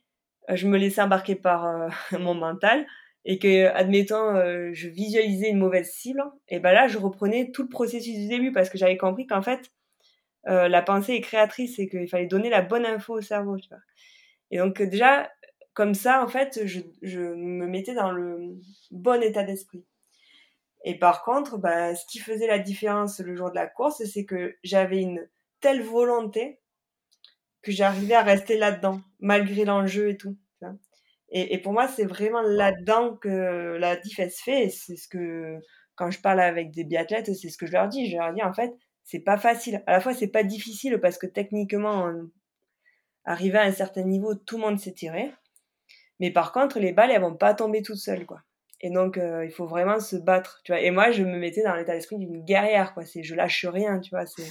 euh, 0.50 0.56
je 0.56 0.68
me 0.68 0.78
laissais 0.78 1.00
embarquer 1.00 1.34
par 1.34 1.66
euh, 1.66 1.88
mon 2.18 2.34
mental, 2.34 2.86
et 3.26 3.38
que, 3.38 3.66
admettons, 3.66 4.34
je 4.72 4.88
visualisais 4.88 5.50
une 5.50 5.58
mauvaise 5.58 5.90
cible, 5.90 6.22
et 6.48 6.58
ben 6.58 6.72
là, 6.72 6.88
je 6.88 6.96
reprenais 6.96 7.50
tout 7.50 7.62
le 7.62 7.68
processus 7.68 8.16
du 8.16 8.28
début, 8.28 8.50
parce 8.50 8.70
que 8.70 8.78
j'avais 8.78 8.96
compris 8.96 9.26
qu'en 9.26 9.42
fait, 9.42 9.70
la 10.46 10.80
pensée 10.80 11.12
est 11.12 11.20
créatrice, 11.20 11.78
et 11.78 11.86
qu'il 11.86 12.08
fallait 12.08 12.24
donner 12.24 12.48
la 12.48 12.62
bonne 12.62 12.86
info 12.86 13.18
au 13.18 13.20
cerveau, 13.20 13.58
tu 13.58 13.68
vois. 13.68 13.80
Et 14.50 14.56
donc, 14.56 14.80
déjà, 14.80 15.30
comme 15.74 15.94
ça, 15.94 16.22
en 16.22 16.28
fait, 16.28 16.66
je, 16.66 16.80
je 17.02 17.20
me 17.20 17.66
mettais 17.66 17.94
dans 17.94 18.12
le 18.12 18.56
bon 18.90 19.22
état 19.22 19.44
d'esprit. 19.44 19.84
Et 20.84 20.98
par 20.98 21.22
contre, 21.22 21.58
bah, 21.58 21.94
ce 21.94 22.04
qui 22.06 22.18
faisait 22.18 22.46
la 22.46 22.58
différence 22.58 23.20
le 23.20 23.36
jour 23.36 23.50
de 23.50 23.54
la 23.54 23.66
course, 23.66 24.02
c'est 24.04 24.24
que 24.24 24.56
j'avais 24.64 25.00
une 25.00 25.28
telle 25.60 25.82
volonté 25.82 26.60
que 27.62 27.72
j'arrivais 27.72 28.14
à 28.14 28.22
rester 28.22 28.56
là-dedans, 28.56 29.00
malgré 29.18 29.64
l'enjeu 29.64 30.08
et 30.08 30.16
tout. 30.16 30.36
Et, 31.32 31.58
pour 31.58 31.72
moi, 31.72 31.86
c'est 31.86 32.06
vraiment 32.06 32.42
là-dedans 32.42 33.14
que 33.14 33.76
la 33.78 33.96
diff 33.96 34.16
se 34.16 34.42
fait. 34.42 34.68
C'est 34.68 34.96
ce 34.96 35.06
que, 35.06 35.60
quand 35.94 36.10
je 36.10 36.20
parle 36.20 36.40
avec 36.40 36.72
des 36.72 36.82
biathlètes, 36.82 37.32
c'est 37.32 37.48
ce 37.50 37.56
que 37.56 37.66
je 37.66 37.72
leur 37.72 37.86
dis. 37.86 38.10
Je 38.10 38.16
leur 38.16 38.32
dis, 38.32 38.42
en 38.42 38.52
fait, 38.52 38.72
c'est 39.04 39.20
pas 39.20 39.38
facile. 39.38 39.82
À 39.86 39.92
la 39.92 40.00
fois, 40.00 40.12
c'est 40.12 40.28
pas 40.28 40.42
difficile 40.42 40.98
parce 40.98 41.18
que 41.18 41.26
techniquement, 41.26 42.10
arrivé 43.24 43.58
à 43.58 43.62
un 43.62 43.72
certain 43.72 44.02
niveau, 44.02 44.34
tout 44.34 44.56
le 44.56 44.62
monde 44.62 44.80
s'est 44.80 44.92
tiré. 44.92 45.30
Mais 46.20 46.30
par 46.30 46.52
contre, 46.52 46.78
les 46.78 46.92
balles, 46.92 47.10
elles 47.10 47.20
vont 47.20 47.34
pas 47.34 47.54
tomber 47.54 47.82
toutes 47.82 47.96
seules, 47.96 48.26
quoi. 48.26 48.42
Et 48.82 48.90
donc, 48.90 49.18
euh, 49.18 49.44
il 49.44 49.50
faut 49.50 49.66
vraiment 49.66 50.00
se 50.00 50.16
battre, 50.16 50.60
tu 50.64 50.72
vois. 50.72 50.80
Et 50.80 50.90
moi, 50.90 51.10
je 51.10 51.22
me 51.22 51.38
mettais 51.38 51.62
dans 51.62 51.74
l'état 51.74 51.92
d'esprit 51.92 52.18
d'une 52.18 52.44
guerrière, 52.44 52.94
quoi. 52.94 53.04
C'est, 53.04 53.22
je 53.22 53.34
lâche 53.34 53.66
rien, 53.66 54.00
tu 54.00 54.10
vois. 54.10 54.26
C'est... 54.26 54.48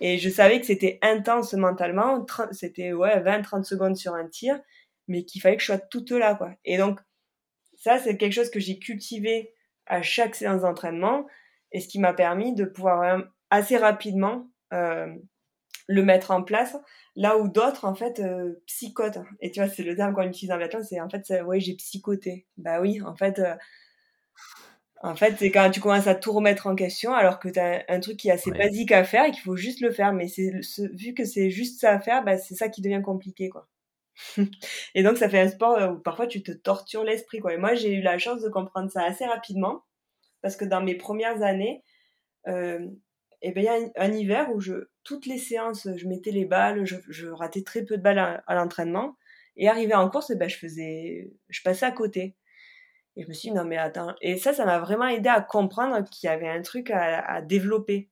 Et 0.00 0.18
je 0.18 0.28
savais 0.28 0.60
que 0.60 0.66
c'était 0.66 0.98
intense 1.02 1.52
mentalement. 1.54 2.26
C'était, 2.52 2.92
ouais, 2.92 3.20
20, 3.20 3.42
30 3.42 3.64
secondes 3.64 3.96
sur 3.96 4.14
un 4.14 4.26
tir, 4.26 4.60
mais 5.08 5.24
qu'il 5.24 5.40
fallait 5.40 5.56
que 5.56 5.62
je 5.62 5.66
sois 5.66 5.78
toute 5.78 6.10
là, 6.10 6.34
quoi. 6.34 6.52
Et 6.64 6.76
donc, 6.76 6.98
ça, 7.76 7.98
c'est 7.98 8.16
quelque 8.16 8.32
chose 8.32 8.50
que 8.50 8.60
j'ai 8.60 8.78
cultivé 8.78 9.54
à 9.86 10.02
chaque 10.02 10.34
séance 10.34 10.62
d'entraînement 10.62 11.26
et 11.72 11.80
ce 11.80 11.88
qui 11.88 11.98
m'a 11.98 12.12
permis 12.12 12.54
de 12.54 12.64
pouvoir 12.64 13.22
assez 13.50 13.76
rapidement 13.76 14.48
euh, 14.72 15.12
le 15.88 16.02
mettre 16.02 16.30
en 16.30 16.42
place 16.42 16.76
là 17.16 17.38
où 17.38 17.48
d'autres 17.48 17.84
en 17.84 17.94
fait 17.94 18.20
euh, 18.20 18.62
psychotent. 18.66 19.18
Et 19.40 19.50
tu 19.50 19.60
vois 19.60 19.68
c'est 19.68 19.82
le 19.82 19.96
terme 19.96 20.14
qu'on 20.14 20.22
utilise 20.22 20.52
en 20.52 20.58
biathlon 20.58 20.82
c'est 20.82 21.00
en 21.00 21.08
fait 21.08 21.24
ouais 21.44 21.60
j'ai 21.60 21.74
psychoté. 21.74 22.46
Bah 22.56 22.80
oui 22.80 23.00
en 23.02 23.14
fait 23.14 23.38
euh, 23.38 23.54
en 25.02 25.16
fait 25.16 25.36
c'est 25.38 25.50
quand 25.50 25.70
tu 25.70 25.80
commences 25.80 26.06
à 26.06 26.14
tout 26.14 26.32
remettre 26.32 26.66
en 26.66 26.74
question 26.74 27.14
alors 27.14 27.38
que 27.38 27.48
tu 27.48 27.58
as 27.58 27.84
un 27.88 28.00
truc 28.00 28.16
qui 28.16 28.28
est 28.28 28.32
assez 28.32 28.50
basique 28.50 28.92
à 28.92 29.04
faire 29.04 29.24
et 29.26 29.30
qu'il 29.30 29.42
faut 29.42 29.56
juste 29.56 29.80
le 29.80 29.90
faire. 29.90 30.12
Mais 30.12 30.28
c'est 30.28 30.52
vu 30.92 31.14
que 31.14 31.24
c'est 31.24 31.50
juste 31.50 31.80
ça 31.80 31.92
à 31.92 32.00
faire 32.00 32.24
bah, 32.24 32.38
c'est 32.38 32.54
ça 32.54 32.68
qui 32.68 32.82
devient 32.82 33.02
compliqué 33.04 33.48
quoi. 33.48 33.68
Et 34.94 35.02
donc 35.02 35.16
ça 35.16 35.28
fait 35.28 35.40
un 35.40 35.48
sport 35.48 35.92
où 35.92 35.98
parfois 35.98 36.26
tu 36.26 36.42
te 36.42 36.52
tortures 36.52 37.04
l'esprit 37.04 37.40
quoi. 37.40 37.54
Et 37.54 37.58
moi 37.58 37.74
j'ai 37.74 37.94
eu 37.94 38.02
la 38.02 38.18
chance 38.18 38.42
de 38.42 38.48
comprendre 38.48 38.90
ça 38.90 39.02
assez 39.04 39.24
rapidement 39.24 39.84
parce 40.42 40.56
que 40.56 40.64
dans 40.64 40.82
mes 40.82 40.94
premières 40.94 41.42
années 41.42 41.82
euh, 42.48 42.86
et 43.42 43.48
eh 43.48 43.52
ben 43.52 43.60
il 43.62 43.64
y 43.64 43.68
a 43.68 44.02
un, 44.02 44.12
hiver 44.12 44.50
où 44.54 44.60
je 44.60 44.88
toutes 45.10 45.26
les 45.26 45.38
séances 45.38 45.88
je 45.96 46.06
mettais 46.06 46.30
les 46.30 46.44
balles 46.44 46.84
je, 46.84 47.26
ratais 47.26 47.64
très 47.64 47.84
peu 47.84 47.96
de 47.96 48.02
balles 48.02 48.42
à, 48.46 48.54
l'entraînement. 48.54 49.16
Et 49.56 49.68
arrivé 49.68 49.92
en 49.92 50.08
course 50.08 50.30
ben 50.36 50.48
je 50.48 50.56
faisais 50.56 51.32
je 51.48 51.62
passais 51.62 51.84
à 51.84 51.90
côté. 51.90 52.36
Et 53.16 53.24
je 53.24 53.28
me 53.28 53.32
suis 53.32 53.48
dit 53.50 53.56
non 53.56 53.64
mais 53.64 53.76
attends. 53.76 54.14
Et 54.20 54.38
ça 54.38 54.52
ça 54.54 54.64
m'a 54.64 54.78
vraiment 54.78 55.08
aidé 55.08 55.28
à 55.28 55.40
comprendre 55.40 56.08
qu'il 56.08 56.28
y 56.28 56.32
avait 56.32 56.48
un 56.48 56.62
truc 56.62 56.92
à, 56.92 57.42
développer. 57.42 58.08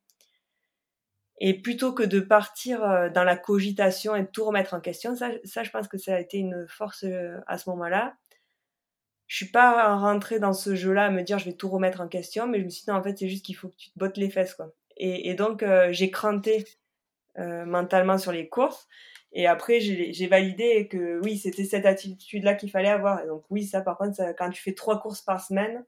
Et 1.41 1.55
plutôt 1.63 1.93
que 1.93 2.03
de 2.03 2.19
partir 2.19 2.83
euh, 2.83 3.11
dans 3.11 3.23
la 3.23 3.37
cogitation 3.37 4.17
et 4.17 4.23
de 4.23 4.27
tout 4.27 4.45
remettre 4.45 4.75
en 4.75 4.81
question 4.81 5.15
ça 5.15 5.31
ça 5.45 5.63
je 5.63 5.71
pense 5.71 5.87
que 5.87 5.99
ça 5.99 6.17
a 6.17 6.19
été 6.19 6.39
une 6.39 6.67
force 6.69 7.05
euh, 7.05 7.39
à 7.47 7.59
ce 7.59 7.71
moment-là. 7.71 8.17
Je 9.29 9.37
suis 9.37 9.53
pas 9.53 9.95
rentrée 9.97 10.41
dans 10.41 10.53
ce 10.53 10.75
jeu-là 10.75 11.07
à 11.07 11.11
me 11.11 11.23
dire 11.23 11.39
je 11.39 11.45
vais 11.45 11.53
tout 11.53 11.69
remettre 11.69 12.01
en 12.01 12.09
question, 12.09 12.49
mais 12.49 12.59
je 12.59 12.65
me 12.65 12.71
suis 12.71 12.85
dit 12.85 12.91
non, 12.91 12.97
en 12.97 13.03
fait 13.05 13.17
c'est 13.19 13.29
juste 13.29 13.45
qu'il 13.45 13.55
faut 13.57 13.69
que 13.69 13.77
tu 13.77 13.91
te 13.93 13.99
bottes 13.99 14.17
les 14.17 14.31
fesses 14.31 14.55
quoi. 14.55 14.73
Et, 14.99 15.35
donc, 15.35 15.63
euh, 15.63 15.89
j'ai 15.93 16.11
cranté 16.11 16.65
mentalement 17.37 18.19
sur 18.19 18.33
les 18.33 18.49
courses. 18.49 18.89
Et 19.33 19.47
après, 19.47 19.81
j'ai 19.81 20.27
validé 20.27 20.89
que 20.89 21.21
oui, 21.23 21.37
c'était 21.39 21.65
cette 21.65 21.87
attitude-là 21.87 22.55
qu'il 22.55 22.71
fallait 22.71 22.89
avoir. 22.89 23.23
Et 23.23 23.27
donc, 23.27 23.45
oui, 23.51 23.65
ça, 23.65 23.83
par 23.83 23.99
contre, 23.99 24.21
quand 24.39 24.51
tu 24.51 24.63
fais 24.63 24.75
trois 24.75 25.01
courses 25.01 25.21
par 25.21 25.45
semaine, 25.45 25.85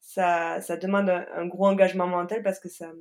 ça, 0.00 0.60
ça 0.60 0.76
demande 0.76 1.08
un, 1.08 1.46
gros 1.46 1.66
engagement 1.66 2.06
mental 2.06 2.42
parce 2.42 2.60
que 2.60 2.68
ça, 2.68 2.92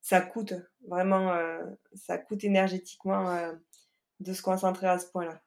ça 0.00 0.20
coûte 0.20 0.54
vraiment, 0.86 1.32
euh, 1.32 1.58
ça 1.94 2.16
coûte 2.16 2.44
énergétiquement 2.44 3.52
de 4.20 4.32
se 4.32 4.42
concentrer 4.42 4.86
à 4.86 4.98
ce 4.98 5.06
point-là. 5.10 5.42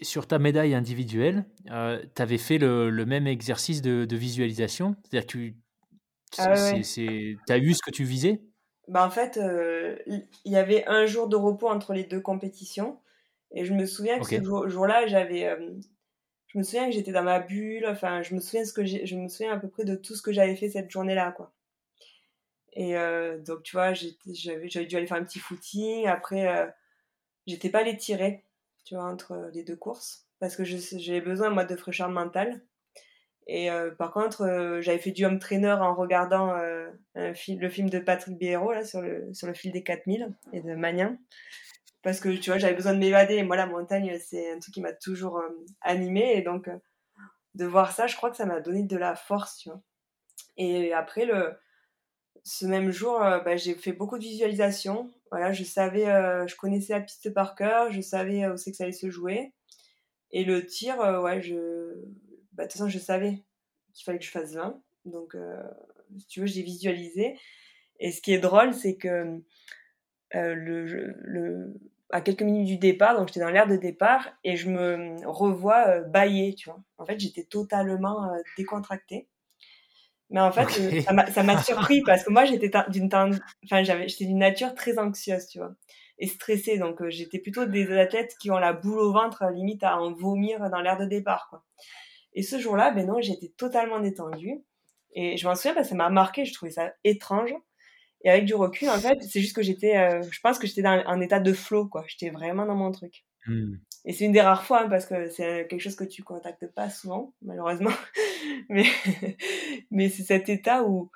Sur 0.00 0.26
ta 0.26 0.38
médaille 0.38 0.74
individuelle, 0.74 1.44
tu 1.66 2.22
avais 2.22 2.38
fait 2.38 2.58
le, 2.58 3.04
même 3.04 3.28
exercice 3.28 3.80
de, 3.80 4.04
de 4.04 4.16
visualisation? 4.16 4.96
C'est-à-dire 5.04 5.26
que 5.26 5.32
tu 5.32 5.56
ah 6.38 6.82
c'est, 6.82 7.36
T'as 7.46 7.58
eu 7.58 7.74
ce 7.74 7.82
que 7.82 7.90
tu 7.90 8.04
visais? 8.04 8.40
Bah 8.88 9.06
En 9.06 9.10
fait, 9.10 9.36
euh, 9.36 9.96
il 10.06 10.52
y 10.52 10.56
avait 10.56 10.84
un 10.86 11.06
jour 11.06 11.28
de 11.28 11.36
repos 11.36 11.68
entre 11.68 11.92
les 11.92 12.04
deux 12.04 12.20
compétitions. 12.20 13.00
Et 13.52 13.64
je 13.64 13.74
me 13.74 13.86
souviens 13.86 14.18
que 14.18 14.26
ce 14.26 14.68
jour-là, 14.68 15.06
j'avais. 15.06 15.46
Euh, 15.46 15.70
je 16.48 16.58
me 16.58 16.62
souviens 16.62 16.86
que 16.86 16.92
j'étais 16.92 17.12
dans 17.12 17.22
ma 17.22 17.38
bulle. 17.40 17.86
Enfin, 17.86 18.22
je 18.22 18.34
me 18.34 18.40
souviens 18.40 18.64
ce 18.64 18.72
que 18.72 18.84
je 18.84 19.16
me 19.16 19.28
souviens 19.28 19.52
à 19.52 19.58
peu 19.58 19.68
près 19.68 19.84
de 19.84 19.94
tout 19.94 20.14
ce 20.14 20.22
que 20.22 20.32
j'avais 20.32 20.56
fait 20.56 20.70
cette 20.70 20.90
journée-là, 20.90 21.32
quoi. 21.32 21.52
Et 22.74 22.96
euh, 22.96 23.38
donc, 23.38 23.62
tu 23.62 23.76
vois, 23.76 23.92
j'avais, 23.92 24.68
j'avais 24.68 24.86
dû 24.86 24.96
aller 24.96 25.06
faire 25.06 25.18
un 25.18 25.24
petit 25.24 25.38
footing. 25.38 26.06
Après, 26.06 26.74
j'étais 27.46 27.70
pas 27.70 27.80
allée 27.80 27.96
tirer, 27.96 28.44
tu 28.84 28.94
vois, 28.94 29.04
entre 29.04 29.50
les 29.52 29.62
deux 29.62 29.76
courses. 29.76 30.26
Parce 30.40 30.56
que 30.56 30.64
j'avais 30.64 31.20
besoin, 31.20 31.50
moi, 31.50 31.64
de 31.64 31.76
fraîcheur 31.76 32.08
mentale. 32.08 32.62
Et 33.46 33.70
euh, 33.70 33.90
par 33.90 34.12
contre, 34.12 34.42
euh, 34.42 34.80
j'avais 34.80 34.98
fait 34.98 35.10
du 35.10 35.24
home 35.24 35.38
trainer 35.38 35.72
en 35.72 35.94
regardant 35.94 36.54
euh, 36.54 36.90
le 37.14 37.68
film 37.68 37.90
de 37.90 37.98
Patrick 37.98 38.38
Biero 38.38 38.72
là, 38.72 38.84
sur, 38.84 39.00
le, 39.00 39.32
sur 39.34 39.46
le 39.46 39.54
fil 39.54 39.72
des 39.72 39.82
4000 39.82 40.32
et 40.52 40.60
de 40.60 40.74
Magnin. 40.74 41.18
Parce 42.02 42.20
que 42.20 42.28
tu 42.30 42.50
vois, 42.50 42.58
j'avais 42.58 42.74
besoin 42.74 42.94
de 42.94 42.98
m'évader. 42.98 43.42
Moi, 43.42 43.56
la 43.56 43.66
montagne, 43.66 44.18
c'est 44.18 44.52
un 44.52 44.58
truc 44.58 44.74
qui 44.74 44.80
m'a 44.80 44.92
toujours 44.92 45.40
animé. 45.80 46.36
Et 46.36 46.42
donc, 46.42 46.68
de 47.54 47.64
voir 47.64 47.92
ça, 47.92 48.08
je 48.08 48.16
crois 48.16 48.30
que 48.30 48.36
ça 48.36 48.44
m'a 48.44 48.60
donné 48.60 48.82
de 48.82 48.96
la 48.96 49.14
force. 49.14 49.68
Et 50.56 50.92
après, 50.92 51.26
le, 51.26 51.54
ce 52.42 52.66
même 52.66 52.90
jour, 52.90 53.20
bah, 53.20 53.56
j'ai 53.56 53.76
fait 53.76 53.92
beaucoup 53.92 54.18
de 54.18 54.24
visualisation. 54.24 55.12
Voilà, 55.30 55.52
je 55.52 55.62
savais, 55.62 56.06
je 56.48 56.56
connaissais 56.56 56.92
la 56.92 57.00
piste 57.00 57.32
par 57.32 57.54
cœur, 57.54 57.92
je 57.92 58.00
savais 58.00 58.48
où 58.48 58.56
c'est 58.56 58.72
que 58.72 58.76
ça 58.76 58.82
allait 58.82 58.92
se 58.92 59.08
jouer. 59.08 59.52
Et 60.32 60.44
le 60.44 60.66
tir, 60.66 60.98
ouais, 61.22 61.40
je, 61.40 61.94
bah, 62.52 62.64
de 62.64 62.68
toute 62.68 62.78
façon, 62.78 62.88
je 62.88 62.98
savais 62.98 63.42
qu'il 63.94 64.04
fallait 64.04 64.18
que 64.18 64.24
je 64.24 64.30
fasse 64.30 64.54
20. 64.54 64.80
Donc, 65.04 65.34
euh, 65.34 65.62
si 66.18 66.26
tu 66.26 66.40
veux, 66.40 66.46
j'ai 66.46 66.62
visualisé. 66.62 67.38
Et 68.00 68.12
ce 68.12 68.20
qui 68.22 68.32
est 68.32 68.38
drôle, 68.38 68.74
c'est 68.74 68.96
que 68.96 69.40
euh, 70.34 70.54
le, 70.54 70.86
le, 71.22 71.74
à 72.10 72.20
quelques 72.20 72.42
minutes 72.42 72.66
du 72.66 72.76
départ, 72.78 73.16
donc 73.16 73.28
j'étais 73.28 73.40
dans 73.40 73.50
l'air 73.50 73.66
de 73.66 73.76
départ, 73.76 74.28
et 74.44 74.56
je 74.56 74.68
me 74.70 75.16
revois 75.26 75.88
euh, 75.88 76.02
bailler, 76.02 76.54
tu 76.54 76.68
vois. 76.70 76.80
En 76.98 77.06
fait, 77.06 77.18
j'étais 77.18 77.44
totalement 77.44 78.24
euh, 78.32 78.38
décontractée. 78.56 79.28
Mais 80.30 80.40
en 80.40 80.50
fait, 80.52 80.68
euh, 80.80 81.00
ça 81.30 81.42
m'a 81.42 81.62
surpris 81.62 82.02
parce 82.06 82.24
que 82.24 82.30
moi, 82.30 82.44
j'étais 82.44 82.70
d'une 82.88 83.06
enfin, 83.06 83.30
d'une 84.20 84.38
nature 84.38 84.74
très 84.74 84.98
anxieuse, 84.98 85.46
tu 85.48 85.58
vois, 85.58 85.74
et 86.18 86.26
stressée. 86.26 86.78
Donc, 86.78 87.06
j'étais 87.08 87.38
plutôt 87.38 87.66
des 87.66 87.90
athlètes 87.98 88.34
qui 88.40 88.50
ont 88.50 88.58
la 88.58 88.72
boule 88.72 88.98
au 88.98 89.12
ventre, 89.12 89.44
limite 89.52 89.82
à 89.82 89.98
en 90.00 90.12
vomir 90.12 90.70
dans 90.70 90.80
l'air 90.80 90.96
de 90.98 91.04
départ, 91.04 91.48
quoi. 91.50 91.64
Et 92.34 92.42
ce 92.42 92.58
jour-là, 92.58 92.90
ben 92.90 93.06
non, 93.06 93.20
j'étais 93.20 93.52
totalement 93.56 94.00
détendue. 94.00 94.62
Et 95.14 95.36
je 95.36 95.46
m'en 95.46 95.54
souviens 95.54 95.74
parce 95.74 95.88
que 95.88 95.90
ça 95.90 95.96
m'a 95.96 96.08
marqué, 96.08 96.44
je 96.44 96.54
trouvais 96.54 96.72
ça 96.72 96.92
étrange. 97.04 97.54
Et 98.24 98.30
avec 98.30 98.44
du 98.44 98.54
recul, 98.54 98.88
en 98.88 98.98
fait, 98.98 99.20
c'est 99.22 99.40
juste 99.40 99.54
que 99.54 99.62
j'étais, 99.62 99.96
euh, 99.96 100.22
je 100.30 100.40
pense 100.40 100.58
que 100.58 100.66
j'étais 100.66 100.82
dans 100.82 101.02
un 101.06 101.20
état 101.20 101.40
de 101.40 101.52
flow, 101.52 101.88
quoi. 101.88 102.04
J'étais 102.06 102.30
vraiment 102.30 102.66
dans 102.66 102.76
mon 102.76 102.92
truc. 102.92 103.24
Mmh. 103.46 103.74
Et 104.04 104.12
c'est 104.12 104.24
une 104.24 104.32
des 104.32 104.40
rares 104.40 104.64
fois, 104.64 104.82
hein, 104.82 104.88
parce 104.88 105.06
que 105.06 105.28
c'est 105.28 105.66
quelque 105.68 105.80
chose 105.80 105.96
que 105.96 106.04
tu 106.04 106.22
contactes 106.22 106.66
pas 106.68 106.88
souvent, 106.88 107.34
malheureusement. 107.42 107.90
mais 108.68 108.84
mais 109.90 110.08
c'est 110.08 110.22
cet 110.22 110.48
état 110.48 110.84
où 110.84 111.10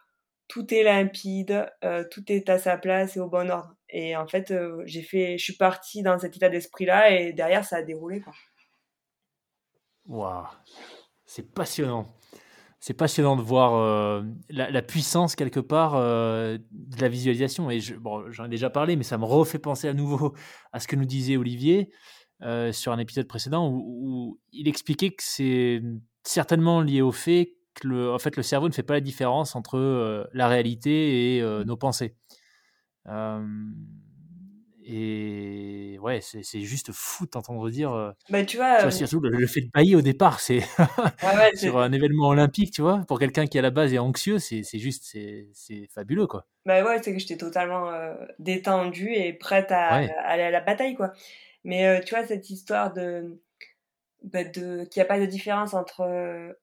tout 0.49 0.73
est 0.73 0.83
limpide, 0.83 1.69
euh, 1.85 2.05
tout 2.11 2.25
est 2.31 2.49
à 2.49 2.59
sa 2.59 2.77
place 2.77 3.17
et 3.17 3.21
au 3.21 3.29
bon 3.29 3.51
ordre. 3.51 3.75
Et 3.89 4.17
en 4.17 4.27
fait, 4.27 4.51
euh, 4.51 4.83
j'ai 4.87 5.03
fait, 5.03 5.39
je 5.39 5.45
suis 5.45 5.57
partie 5.57 6.03
dans 6.03 6.19
cet 6.19 6.37
état 6.37 6.49
d'esprit-là, 6.49 7.11
et 7.11 7.33
derrière, 7.33 7.65
ça 7.65 7.77
a 7.77 7.83
déroulé, 7.83 8.21
quoi. 8.21 8.33
Waouh, 10.07 10.47
c'est 11.27 11.53
passionnant 11.55 12.07
c'est 12.87 12.95
passionnant 12.95 13.37
de 13.37 13.43
voir 13.43 13.75
euh, 13.75 14.23
la, 14.49 14.83
puissance 14.83 15.35
quelque 15.35 15.61
part 15.61 15.95
euh, 15.97 16.59
de 16.71 17.01
la 17.01 17.09
visualisation. 17.09 17.71
Et 17.71 17.81
j'en 17.81 18.45
ai 18.45 18.49
déjà 18.49 18.71
parlé, 18.71 18.97
mais 18.97 19.03
ça 19.03 19.19
me 19.19 19.25
refait 19.25 19.59
penser 19.59 19.89
à 19.89 19.95
nouveau 19.95 20.35
à 20.73 20.81
ce 20.81 20.87
que 20.87 20.97
nous 20.97 21.05
disait 21.05 21.37
Olivier 21.37 21.91
euh, 22.43 22.73
sur 22.73 22.93
un 22.93 22.99
épisode 22.99 23.27
précédent 23.27 23.69
où, 23.71 24.39
il 24.53 24.69
expliquait 24.69 25.11
que 25.11 25.23
c'est 25.23 25.83
certainement 26.23 26.81
lié 26.81 27.03
au 27.03 27.13
fait 27.13 27.55
que 27.75 28.15
en 28.15 28.19
fait, 28.19 28.37
le 28.37 28.43
cerveau 28.43 28.69
ne 28.69 28.73
fait 28.73 28.83
pas 28.83 28.95
la 28.95 29.01
différence 29.01 29.57
entre 29.57 30.29
la 30.33 30.49
réalité 30.49 31.37
et 31.37 31.65
nos 31.65 31.77
pensées. 31.77 32.15
Et 34.89 35.99
ouais, 36.01 36.21
c'est 36.21 36.61
juste 36.61 36.93
fou 36.93 37.27
d'entendre 37.27 37.69
dire. 37.71 37.93
Euh, 37.93 38.13
bah, 38.31 38.45
tu 38.45 38.57
vois. 38.57 38.89
surtout 38.93 39.19
le, 39.19 39.47
fait 39.49 39.63
de 39.63 39.71
bailler 39.75 39.97
au 39.97 40.01
départ, 40.01 40.39
c'est. 40.39 40.61
sur 41.57 41.79
un 41.79 41.91
événement 41.91 42.29
olympique, 42.29 42.71
tu 42.71 42.83
vois, 42.83 43.05
pour 43.09 43.19
quelqu'un 43.19 43.47
qui 43.47 43.59
à 43.59 43.63
la 43.63 43.71
base 43.71 43.93
est 43.93 43.99
anxieux, 43.99 44.39
c'est 44.39 44.63
juste, 44.79 45.05
c'est 45.53 45.89
fabuleux, 45.93 46.29
quoi. 46.29 46.47
Bah 46.67 46.85
ouais, 46.85 47.01
c'est 47.03 47.13
que 47.13 47.19
j'étais 47.19 47.37
totalement 47.37 47.91
euh, 47.91 48.15
détendue 48.39 49.13
et 49.13 49.33
prête 49.33 49.73
à, 49.73 49.89
aller 49.89 50.45
à 50.45 50.51
la 50.51 50.61
bataille, 50.61 50.95
quoi. 50.95 51.13
Mais 51.65 51.87
euh, 51.87 52.01
tu 52.01 52.15
vois, 52.15 52.25
cette 52.25 52.49
histoire 52.49 52.93
de. 52.93 53.41
Bah, 54.23 54.45
de 54.45 54.85
qu'il 54.85 55.01
n'y 55.01 55.03
a 55.03 55.09
pas 55.09 55.19
de 55.19 55.27
différence 55.27 55.75
entre 55.75 56.57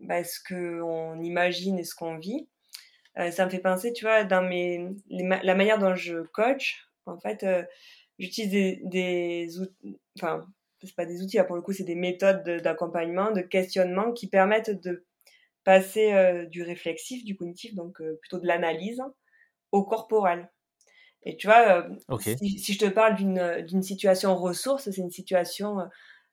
bah, 0.00 0.22
ce 0.22 0.38
qu'on 0.40 1.20
imagine 1.20 1.78
et 1.78 1.84
ce 1.84 1.96
qu'on 1.96 2.18
vit. 2.18 2.46
ça 3.16 3.44
me 3.44 3.50
fait 3.50 3.58
penser, 3.58 3.92
tu 3.92 4.04
vois, 4.04 4.22
dans 4.22 4.42
mes, 4.42 4.90
la 5.10 5.54
manière 5.56 5.78
dont 5.78 5.96
je 5.96 6.22
coach, 6.32 6.88
en 7.06 7.18
fait, 7.18 7.42
euh, 7.42 7.62
j'utilise 8.18 8.50
des, 8.50 8.80
des 8.84 9.60
outils, 9.60 10.00
enfin, 10.18 10.46
c'est 10.82 10.94
pas 10.94 11.06
des 11.06 11.22
outils, 11.22 11.36
là, 11.36 11.44
pour 11.44 11.56
le 11.56 11.62
coup, 11.62 11.72
c'est 11.72 11.84
des 11.84 11.94
méthodes 11.94 12.44
d'accompagnement, 12.62 13.30
de, 13.30 13.40
questionnement 13.40 14.12
qui 14.12 14.28
permettent 14.28 14.82
de 14.82 15.04
passer 15.64 16.12
euh, 16.12 16.44
du 16.46 16.62
réflexif, 16.62 17.24
du 17.24 17.36
cognitif, 17.36 17.74
donc 17.74 18.00
euh, 18.00 18.18
plutôt 18.20 18.38
de 18.38 18.46
l'analyse, 18.46 19.00
au 19.72 19.84
corporel. 19.84 20.50
Et 21.22 21.38
tu 21.38 21.46
vois, 21.46 21.86
si, 22.20 22.58
si, 22.58 22.74
je 22.74 22.78
te 22.78 22.84
parle 22.84 23.16
d'une 23.16 23.82
situation 23.82 24.36
ressource, 24.36 24.90
c'est 24.90 25.00
une 25.00 25.10
situation 25.10 25.78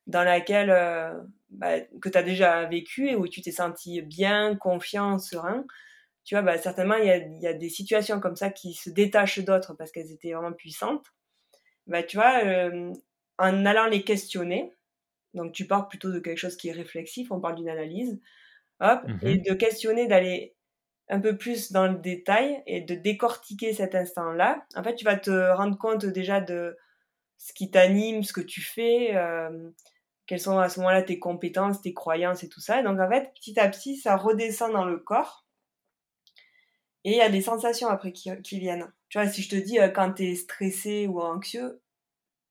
dans 0.06 0.22
laquelle 0.22 0.68
bah, 1.48 1.80
que 1.80 2.10
tu 2.10 2.18
as 2.18 2.22
déjà 2.22 2.66
vécu 2.66 3.08
et 3.08 3.16
où 3.16 3.26
tu 3.26 3.40
t'es 3.40 3.52
senti 3.52 4.02
bien, 4.02 4.54
confiant, 4.54 5.18
serein 5.18 5.64
tu 6.24 6.34
vois, 6.34 6.42
bah, 6.42 6.58
certainement, 6.58 6.96
il 6.96 7.06
y 7.06 7.10
a, 7.10 7.16
y 7.16 7.46
a, 7.46 7.52
des 7.52 7.68
situations 7.68 8.20
comme 8.20 8.36
ça 8.36 8.50
qui 8.50 8.74
se 8.74 8.90
détachent 8.90 9.40
d'autres 9.40 9.74
parce 9.74 9.90
qu'elles 9.90 10.12
étaient 10.12 10.32
vraiment 10.32 10.52
puissantes. 10.52 11.06
Bah, 11.86 12.02
tu 12.02 12.16
vois, 12.16 12.44
euh, 12.44 12.92
en 13.38 13.66
allant 13.66 13.86
les 13.86 14.02
questionner, 14.02 14.72
donc 15.34 15.52
tu 15.52 15.66
parles 15.66 15.88
plutôt 15.88 16.12
de 16.12 16.20
quelque 16.20 16.38
chose 16.38 16.56
qui 16.56 16.68
est 16.68 16.72
réflexif, 16.72 17.32
on 17.32 17.40
parle 17.40 17.56
d'une 17.56 17.68
analyse, 17.68 18.20
hop, 18.80 19.00
et 19.22 19.36
mmh 19.36 19.42
de 19.42 19.54
questionner, 19.54 20.06
d'aller 20.06 20.54
un 21.08 21.20
peu 21.20 21.36
plus 21.36 21.72
dans 21.72 21.88
le 21.88 21.98
détail 21.98 22.62
et 22.66 22.80
de 22.80 22.94
décortiquer 22.94 23.72
cet 23.74 23.94
instant-là. 23.94 24.64
En 24.76 24.82
fait, 24.82 24.94
tu 24.94 25.04
vas 25.04 25.16
te 25.16 25.52
rendre 25.52 25.76
compte 25.76 26.06
déjà 26.06 26.40
de 26.40 26.76
ce 27.38 27.52
qui 27.52 27.70
t'anime, 27.70 28.22
ce 28.22 28.32
que 28.32 28.40
tu 28.40 28.62
fais, 28.62 29.16
euh, 29.16 29.70
quelles 30.26 30.40
sont 30.40 30.58
à 30.58 30.68
ce 30.68 30.78
moment-là 30.80 31.02
tes 31.02 31.18
compétences, 31.18 31.82
tes 31.82 31.92
croyances 31.92 32.44
et 32.44 32.48
tout 32.48 32.60
ça. 32.60 32.82
donc, 32.82 33.00
en 33.00 33.08
fait, 33.08 33.32
petit 33.34 33.58
à 33.58 33.68
petit, 33.68 33.96
ça 33.96 34.16
redescend 34.16 34.72
dans 34.72 34.84
le 34.84 34.98
corps 34.98 35.44
et 37.04 37.12
il 37.12 37.16
y 37.16 37.20
a 37.20 37.28
des 37.28 37.42
sensations 37.42 37.88
après 37.88 38.12
qui, 38.12 38.30
qui, 38.42 38.58
viennent. 38.58 38.92
Tu 39.08 39.18
vois, 39.18 39.28
si 39.28 39.42
je 39.42 39.48
te 39.48 39.56
dis 39.56 39.78
euh, 39.80 39.88
quand 39.88 40.12
tu 40.12 40.24
es 40.24 40.34
stressé 40.34 41.06
ou 41.06 41.20
anxieux, 41.20 41.80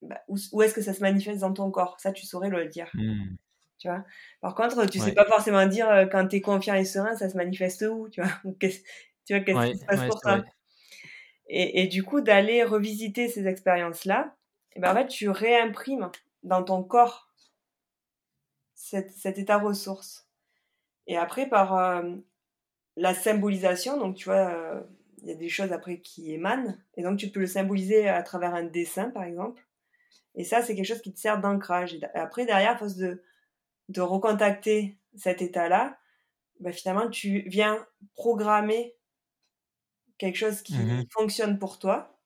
bah, 0.02 0.20
où, 0.28 0.62
est-ce 0.62 0.74
que 0.74 0.82
ça 0.82 0.94
se 0.94 1.00
manifeste 1.00 1.40
dans 1.40 1.52
ton 1.52 1.70
corps? 1.70 1.98
Ça, 2.00 2.12
tu 2.12 2.26
saurais 2.26 2.50
le 2.50 2.66
dire. 2.66 2.90
Mmh. 2.94 3.36
Tu 3.78 3.88
vois? 3.88 4.04
Par 4.40 4.54
contre, 4.54 4.84
tu 4.86 4.98
sais 4.98 5.12
pas 5.12 5.26
forcément 5.26 5.66
dire 5.66 5.88
euh, 5.88 6.06
quand 6.06 6.28
tu 6.28 6.36
es 6.36 6.40
confiant 6.40 6.74
et 6.74 6.84
serein, 6.84 7.16
ça 7.16 7.28
se 7.28 7.36
manifeste 7.36 7.82
où? 7.82 8.08
Tu 8.08 8.20
vois? 8.20 8.30
Tu 9.24 9.34
vois, 9.34 9.44
qu'est-ce 9.44 9.70
qui 9.70 9.78
se 9.78 9.84
passe 9.84 10.04
pour 10.08 10.20
toi? 10.20 10.42
et, 11.46 11.82
et, 11.82 11.86
du 11.86 12.02
coup, 12.02 12.22
d'aller 12.22 12.64
revisiter 12.64 13.28
ces 13.28 13.46
expériences-là, 13.46 14.34
et 14.74 14.80
ben, 14.80 14.90
en 14.90 14.94
fait, 14.96 15.06
tu 15.06 15.28
réimprimes 15.28 16.10
dans 16.42 16.64
ton 16.64 16.82
corps 16.82 17.30
cet, 18.74 19.12
cet 19.12 19.38
état 19.38 19.58
ressource. 19.58 20.26
Et 21.06 21.16
après, 21.16 21.48
par, 21.48 21.76
euh, 21.76 22.16
la 22.96 23.14
symbolisation, 23.14 23.98
donc 23.98 24.16
tu 24.16 24.26
vois, 24.26 24.50
euh, 24.50 24.80
il 25.22 25.28
y 25.28 25.32
a 25.32 25.36
des 25.36 25.48
choses 25.48 25.72
après 25.72 26.00
qui 26.00 26.32
émanent, 26.32 26.76
et 26.96 27.02
donc 27.02 27.18
tu 27.18 27.30
peux 27.30 27.40
le 27.40 27.46
symboliser 27.46 28.08
à 28.08 28.22
travers 28.22 28.54
un 28.54 28.64
dessin, 28.64 29.10
par 29.10 29.24
exemple. 29.24 29.66
Et 30.34 30.44
ça, 30.44 30.62
c'est 30.62 30.74
quelque 30.74 30.86
chose 30.86 31.02
qui 31.02 31.12
te 31.12 31.20
sert 31.20 31.40
d'ancrage. 31.40 31.94
Et 31.94 32.00
après, 32.14 32.46
derrière, 32.46 32.72
à 32.72 32.76
force 32.76 32.96
de, 32.96 33.22
de 33.88 34.00
recontacter 34.00 34.98
cet 35.16 35.42
état-là, 35.42 35.98
bah, 36.60 36.72
finalement, 36.72 37.10
tu 37.10 37.40
viens 37.48 37.86
programmer 38.14 38.96
quelque 40.18 40.36
chose 40.36 40.62
qui 40.62 40.74
mmh 40.78 41.06
fonctionne 41.10 41.58
pour 41.58 41.78
toi. 41.78 42.18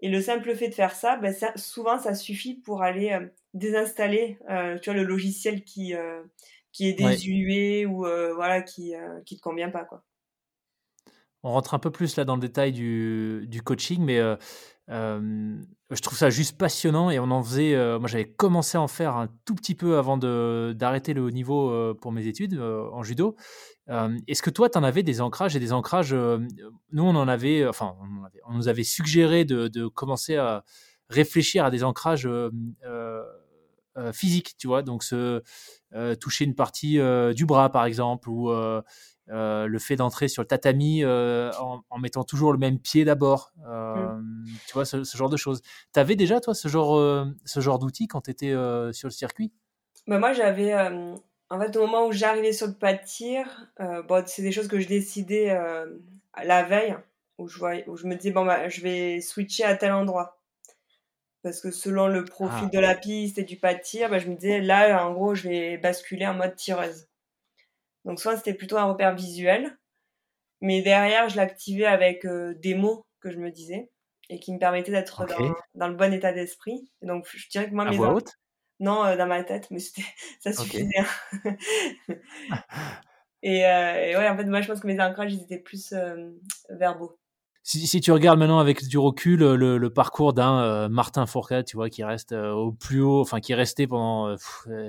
Et 0.00 0.08
le 0.08 0.20
simple 0.20 0.54
fait 0.54 0.68
de 0.68 0.74
faire 0.74 0.94
ça, 0.94 1.16
bah, 1.16 1.30
souvent, 1.56 1.98
ça 1.98 2.14
suffit 2.14 2.54
pour 2.54 2.82
aller 2.82 3.12
euh, 3.12 3.26
désinstaller 3.54 4.38
euh, 4.50 4.78
tu 4.78 4.90
vois, 4.90 4.98
le 4.98 5.06
logiciel 5.06 5.64
qui, 5.64 5.94
qui 6.72 6.88
est 6.88 6.94
désuet 6.94 7.86
ou 7.86 8.06
euh, 8.06 8.32
voilà 8.34 8.62
qui 8.62 8.94
euh, 8.94 9.20
qui 9.24 9.36
te 9.36 9.42
convient 9.42 9.70
pas 9.70 9.84
quoi. 9.84 10.02
On 11.42 11.52
rentre 11.52 11.72
un 11.72 11.78
peu 11.78 11.90
plus 11.90 12.16
là 12.16 12.24
dans 12.26 12.34
le 12.34 12.40
détail 12.40 12.70
du, 12.70 13.46
du 13.48 13.62
coaching, 13.62 14.04
mais 14.04 14.18
euh, 14.18 14.36
je 14.90 16.00
trouve 16.02 16.18
ça 16.18 16.28
juste 16.28 16.58
passionnant 16.58 17.08
et 17.08 17.18
on 17.18 17.30
en 17.30 17.42
faisait. 17.42 17.74
moi, 17.98 18.08
j'avais 18.08 18.30
commencé 18.30 18.76
à 18.76 18.82
en 18.82 18.88
faire 18.88 19.16
un 19.16 19.28
tout 19.46 19.54
petit 19.54 19.74
peu 19.74 19.96
avant 19.96 20.18
d'arrêter 20.18 21.14
le 21.14 21.22
haut 21.22 21.30
niveau 21.30 21.94
pour 21.94 22.12
mes 22.12 22.26
études 22.26 22.60
en 22.60 23.02
judo. 23.02 23.36
Est-ce 23.88 24.42
que 24.42 24.50
toi, 24.50 24.68
tu 24.68 24.76
en 24.76 24.82
avais 24.82 25.02
des 25.02 25.22
ancrages 25.22 25.56
et 25.56 25.60
des 25.60 25.72
ancrages 25.72 26.12
Nous, 26.12 27.02
on 27.02 27.16
en 27.16 27.26
avait, 27.26 27.66
enfin, 27.66 27.96
on, 28.46 28.52
nous 28.52 28.68
avait 28.68 28.84
suggéré 28.84 29.46
de, 29.46 29.68
de, 29.68 29.86
commencer 29.86 30.36
à 30.36 30.62
réfléchir 31.08 31.64
à 31.64 31.70
des 31.70 31.84
ancrages 31.84 32.28
physiques, 34.12 34.56
tu 34.56 34.66
vois, 34.66 34.82
donc 34.82 35.02
ce, 35.02 35.42
euh, 35.92 36.14
toucher 36.14 36.44
une 36.44 36.54
partie 36.54 37.00
euh, 37.00 37.32
du 37.32 37.46
bras, 37.46 37.68
par 37.68 37.84
exemple, 37.84 38.28
ou 38.28 38.50
euh, 38.50 38.80
le 39.26 39.78
fait 39.80 39.96
d'entrer 39.96 40.28
sur 40.28 40.42
le 40.42 40.46
tatami 40.46 41.04
en, 41.04 41.98
mettant 42.00 42.22
toujours 42.24 42.52
le 42.52 42.58
même 42.58 42.78
pied 42.78 43.04
d'abord. 43.04 43.52
Mmh. 43.56 44.44
Tu 44.66 44.72
vois, 44.72 44.84
ce, 44.84 45.02
genre 45.16 45.30
de 45.30 45.36
choses. 45.36 45.62
Tu 45.92 46.00
avais 46.00 46.16
déjà, 46.16 46.40
toi, 46.40 46.54
ce 46.54 46.68
genre, 46.68 47.26
ce 47.44 47.60
genre 47.60 47.78
d'outils 47.78 48.06
quand 48.06 48.22
tu 48.22 48.30
étais 48.30 48.54
sur 48.92 49.08
le 49.08 49.12
circuit? 49.12 49.52
Bah, 50.06 50.18
Moi, 50.18 50.32
j'avais. 50.32 50.74
en 50.74 51.60
fait, 51.60 51.76
au 51.76 51.80
moment 51.80 52.06
où 52.06 52.12
j'arrivais 52.12 52.52
sur 52.52 52.66
le 52.66 52.74
pas 52.74 52.94
de 52.94 53.04
tir, 53.04 53.72
bon, 53.78 54.24
c'est 54.26 54.42
des 54.42 54.52
choses 54.52 54.68
que 54.68 54.80
je 54.80 54.88
décidais 54.88 55.56
la 56.42 56.62
veille, 56.64 56.96
où 57.38 57.48
je, 57.48 57.88
où 57.88 57.96
je 57.96 58.06
me 58.06 58.14
disais, 58.16 58.32
bon, 58.32 58.44
bah, 58.44 58.68
je 58.68 58.80
vais 58.80 59.20
switcher 59.20 59.64
à 59.64 59.76
tel 59.76 59.92
endroit 59.92 60.39
parce 61.42 61.60
que 61.60 61.70
selon 61.70 62.06
le 62.06 62.24
profil 62.24 62.66
ah. 62.66 62.70
de 62.72 62.78
la 62.78 62.94
piste 62.94 63.38
et 63.38 63.44
du 63.44 63.56
pas 63.56 63.74
de 63.74 63.80
tir, 63.80 64.10
bah, 64.10 64.18
je 64.18 64.28
me 64.28 64.36
disais 64.36 64.60
là, 64.60 65.06
en 65.06 65.12
gros, 65.12 65.34
je 65.34 65.48
vais 65.48 65.78
basculer 65.78 66.26
en 66.26 66.34
mode 66.34 66.54
tireuse. 66.56 67.08
Donc 68.04 68.20
soit 68.20 68.36
c'était 68.36 68.54
plutôt 68.54 68.76
un 68.76 68.84
repère 68.84 69.14
visuel, 69.14 69.76
mais 70.60 70.82
derrière, 70.82 71.28
je 71.28 71.36
l'activais 71.36 71.86
avec 71.86 72.24
euh, 72.24 72.54
des 72.54 72.74
mots 72.74 73.06
que 73.20 73.30
je 73.30 73.38
me 73.38 73.50
disais 73.50 73.90
et 74.28 74.38
qui 74.38 74.52
me 74.52 74.58
permettaient 74.58 74.92
d'être 74.92 75.26
dans, 75.74 75.88
le 75.88 75.94
bon 75.94 76.12
état 76.12 76.32
d'esprit. 76.32 76.90
Donc 77.02 77.26
je 77.32 77.48
dirais 77.48 77.68
que 77.68 77.74
moi, 77.74 77.86
à 77.86 77.90
voix 77.90 78.14
haute? 78.14 78.32
Non, 78.78 79.04
euh, 79.04 79.16
dans 79.16 79.26
ma 79.26 79.42
tête, 79.44 79.70
mais 79.70 79.80
ça 80.40 80.52
suffisait. 80.52 80.88
et, 83.42 83.66
euh, 83.66 84.06
et, 84.06 84.16
ouais, 84.16 84.28
en 84.28 84.36
fait, 84.36 84.44
moi, 84.44 84.60
je 84.60 84.68
pense 84.68 84.80
que 84.80 84.86
mes 84.86 85.00
ancrages, 85.00 85.34
ils 85.34 85.42
étaient 85.42 85.58
plus 85.58 85.94
verbaux. 86.70 87.18
Si, 87.62 88.00
tu 88.00 88.10
regardes 88.10 88.38
maintenant 88.38 88.58
avec 88.58 88.86
du 88.86 88.98
recul 88.98 89.40
le, 89.40 89.90
parcours 89.90 90.32
d'un 90.32 90.62
euh, 90.62 90.88
Martin 90.88 91.26
Fourcade, 91.26 91.66
tu 91.66 91.76
vois, 91.76 91.90
qui 91.90 92.02
reste 92.02 92.32
euh, 92.32 92.52
au 92.52 92.72
plus 92.72 93.02
haut, 93.02 93.20
enfin 93.20 93.40
qui 93.40 93.52
est 93.52 93.56
resté 93.56 93.86
pendant, 93.86 94.28
euh, 94.28 94.36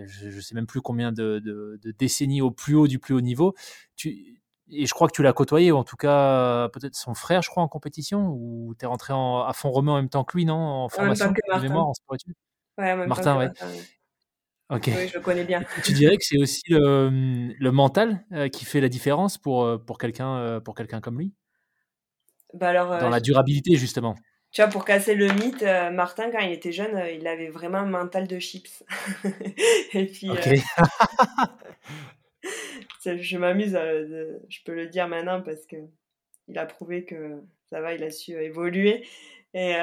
je, 0.07 0.27
ne 0.27 0.41
sais 0.41 0.55
même 0.55 0.67
plus 0.67 0.81
combien 0.81 1.11
de, 1.11 1.79
décennies 1.99 2.41
au 2.41 2.51
plus 2.51 2.75
haut 2.75 2.87
du 2.87 2.97
plus 2.97 3.13
haut 3.13 3.21
niveau. 3.21 3.55
Tu, 3.95 4.41
et 4.69 4.85
je 4.85 4.93
crois 4.93 5.07
que 5.09 5.13
tu 5.13 5.21
l'as 5.21 5.33
côtoyé, 5.33 5.71
ou 5.71 5.77
en 5.77 5.83
tout 5.83 5.97
cas 5.97 6.69
peut-être 6.69 6.95
son 6.95 7.13
frère, 7.13 7.41
je 7.41 7.49
crois, 7.49 7.61
en 7.61 7.67
compétition, 7.67 8.29
ou 8.29 8.73
tu 8.79 8.85
es 8.85 8.87
rentré 8.87 9.11
en, 9.11 9.41
à 9.41 9.51
fond 9.51 9.69
romain 9.69 9.93
en 9.93 9.95
même 9.97 10.09
temps 10.09 10.23
que 10.23 10.37
lui, 10.37 10.45
non 10.45 10.55
En 10.55 10.89
formation 10.89 11.31
de 11.31 11.61
mémoire, 11.61 11.87
en 11.87 11.93
sport 11.93 12.17
Ouais, 12.77 12.95
Martin, 13.05 13.37
ouais. 13.37 13.49
Ok. 14.69 14.85
Oui, 14.87 15.09
je 15.09 15.15
le 15.15 15.19
connais 15.19 15.43
bien. 15.43 15.61
tu 15.83 15.91
dirais 15.91 16.15
que 16.15 16.23
c'est 16.23 16.37
aussi 16.37 16.61
le, 16.69 17.69
mental 17.71 18.23
qui 18.53 18.63
fait 18.63 18.79
la 18.79 18.87
différence 18.87 19.37
pour, 19.37 19.83
pour 19.85 19.97
quelqu'un 19.97 20.61
pour 20.63 20.73
quelqu'un 20.73 21.01
comme 21.01 21.19
lui? 21.19 21.33
Bah 22.53 22.69
alors, 22.69 22.99
Dans 22.99 23.09
la 23.09 23.19
durabilité, 23.19 23.75
justement. 23.75 24.15
Tu 24.51 24.61
vois, 24.61 24.69
pour 24.69 24.83
casser 24.83 25.15
le 25.15 25.27
mythe, 25.27 25.63
Martin, 25.93 26.29
quand 26.29 26.39
il 26.39 26.51
était 26.51 26.73
jeune, 26.73 27.01
il 27.13 27.25
avait 27.25 27.49
vraiment 27.49 27.79
un 27.79 27.85
mental 27.85 28.27
de 28.27 28.37
chips. 28.39 28.83
Et 29.93 30.07
puis, 30.07 30.29
je 33.05 33.37
m'amuse, 33.37 33.71
je 33.71 34.63
peux 34.65 34.75
le 34.75 34.87
dire 34.87 35.07
maintenant 35.07 35.41
parce 35.41 35.65
que 35.65 35.77
il 36.49 36.57
a 36.57 36.65
prouvé 36.65 37.05
que 37.05 37.41
ça 37.69 37.79
va, 37.79 37.93
il 37.93 38.03
a 38.03 38.11
su 38.11 38.33
évoluer. 38.33 39.07
Et 39.53 39.73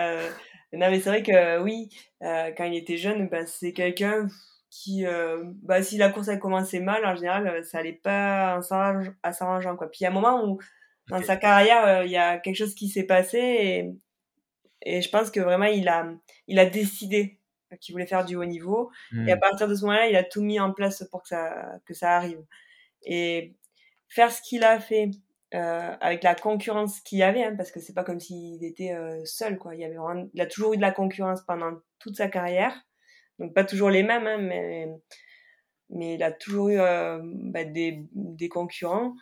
non, 0.75 0.91
mais 0.91 1.01
c'est 1.01 1.09
vrai 1.09 1.23
que 1.23 1.63
oui, 1.63 1.89
quand 2.21 2.65
il 2.65 2.77
était 2.77 2.99
jeune, 2.99 3.29
bah, 3.29 3.47
c'est 3.47 3.73
quelqu'un 3.73 4.29
qui, 4.71 5.07
bah, 5.63 5.83
si 5.83 5.97
la 5.97 6.11
course 6.11 6.29
a 6.29 6.37
commencé 6.37 6.81
mal, 6.81 7.07
en 7.07 7.17
général, 7.17 7.65
ça 7.65 7.79
allait 7.79 7.95
pas 7.95 8.61
à 9.23 9.33
s'arrangeant. 9.33 9.77
Quoi. 9.77 9.91
Puis 9.91 10.01
il 10.01 10.05
y 10.05 10.07
a 10.07 10.11
un 10.11 10.13
moment 10.13 10.45
où 10.45 10.59
dans 11.09 11.23
sa 11.23 11.37
carrière, 11.37 11.87
euh, 11.87 12.05
il 12.05 12.11
y 12.11 12.17
a 12.17 12.39
quelque 12.39 12.57
chose 12.57 12.75
qui 12.75 12.89
s'est 12.89 13.05
passé 13.05 13.39
et, 13.39 13.93
et 14.83 15.03
je 15.03 15.11
pense 15.11 15.31
que 15.31 15.41
vraiment 15.41 15.67
il 15.67 15.89
a, 15.89 16.07
il 16.47 16.59
a 16.59 16.67
décidé 16.67 17.39
qu'il 17.77 17.93
voulait 17.93 18.07
faire 18.07 18.25
du 18.25 18.37
haut 18.37 18.45
niveau. 18.45 18.91
Et 19.27 19.33
à 19.33 19.37
hmm. 19.37 19.41
partir 19.41 19.69
de 19.69 19.75
ce 19.75 19.83
moment-là, 19.83 20.09
il 20.09 20.17
a 20.17 20.25
tout 20.25 20.43
mis 20.43 20.59
en 20.59 20.73
place 20.73 21.05
pour 21.11 21.23
que 21.23 21.29
ça, 21.29 21.81
que 21.85 21.95
ça 21.95 22.17
arrive. 22.17 22.43
Et 23.03 23.55
faire 24.09 24.33
ce 24.33 24.41
qu'il 24.41 24.65
a 24.65 24.81
fait 24.81 25.11
euh, 25.55 25.97
avec 26.01 26.23
la 26.23 26.35
concurrence 26.35 27.01
qu'il 27.01 27.19
y 27.19 27.23
avait, 27.23 27.45
hein, 27.45 27.55
parce 27.57 27.71
que 27.71 27.81
c'est 27.81 27.95
pas 27.95 28.05
comme 28.05 28.21
s'il 28.21 28.65
était 28.65 28.93
euh, 28.93 29.25
seul, 29.25 29.59
quoi. 29.59 29.75
Il, 29.75 29.81
y 29.81 29.85
avait 29.85 29.97
il 30.35 30.41
a 30.41 30.47
toujours 30.47 30.75
eu 30.75 30.77
de 30.77 30.83
la 30.83 30.93
concurrence 30.93 31.43
pendant 31.43 31.79
toute 31.99 32.17
sa 32.17 32.29
carrière. 32.29 32.75
Donc 33.39 33.55
pas 33.55 33.65
toujours 33.65 33.91
les 33.91 34.03
mêmes, 34.03 34.27
hein, 34.27 34.39
mais, 34.39 34.89
mais 35.91 36.15
il 36.15 36.23
a 36.23 36.33
toujours 36.33 36.71
eu 36.71 36.79
euh, 36.79 37.21
bah, 37.23 37.65
des, 37.65 38.07
des 38.13 38.49
concurrents. 38.49 39.15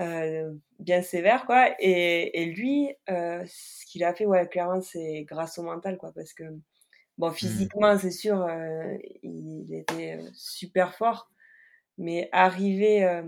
Euh, 0.00 0.54
bien 0.78 1.02
sévère 1.02 1.44
quoi 1.44 1.68
et, 1.78 2.42
et 2.42 2.46
lui 2.46 2.94
euh, 3.10 3.44
ce 3.46 3.84
qu'il 3.84 4.02
a 4.04 4.14
fait 4.14 4.24
ouais 4.24 4.48
clairement 4.48 4.80
c'est 4.80 5.24
grâce 5.24 5.58
au 5.58 5.62
mental 5.62 5.98
quoi 5.98 6.12
parce 6.14 6.32
que 6.32 6.44
bon 7.18 7.28
mmh. 7.28 7.34
physiquement 7.34 7.98
c'est 7.98 8.10
sûr 8.10 8.40
euh, 8.40 8.96
il 9.22 9.66
était 9.74 10.18
super 10.32 10.94
fort 10.94 11.30
mais 11.98 12.30
arriver 12.32 13.22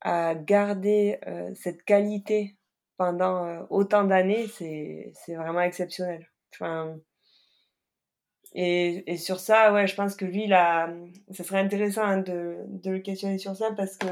à 0.00 0.34
garder 0.34 1.20
cette 1.54 1.84
qualité 1.84 2.56
pendant 2.96 3.68
autant 3.70 4.02
d'années 4.02 4.48
c'est 4.48 5.12
c'est 5.14 5.36
vraiment 5.36 5.60
exceptionnel 5.60 6.28
enfin 6.52 6.98
et, 8.58 9.12
et, 9.12 9.18
sur 9.18 9.38
ça, 9.38 9.70
ouais, 9.70 9.86
je 9.86 9.94
pense 9.94 10.16
que 10.16 10.24
lui, 10.24 10.46
là, 10.46 10.88
ça 11.30 11.44
serait 11.44 11.58
intéressant 11.58 12.04
hein, 12.04 12.18
de, 12.18 12.56
de 12.68 12.90
le 12.90 13.00
questionner 13.00 13.36
sur 13.36 13.54
ça 13.54 13.70
parce 13.76 13.98
que 13.98 14.06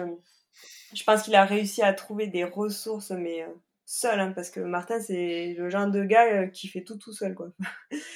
je 0.95 1.03
pense 1.05 1.23
qu'il 1.23 1.35
a 1.35 1.45
réussi 1.45 1.83
à 1.83 1.93
trouver 1.93 2.27
des 2.27 2.45
ressources, 2.45 3.11
mais 3.11 3.43
euh, 3.43 3.49
seul, 3.85 4.21
hein, 4.21 4.33
parce 4.33 4.51
que 4.51 4.61
Martin, 4.61 5.01
c'est 5.01 5.55
le 5.59 5.69
genre 5.71 5.89
de 5.91 6.05
gars 6.05 6.27
euh, 6.33 6.47
qui 6.47 6.69
fait 6.69 6.83
tout 6.83 6.97
tout 6.97 7.13
seul. 7.13 7.37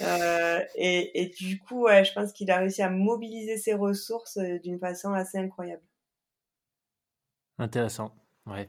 Euh, 0.00 0.58
et, 0.74 1.32
du 1.38 1.60
coup, 1.60 1.86
je 1.86 2.12
pense 2.14 2.32
qu'il 2.32 2.50
a 2.50 2.58
réussi 2.58 2.82
à 2.82 2.90
mobiliser 2.90 3.56
ses 3.56 3.74
ressources 3.74 4.38
d'une 4.38 4.80
façon 4.80 5.12
assez 5.12 5.38
incroyable. 5.38 5.84
Intéressant, 7.58 8.12
ouais. 8.46 8.68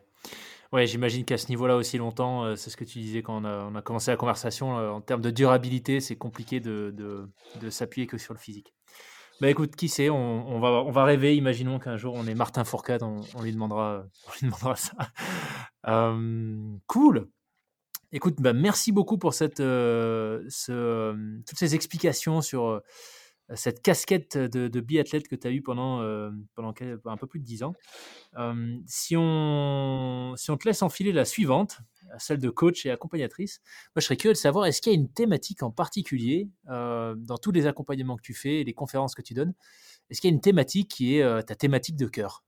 J'imagine 0.86 1.26
qu'à 1.26 1.40
ce 1.40 1.48
niveau-là 1.50 1.78
aussi 1.78 1.98
longtemps, 1.98 2.56
c'est 2.56 2.70
ce 2.70 2.78
que 2.78 2.84
tu 2.84 3.00
disais 3.00 3.24
quand 3.24 3.44
on 3.44 3.76
a, 3.76 3.82
commencé 3.82 4.12
la 4.12 4.18
conversation, 4.18 4.76
en 4.76 5.02
termes 5.02 5.24
de 5.24 5.32
durabilité, 5.32 6.00
c'est 6.00 6.16
compliqué 6.16 6.60
de 6.60 7.28
s'appuyer 7.72 8.06
que 8.06 8.20
sur 8.20 8.36
le 8.36 8.40
physique. 8.40 8.76
Bah 9.42 9.50
écoute, 9.50 9.76
qui 9.76 9.90
sait, 9.90 10.10
on, 10.10 10.60
va, 10.60 10.70
on 10.70 10.92
va 10.92 11.04
rêver, 11.04 11.36
imaginons 11.36 11.78
qu'un 11.78 11.98
jour 11.98 12.14
on 12.16 12.26
est 12.26 12.36
Martin 12.36 12.64
Fourcade, 12.64 13.04
on, 13.04 13.42
lui, 13.42 13.52
demandera, 13.52 14.06
on 14.28 14.32
lui 14.32 14.40
demandera 14.44 14.76
ça. 14.76 14.94
cool. 16.88 17.28
Écoute, 18.12 18.36
bah 18.40 18.54
merci 18.54 18.94
beaucoup 18.94 19.18
pour 19.18 19.34
cette, 19.34 19.60
euh, 19.60 20.46
ce, 20.48 21.14
toutes 21.46 21.58
ces 21.58 21.76
explications 21.76 22.42
sur 22.42 22.66
euh, 22.66 22.80
cette 23.54 23.82
casquette 23.82 24.38
de, 24.38 24.80
biathlète 24.80 25.28
que 25.28 25.36
tu 25.36 25.48
as 25.48 25.52
eue 25.52 25.62
pendant, 25.62 26.02
euh, 26.02 26.32
pendant 26.56 26.74
un 27.06 27.18
peu 27.18 27.28
plus 27.28 27.40
de 27.40 27.46
10 27.46 27.64
ans. 27.64 27.74
si, 28.88 29.16
on, 29.18 30.34
si 30.36 30.52
on 30.52 30.58
te 30.58 30.68
laisse 30.68 30.82
enfiler 30.82 31.12
la 31.12 31.26
suivante, 31.26 31.80
celle 32.18 32.40
de 32.40 32.50
coach 32.50 32.86
et 32.86 32.92
accompagnatrice. 32.92 33.62
Moi, 33.96 34.02
je 34.02 34.06
serais 34.06 34.18
curieux 34.18 34.34
de 34.34 34.38
savoir, 34.38 34.66
est-ce 34.66 34.82
qu'il 34.82 34.94
y 34.94 34.96
a 34.96 35.00
une 35.00 35.12
thématique 35.12 35.64
en 35.64 35.72
particulier 35.72 36.50
euh, 36.70 37.16
dans 37.18 37.38
tous 37.38 37.52
les 37.52 37.68
accompagnements 37.68 38.16
que 38.16 38.24
tu 38.24 38.34
fais 38.34 38.62
et 38.62 38.64
les 38.64 38.74
conférences 38.74 39.16
que 39.16 39.22
tu 39.22 39.34
donnes 39.34 39.54
Est-ce 40.10 40.22
qu'il 40.22 40.30
y 40.30 40.34
a 40.34 40.36
une 40.36 40.42
thématique 40.42 40.90
qui 40.90 41.18
est 41.18 41.24
euh, 41.24 41.42
ta 41.42 41.56
thématique 41.56 41.96
de 41.96 42.08
cœur? 42.08 42.44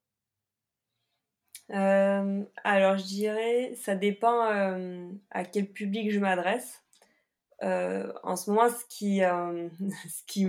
Alors, 1.70 2.98
je 2.98 3.04
dirais, 3.04 3.74
ça 3.76 3.96
dépend 3.96 4.42
à 5.32 5.44
quel 5.46 5.70
public 5.70 6.12
je 6.12 6.20
m'adresse. 6.20 6.82
En 7.62 8.36
ce 8.36 8.50
moment, 8.50 8.70
ce 8.70 8.86
qui, 8.90 9.20
ce 10.10 10.24
qui 10.28 10.48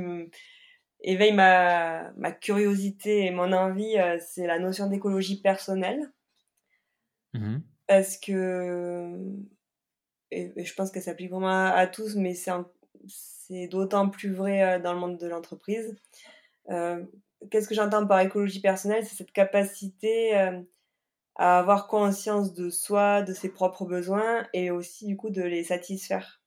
éveille 1.00 1.32
ma, 1.32 2.10
ma, 2.16 2.32
curiosité 2.32 3.26
et 3.26 3.30
mon 3.30 3.52
envie, 3.52 3.96
c'est 4.20 4.46
la 4.46 4.58
notion 4.58 4.88
d'écologie 4.88 5.40
personnelle. 5.40 6.12
Mmh 7.34 7.58
parce 7.88 8.18
que 8.18 9.18
et, 10.30 10.52
je 10.62 10.74
pense 10.74 10.90
que 10.90 11.00
ça 11.00 11.06
s'applique 11.06 11.30
vraiment 11.30 11.48
à, 11.48 11.86
tous, 11.86 12.14
mais 12.14 12.34
c'est 12.34 13.66
d'autant 13.68 14.08
plus 14.08 14.32
vrai 14.32 14.62
euh, 14.62 14.78
dans 14.78 14.92
le 14.92 15.00
monde 15.00 15.18
de 15.18 15.26
l'entreprise. 15.26 15.96
Euh, 16.68 17.02
qu'est-ce 17.50 17.66
que 17.66 17.74
j'entends 17.74 18.06
par 18.06 18.20
écologie 18.20 18.60
personnelle? 18.60 19.04
C'est 19.04 19.16
cette 19.16 19.32
capacité 19.32 20.38
euh, 20.38 20.60
à 21.36 21.58
avoir 21.58 21.86
conscience 21.88 22.52
de 22.52 22.68
soi, 22.68 23.22
de 23.22 23.32
ses 23.32 23.48
propres 23.48 23.86
besoins 23.86 24.46
et 24.52 24.70
aussi 24.70 25.06
du 25.06 25.16
coup 25.16 25.30
de 25.30 25.42
les 25.42 25.64
satisfaire. 25.64 26.37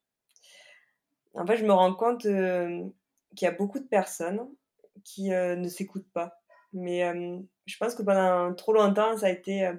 En 1.33 1.45
fait, 1.45 1.57
je 1.57 1.65
me 1.65 1.73
rends 1.73 1.93
compte 1.93 2.21
qu'il 2.21 2.91
y 3.41 3.45
a 3.45 3.51
beaucoup 3.51 3.79
de 3.79 3.87
personnes 3.87 4.41
qui 5.03 5.29
ne 5.29 5.67
s'écoutent 5.67 6.11
pas. 6.13 6.41
Mais 6.73 7.01
je 7.65 7.77
pense 7.77 7.95
que 7.95 8.03
pendant 8.03 8.53
trop 8.53 8.73
longtemps, 8.73 9.17
ça 9.17 9.27
a 9.27 9.29
été 9.29 9.71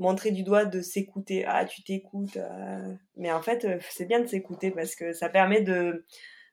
montrer 0.00 0.32
du 0.32 0.42
doigt 0.42 0.64
de 0.64 0.80
s'écouter. 0.80 1.44
Ah, 1.46 1.64
tu 1.66 1.82
t'écoutes. 1.82 2.38
Euh. 2.38 2.94
Mais 3.16 3.30
en 3.30 3.42
fait, 3.42 3.64
euh, 3.64 3.78
c'est 3.90 4.06
bien 4.06 4.20
de 4.20 4.26
s'écouter 4.26 4.70
parce 4.70 4.96
que 4.96 5.12
ça 5.12 5.28
permet 5.28 5.60
de, 5.60 6.06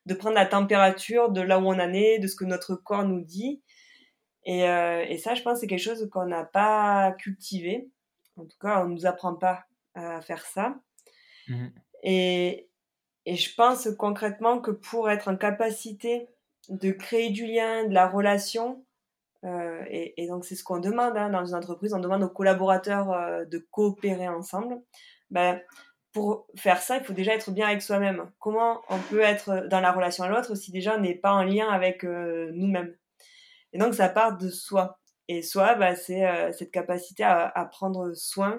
de 0.06 0.14
prendre 0.14 0.34
la 0.34 0.46
température 0.46 1.30
de 1.30 1.40
là 1.40 1.58
où 1.58 1.64
on 1.64 1.80
en 1.80 1.92
est, 1.92 2.18
de 2.18 2.26
ce 2.28 2.36
que 2.36 2.44
notre 2.44 2.76
corps 2.76 3.04
nous 3.04 3.22
dit. 3.22 3.62
Et, 4.44 4.68
euh, 4.68 5.04
et 5.08 5.16
ça, 5.16 5.34
je 5.34 5.42
pense, 5.42 5.60
c'est 5.60 5.66
quelque 5.66 5.82
chose 5.82 6.08
qu'on 6.12 6.26
n'a 6.26 6.44
pas 6.44 7.12
cultivé. 7.12 7.88
En 8.36 8.44
tout 8.44 8.58
cas, 8.60 8.82
on 8.84 8.88
ne 8.88 8.94
nous 8.94 9.06
apprend 9.06 9.34
pas 9.34 9.64
à 9.94 10.20
faire 10.20 10.44
ça. 10.46 10.76
Mmh 11.48 11.68
et, 12.04 12.67
et 13.28 13.36
je 13.36 13.54
pense 13.54 13.90
concrètement 13.98 14.58
que 14.58 14.70
pour 14.70 15.10
être 15.10 15.28
en 15.28 15.36
capacité 15.36 16.30
de 16.70 16.90
créer 16.92 17.28
du 17.28 17.46
lien, 17.46 17.84
de 17.84 17.92
la 17.92 18.08
relation, 18.08 18.82
euh, 19.44 19.84
et, 19.90 20.26
donc 20.28 20.46
c'est 20.46 20.54
ce 20.54 20.64
qu'on 20.64 20.78
demande 20.78 21.14
hein, 21.14 21.28
dans 21.28 21.44
une 21.44 21.54
entreprise, 21.54 21.92
on 21.92 21.98
demande 21.98 22.22
aux 22.22 22.30
collaborateurs 22.30 23.12
euh, 23.12 23.44
de 23.44 23.58
coopérer 23.70 24.28
ensemble. 24.28 24.80
Ben, 25.30 25.60
pour 26.12 26.46
faire 26.56 26.80
ça, 26.80 26.96
il 26.96 27.04
faut 27.04 27.12
déjà 27.12 27.34
être 27.34 27.50
bien 27.50 27.66
avec 27.66 27.82
soi-même. 27.82 28.30
Comment 28.38 28.80
on 28.88 28.98
peut 28.98 29.20
être 29.20 29.68
dans 29.68 29.80
la 29.80 29.92
relation 29.92 30.24
à 30.24 30.30
l'autre 30.30 30.54
si 30.54 30.72
déjà 30.72 30.96
on 30.96 31.00
n'est 31.00 31.14
pas 31.14 31.34
en 31.34 31.42
lien 31.42 31.68
avec 31.68 32.04
euh, 32.04 32.50
nous-mêmes? 32.54 32.96
Et 33.74 33.78
donc 33.78 33.92
ça 33.92 34.08
part 34.08 34.38
de 34.38 34.48
soi. 34.48 34.98
Et 35.28 35.42
soi, 35.42 35.74
ben, 35.74 35.94
c'est 35.94 36.24
cette 36.54 36.70
capacité 36.70 37.24
à, 37.24 37.46
à, 37.46 37.66
prendre 37.66 38.14
soin, 38.14 38.58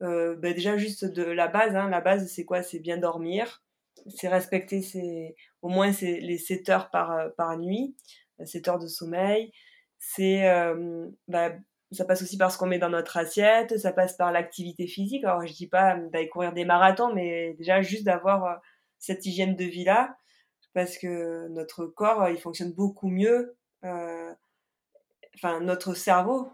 ben, 0.00 0.36
déjà 0.52 0.76
juste 0.76 1.06
de 1.06 1.22
la 1.22 1.48
base. 1.48 1.74
Hein. 1.74 1.88
La 1.88 2.02
base, 2.02 2.30
c'est 2.30 2.44
quoi? 2.44 2.62
C'est 2.62 2.80
bien 2.80 2.98
dormir, 2.98 3.62
c'est 4.08 4.28
respecter 4.28 4.82
ses, 4.82 5.36
au 5.62 5.68
moins 5.68 5.90
les 6.00 6.38
7 6.38 6.68
heures 6.68 6.90
par, 6.90 7.32
par 7.36 7.58
nuit, 7.58 7.96
7 8.44 8.68
heures 8.68 8.78
de 8.78 8.86
sommeil, 8.86 9.52
c'est 10.00 10.48
euh, 10.48 11.08
bah, 11.28 11.52
ça 11.92 12.04
passe 12.04 12.22
aussi 12.22 12.38
par 12.38 12.50
ce 12.50 12.58
qu'on 12.58 12.66
met 12.66 12.78
dans 12.78 12.88
notre 12.88 13.16
assiette, 13.16 13.78
ça 13.78 13.92
passe 13.92 14.16
par 14.16 14.32
l'activité 14.32 14.86
physique. 14.86 15.24
Alors 15.24 15.46
je 15.46 15.52
dis 15.52 15.68
pas 15.68 15.96
d'aller 15.96 16.28
courir 16.28 16.52
des 16.52 16.64
marathons, 16.64 17.12
mais 17.14 17.54
déjà 17.54 17.82
juste 17.82 18.04
d'avoir 18.04 18.44
euh, 18.44 18.56
cette 18.98 19.24
hygiène 19.26 19.56
de 19.56 19.64
vie 19.64 19.84
là, 19.84 20.16
parce 20.72 20.98
que 20.98 21.48
notre 21.48 21.86
corps 21.86 22.28
il 22.28 22.38
fonctionne 22.38 22.72
beaucoup 22.72 23.08
mieux. 23.08 23.56
Euh, 23.84 24.32
enfin 25.36 25.60
notre 25.60 25.94
cerveau 25.94 26.50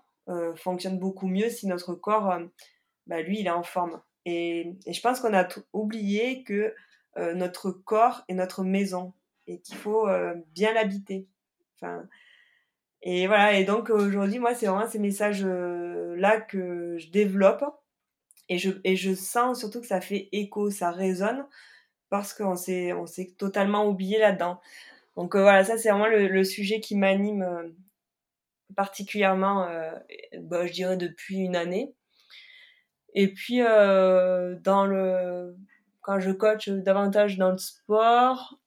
fonctionne 0.57 0.99
beaucoup 0.99 1.29
mieux 1.29 1.49
si 1.51 1.69
notre 1.69 1.95
corps, 1.95 2.37
bah, 3.07 3.23
lui 3.23 3.41
il 3.41 3.47
est 3.47 3.51
en 3.51 3.63
forme. 3.63 4.03
Et, 4.25 4.75
je 4.89 5.01
pense 5.01 5.21
qu'on 5.21 5.35
a 5.35 5.47
oublié 5.73 6.43
que 6.43 6.75
notre 7.35 7.71
corps 7.71 8.25
est 8.29 8.35
notre 8.35 8.63
maison 8.65 9.13
et 9.47 9.61
qu'il 9.61 9.77
faut 9.77 10.07
bien 10.53 10.75
l'habiter. 10.75 11.27
Enfin, 11.77 12.07
et 13.03 13.27
voilà, 13.27 13.59
et 13.59 13.65
donc 13.65 13.91
aujourd'hui, 13.91 14.39
moi, 14.39 14.55
c'est 14.55 14.67
vraiment 14.67 14.89
ces 14.89 14.99
messages-là 14.99 16.41
que 16.41 16.97
je 16.99 17.09
développe. 17.11 17.65
Et 18.49 18.59
je, 18.59 18.71
et 18.85 18.97
je 18.97 19.15
sens 19.15 19.59
surtout 19.59 19.81
que 19.81 19.87
ça 19.87 20.01
fait 20.01 20.29
écho, 20.33 20.71
ça 20.71 20.91
résonne, 20.93 21.47
parce 22.11 22.33
qu'on 22.33 22.57
s'est, 22.57 22.93
on 22.93 23.07
s'est 23.07 23.35
totalement 23.39 23.87
oublié 23.87 24.19
là-dedans. 24.19 24.61
Donc 25.17 25.35
voilà, 25.37 25.65
ça 25.65 25.79
c'est 25.79 25.91
vraiment 25.91 26.07
le, 26.07 26.45
sujet 26.45 26.81
qui 26.81 26.97
m'anime 26.97 27.75
particulièrement, 28.77 29.69
bah, 30.41 30.67
je 30.67 30.73
dirais 30.73 30.97
depuis 30.97 31.39
une 31.39 31.57
année. 31.57 31.95
Et 33.15 33.33
puis, 33.33 33.59
dans 33.61 34.87
le, 34.87 35.57
quand 36.07 36.21
je 36.21 36.31
coach 36.31 36.69
davantage 36.69 37.37
dans 37.37 37.51
le 37.51 37.59
sport, 37.59 38.61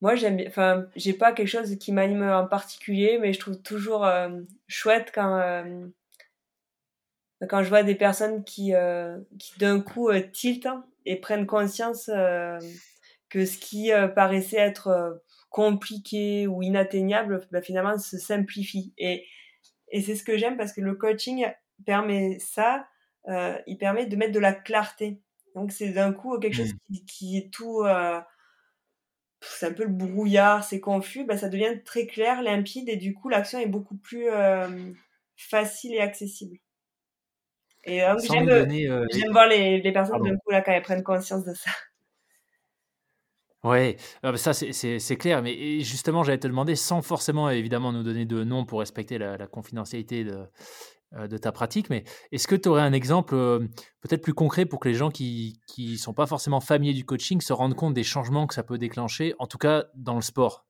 moi, 0.00 0.14
j'aime 0.14 0.40
enfin, 0.46 0.86
j'ai 0.94 1.12
pas 1.12 1.32
quelque 1.32 1.48
chose 1.48 1.76
qui 1.76 1.92
m'anime 1.92 2.22
en 2.22 2.46
particulier, 2.46 3.18
mais 3.18 3.32
je 3.32 3.40
trouve 3.40 3.60
toujours 3.60 4.04
euh, 4.04 4.28
chouette 4.68 5.10
quand, 5.12 5.38
euh, 5.40 5.86
quand 7.48 7.64
je 7.64 7.68
vois 7.68 7.82
des 7.82 7.96
personnes 7.96 8.44
qui, 8.44 8.74
euh, 8.74 9.18
qui 9.40 9.58
d'un 9.58 9.80
coup 9.80 10.10
tiltent 10.32 10.68
et 11.04 11.16
prennent 11.16 11.46
conscience 11.46 12.06
que 13.28 13.44
ce 13.44 13.58
qui 13.58 13.90
paraissait 14.14 14.58
être 14.58 15.20
compliqué 15.50 16.46
ou 16.46 16.62
inatteignable, 16.62 17.40
bah, 17.50 17.62
finalement, 17.62 17.98
se 17.98 18.18
simplifie. 18.18 18.92
Et, 18.98 19.26
et 19.90 20.00
c'est 20.02 20.14
ce 20.14 20.22
que 20.22 20.38
j'aime 20.38 20.56
parce 20.56 20.72
que 20.72 20.80
le 20.80 20.94
coaching 20.94 21.46
permet 21.84 22.38
ça, 22.38 22.86
il 23.26 23.78
permet 23.78 24.06
de 24.06 24.16
mettre 24.16 24.32
de 24.32 24.38
la 24.38 24.52
clarté. 24.52 25.20
Donc, 25.58 25.72
c'est 25.72 25.90
d'un 25.90 26.12
coup 26.12 26.38
quelque 26.38 26.54
chose 26.54 26.72
mmh. 26.72 26.94
qui, 26.94 27.04
qui 27.04 27.38
est 27.38 27.52
tout 27.52 27.84
c'est 29.40 29.66
un 29.66 29.72
peu 29.72 29.84
le 29.84 29.90
brouillard, 29.90 30.64
c'est 30.64 30.80
confus, 30.80 31.24
bah, 31.24 31.36
ça 31.36 31.48
devient 31.48 31.80
très 31.84 32.06
clair, 32.06 32.42
limpide, 32.42 32.88
et 32.88 32.96
du 32.96 33.14
coup, 33.14 33.28
l'action 33.28 33.58
est 33.58 33.66
beaucoup 33.66 33.96
plus 33.96 34.28
euh, 34.28 34.68
facile 35.36 35.94
et 35.94 36.00
accessible. 36.00 36.58
Et 37.84 38.02
euh, 38.02 38.16
j'aime 38.18 39.30
voir 39.30 39.46
les, 39.46 39.80
les 39.80 39.92
personnes 39.92 40.22
d'un 40.22 40.36
coup, 40.36 40.50
là, 40.50 40.60
quand 40.60 40.72
elles 40.72 40.82
prennent 40.82 41.04
conscience 41.04 41.44
de 41.44 41.54
ça. 41.54 41.70
Ouais, 43.64 43.96
ah, 44.22 44.30
bah, 44.30 44.38
ça 44.38 44.52
c'est 44.52 45.16
clair, 45.16 45.42
mais 45.42 45.80
justement 45.80 46.22
j'allais 46.22 46.38
te 46.38 46.46
demander, 46.46 46.76
sans 46.76 47.02
forcément 47.02 47.50
évidemment 47.50 47.90
nous 47.92 48.04
donner 48.04 48.24
de 48.24 48.44
nom 48.44 48.64
pour 48.64 48.78
respecter 48.78 49.18
la, 49.18 49.36
la 49.36 49.48
confidentialité 49.48 50.22
de, 50.22 50.30
euh, 50.30 50.44
de 51.12 51.38
ta 51.38 51.52
pratique, 51.52 51.88
mais 51.88 52.04
est-ce 52.32 52.46
que 52.46 52.54
tu 52.54 52.68
aurais 52.68 52.82
un 52.82 52.92
exemple 52.92 53.34
euh, 53.34 53.60
peut-être 54.02 54.22
plus 54.22 54.34
concret 54.34 54.66
pour 54.66 54.78
que 54.78 54.88
les 54.88 54.94
gens 54.94 55.10
qui 55.10 55.58
ne 55.78 55.96
sont 55.96 56.12
pas 56.12 56.26
forcément 56.26 56.60
familiers 56.60 56.92
du 56.92 57.04
coaching 57.04 57.40
se 57.40 57.52
rendent 57.52 57.74
compte 57.74 57.94
des 57.94 58.04
changements 58.04 58.46
que 58.46 58.54
ça 58.54 58.62
peut 58.62 58.76
déclencher, 58.78 59.34
en 59.38 59.46
tout 59.46 59.58
cas 59.58 59.86
dans 59.94 60.16
le 60.16 60.20
sport? 60.20 60.66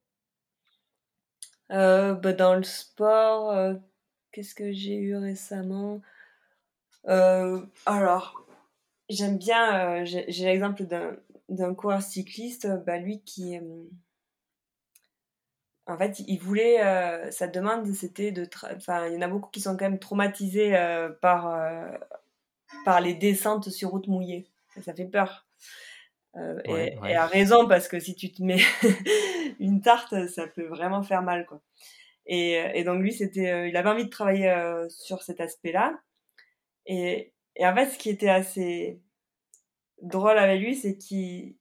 Euh, 1.72 2.14
bah, 2.14 2.32
Dans 2.32 2.54
le 2.54 2.62
sport, 2.62 3.76
qu'est-ce 4.32 4.54
que 4.54 4.72
j'ai 4.72 4.96
eu 4.96 5.16
récemment? 5.16 6.00
Alors, 7.04 8.46
j'aime 9.08 9.38
bien, 9.38 10.04
j'ai 10.04 10.44
l'exemple 10.44 10.84
d'un 11.48 11.74
coureur 11.74 12.02
cycliste, 12.02 12.68
bah, 12.86 12.98
lui 12.98 13.22
qui 13.22 13.58
en 15.88 15.96
fait, 15.96 16.20
il 16.26 16.38
voulait, 16.38 16.84
euh, 16.84 17.30
sa 17.30 17.48
demande, 17.48 17.90
c'était 17.94 18.30
de, 18.30 18.46
enfin, 18.76 19.06
il 19.08 19.14
y 19.14 19.16
en 19.16 19.22
a 19.22 19.28
beaucoup 19.28 19.50
qui 19.50 19.62
sont 19.62 19.74
quand 19.76 19.86
même 19.86 19.98
traumatisés 19.98 20.76
euh, 20.76 21.08
par 21.08 21.48
euh, 21.48 21.90
par 22.84 23.00
les 23.00 23.14
descentes 23.14 23.70
sur 23.70 23.90
route 23.90 24.06
mouillée. 24.06 24.46
Ça, 24.82 24.94
fait 24.94 25.06
peur. 25.06 25.48
et, 26.66 26.94
et, 27.04 27.16
à 27.16 27.26
raison 27.26 27.66
parce 27.66 27.88
que 27.88 27.98
si 27.98 28.14
tu 28.14 28.30
te 28.30 28.42
mets 28.42 28.60
une 29.60 29.80
tarte, 29.80 30.28
ça 30.28 30.46
peut 30.46 30.66
vraiment 30.66 31.02
faire 31.02 31.22
mal, 31.22 31.46
quoi. 31.46 31.60
Et, 32.26 32.62
et 32.74 32.84
donc 32.84 33.00
lui, 33.00 33.12
c'était, 33.12 33.70
il 33.70 33.76
avait 33.76 33.88
envie 33.88 34.04
de 34.04 34.10
travailler 34.10 34.54
sur 34.90 35.22
cet 35.22 35.40
aspect-là. 35.40 35.98
Et, 36.86 37.32
et 37.56 37.66
en 37.66 37.74
fait, 37.74 37.90
ce 37.90 37.98
qui 37.98 38.10
était 38.10 38.28
assez 38.28 39.00
drôle 40.02 40.38
avec 40.38 40.60
lui, 40.60 40.76
c'est 40.76 40.98
qu'il 40.98 41.56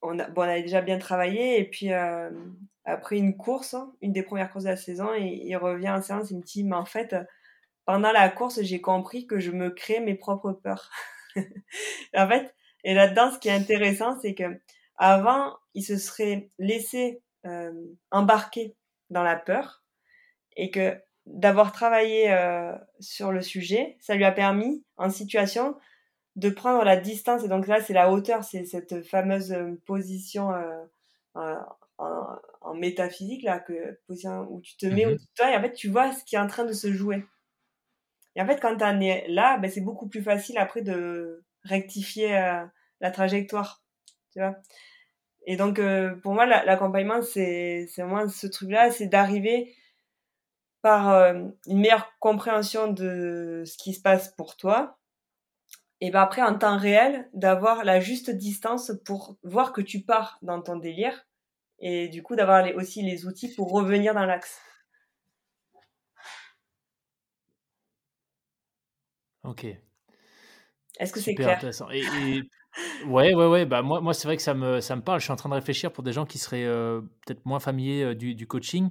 on, 0.00 0.18
a, 0.20 0.28
bon, 0.28 0.42
on 0.42 0.44
avait 0.44 0.62
déjà 0.62 0.80
bien 0.80 0.98
travaillé 0.98 1.58
et 1.60 1.64
puis 1.64 1.90
après 2.86 3.18
une 3.18 3.36
course, 3.36 3.74
hein, 3.74 3.92
une 4.00 4.12
des 4.12 4.22
premières 4.22 4.50
courses 4.50 4.64
de 4.64 4.70
la 4.70 4.76
saison, 4.76 5.12
et 5.12 5.42
il 5.44 5.56
revient 5.56 5.90
en 5.90 6.00
séance, 6.00 6.30
il 6.30 6.38
me 6.38 6.42
dit, 6.42 6.64
mais 6.64 6.76
en 6.76 6.84
fait, 6.84 7.16
pendant 7.84 8.12
la 8.12 8.28
course, 8.28 8.62
j'ai 8.62 8.80
compris 8.80 9.26
que 9.26 9.40
je 9.40 9.50
me 9.50 9.70
crée 9.70 10.00
mes 10.00 10.14
propres 10.14 10.52
peurs. 10.52 10.90
en 12.16 12.28
fait, 12.28 12.54
et 12.84 12.94
là-dedans, 12.94 13.32
ce 13.32 13.38
qui 13.38 13.48
est 13.48 13.52
intéressant, 13.52 14.18
c'est 14.20 14.34
que 14.34 14.60
avant, 14.96 15.56
il 15.74 15.82
se 15.82 15.96
serait 15.96 16.50
laissé 16.58 17.22
euh, 17.44 17.72
embarquer 18.12 18.76
dans 19.10 19.24
la 19.24 19.36
peur, 19.36 19.84
et 20.56 20.70
que 20.70 20.96
d'avoir 21.26 21.72
travaillé 21.72 22.32
euh, 22.32 22.72
sur 23.00 23.32
le 23.32 23.42
sujet, 23.42 23.96
ça 24.00 24.14
lui 24.14 24.24
a 24.24 24.32
permis, 24.32 24.84
en 24.96 25.10
situation, 25.10 25.76
de 26.36 26.50
prendre 26.50 26.84
la 26.84 26.96
distance. 26.96 27.42
Et 27.42 27.48
donc 27.48 27.66
là, 27.66 27.80
c'est 27.80 27.92
la 27.92 28.12
hauteur, 28.12 28.44
c'est 28.44 28.64
cette 28.64 29.04
fameuse 29.04 29.52
euh, 29.52 29.74
position 29.86 30.52
en, 32.66 32.74
métaphysique, 32.74 33.42
là, 33.42 33.60
que, 33.60 33.98
où 34.08 34.60
tu 34.60 34.76
te 34.76 34.86
mets 34.86 35.06
mmh 35.06 35.14
au 35.14 35.16
toi 35.36 35.50
et 35.50 35.56
en 35.56 35.62
fait, 35.62 35.72
tu 35.72 35.88
vois 35.88 36.12
ce 36.12 36.24
qui 36.24 36.36
est 36.36 36.38
en 36.38 36.46
train 36.46 36.64
de 36.64 36.72
se 36.72 36.92
jouer. 36.92 37.24
Et 38.36 38.42
en 38.42 38.46
fait, 38.46 38.60
quand 38.60 38.76
tu 38.76 38.84
en 38.84 39.00
es 39.00 39.26
là, 39.28 39.58
ben, 39.58 39.70
c'est 39.70 39.80
beaucoup 39.80 40.08
plus 40.08 40.22
facile 40.22 40.58
après 40.58 40.82
de 40.82 41.42
rectifier 41.64 42.36
euh, 42.36 42.64
la 43.00 43.10
trajectoire. 43.10 43.82
Tu 44.32 44.40
vois 44.40 44.56
Et 45.46 45.56
donc, 45.56 45.78
euh, 45.78 46.14
pour 46.16 46.34
moi, 46.34 46.46
l'accompagnement, 46.46 47.22
c'est 47.22 47.88
vraiment 47.96 48.28
ce 48.28 48.46
truc-là, 48.46 48.90
c'est 48.90 49.06
d'arriver 49.06 49.74
par 50.82 51.10
euh, 51.10 51.48
une 51.66 51.80
meilleure 51.80 52.12
compréhension 52.20 52.92
de 52.92 53.64
ce 53.66 53.76
qui 53.78 53.94
se 53.94 54.00
passe 54.00 54.28
pour 54.36 54.56
toi. 54.56 54.98
Et 56.02 56.10
ben 56.10 56.20
après, 56.20 56.42
en 56.42 56.58
temps 56.58 56.76
réel, 56.76 57.28
d'avoir 57.32 57.84
la 57.84 58.00
juste 58.00 58.30
distance 58.30 58.92
pour 59.06 59.38
voir 59.42 59.72
que 59.72 59.80
tu 59.80 60.02
pars 60.02 60.38
dans 60.42 60.60
ton 60.60 60.76
délire 60.76 61.26
et 61.78 62.08
du 62.08 62.22
coup 62.22 62.36
d'avoir 62.36 62.66
aussi 62.74 63.02
les 63.02 63.26
outils 63.26 63.54
pour 63.54 63.70
revenir 63.70 64.14
dans 64.14 64.26
l'axe. 64.26 64.60
Ok. 69.44 69.66
Est-ce 70.98 71.12
que 71.12 71.20
c'est 71.20 71.34
clair? 71.34 71.56
intéressant. 71.56 71.88
Et, 71.90 72.02
ouais, 73.06 73.34
ouais, 73.34 73.46
ouais. 73.46 73.66
Bah 73.66 73.82
moi, 73.82 74.00
moi 74.00 74.14
c'est 74.14 74.26
vrai 74.26 74.36
que 74.36 74.42
ça 74.42 74.54
me, 74.54 74.80
ça 74.80 74.96
me 74.96 75.02
parle. 75.02 75.20
Je 75.20 75.24
suis 75.24 75.32
en 75.32 75.36
train 75.36 75.48
de 75.48 75.54
réfléchir 75.54 75.92
pour 75.92 76.02
des 76.02 76.12
gens 76.12 76.26
qui 76.26 76.38
seraient 76.38 76.64
euh, 76.64 77.00
peut-être 77.24 77.44
moins 77.44 77.60
familiers 77.60 78.02
euh, 78.02 78.14
du, 78.14 78.34
du, 78.34 78.46
coaching. 78.46 78.90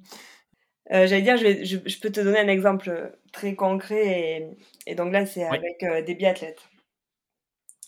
Euh, 0.91 1.07
J'allais 1.07 1.23
dire, 1.23 1.38
je, 1.38 1.43
vais, 1.43 1.65
je, 1.65 1.99
peux 1.99 2.11
te 2.11 2.21
donner 2.21 2.39
un 2.39 2.47
exemple 2.47 3.17
très 3.33 3.55
concret. 3.55 4.07
Et, 4.07 4.91
et 4.91 4.95
donc 4.95 5.11
là, 5.11 5.25
c'est 5.25 5.43
avec 5.43 6.05
des 6.05 6.15
biathlètes. 6.15 6.61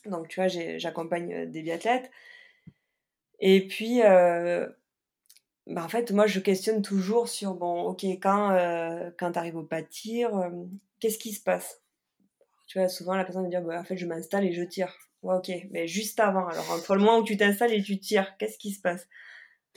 Donc, 0.05 0.27
tu 0.29 0.39
vois, 0.39 0.47
j'accompagne 0.47 1.49
des 1.49 1.61
biathlètes. 1.61 2.09
Et 3.39 3.67
puis, 3.67 4.01
bah, 5.67 5.83
en 5.83 5.89
fait, 5.89 6.11
moi, 6.11 6.27
je 6.27 6.39
questionne 6.39 6.81
toujours 6.81 7.27
sur, 7.27 7.53
bon, 7.55 7.83
ok, 7.83 8.03
quand, 8.21 8.51
euh, 8.51 9.11
quand 9.17 9.33
tu 9.33 9.39
arrives 9.39 9.57
au 9.57 9.63
pâtir, 9.63 10.35
euh, 10.35 10.49
qu'est-ce 10.99 11.17
qui 11.17 11.33
se 11.33 11.43
passe? 11.43 11.81
Tu 12.67 12.79
vois, 12.79 12.89
souvent, 12.89 13.15
la 13.15 13.25
personne 13.25 13.45
me 13.45 13.49
dit, 13.49 13.57
bah, 13.65 13.79
en 13.79 13.83
fait, 13.83 13.97
je 13.97 14.05
m'installe 14.05 14.45
et 14.45 14.53
je 14.53 14.63
tire. 14.63 14.95
Ouais, 15.23 15.35
ok, 15.35 15.51
mais 15.71 15.87
juste 15.87 16.19
avant, 16.19 16.47
alors, 16.47 16.69
entre 16.71 16.95
le 16.95 17.01
moment 17.01 17.19
où 17.19 17.23
tu 17.23 17.37
t'installes 17.37 17.73
et 17.73 17.81
tu 17.83 17.99
tires, 17.99 18.37
qu'est-ce 18.37 18.57
qui 18.57 18.71
se 18.71 18.81
passe? 18.81 19.07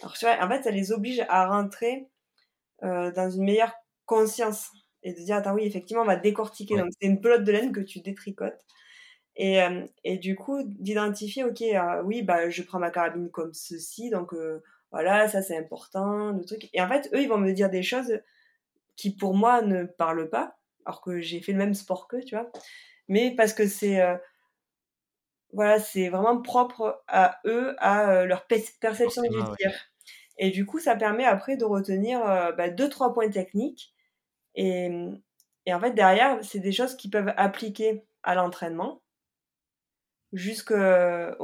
Alors, 0.01 0.14
tu 0.14 0.26
vois, 0.26 0.36
en 0.45 0.49
fait, 0.49 0.62
ça 0.62 0.70
les 0.70 0.93
oblige 0.93 1.24
à 1.28 1.47
rentrer 1.49 2.09
euh, 2.84 3.12
dans 3.12 3.30
une 3.30 3.45
meilleure 3.45 3.74
conscience 4.07 4.70
et 5.03 5.14
de 5.14 5.20
dire, 5.20 5.36
attends, 5.36 5.55
oui, 5.55 5.64
effectivement, 5.64 6.03
on 6.03 6.07
va 6.07 6.16
décortiquer. 6.16 6.76
Donc, 6.76 6.88
c'est 7.01 7.09
une 7.09 7.20
pelote 7.20 7.45
de 7.45 7.53
laine 7.53 7.72
que 7.72 7.80
tu 7.80 8.01
détricotes. 8.01 8.61
Et, 9.36 9.62
euh, 9.62 9.86
et 10.05 10.18
du 10.18 10.36
coup, 10.36 10.62
d'identifier, 10.64 11.45
ok, 11.45 11.62
oui, 12.05 12.22
bah, 12.22 12.51
je 12.51 12.62
prends 12.62 12.78
ma 12.78 12.91
carabine 12.91 13.30
comme 13.30 13.55
ceci, 13.55 14.11
donc 14.11 14.34
voilà, 14.93 15.28
ça 15.28 15.43
c'est 15.43 15.57
important, 15.57 16.32
le 16.32 16.45
truc. 16.45 16.68
Et 16.72 16.82
en 16.82 16.88
fait, 16.88 17.09
eux, 17.14 17.22
ils 17.22 17.28
vont 17.28 17.38
me 17.38 17.53
dire 17.53 17.70
des 17.70 17.82
choses 17.82 18.20
qui 18.97 19.14
pour 19.14 19.34
moi 19.34 19.62
ne 19.62 19.84
parlent 19.84 20.28
pas, 20.28 20.59
alors 20.84 21.01
que 21.01 21.20
j'ai 21.20 21.41
fait 21.41 21.53
le 21.53 21.59
même 21.59 21.74
sport 21.74 22.09
qu'eux, 22.09 22.22
tu 22.22 22.34
vois. 22.34 22.51
Mais 23.09 23.34
parce 23.36 23.55
que 23.55 23.66
c'est 23.66 24.01
euh, 24.03 24.16
voilà, 25.53 25.80
c'est 25.80 26.09
vraiment 26.09 26.41
propre 26.43 27.03
à 27.09 27.41
eux, 27.45 27.74
à 27.78 28.11
euh, 28.11 28.24
leur 28.26 28.47
perception 28.47 29.22
du 29.22 29.28
tir. 29.59 29.72
Et 30.38 30.51
du 30.51 30.66
coup, 30.66 30.78
ça 30.78 30.97
permet 30.97 31.24
après 31.24 31.57
de 31.57 31.64
retenir 31.64 32.24
euh, 32.28 32.53
bah, 32.53 32.70
deux, 32.70 32.88
trois 32.88 33.12
points 33.12 33.30
techniques. 33.30 33.95
Et, 34.55 34.91
et 35.66 35.74
en 35.74 35.80
fait, 35.80 35.93
derrière, 35.93 36.38
c'est 36.45 36.61
des 36.61 36.72
choses 36.72 36.97
qu'ils 36.97 37.11
peuvent 37.11 37.32
appliquer 37.36 38.05
à 38.22 38.34
l'entraînement 38.34 39.03
jusqu'au 40.32 40.76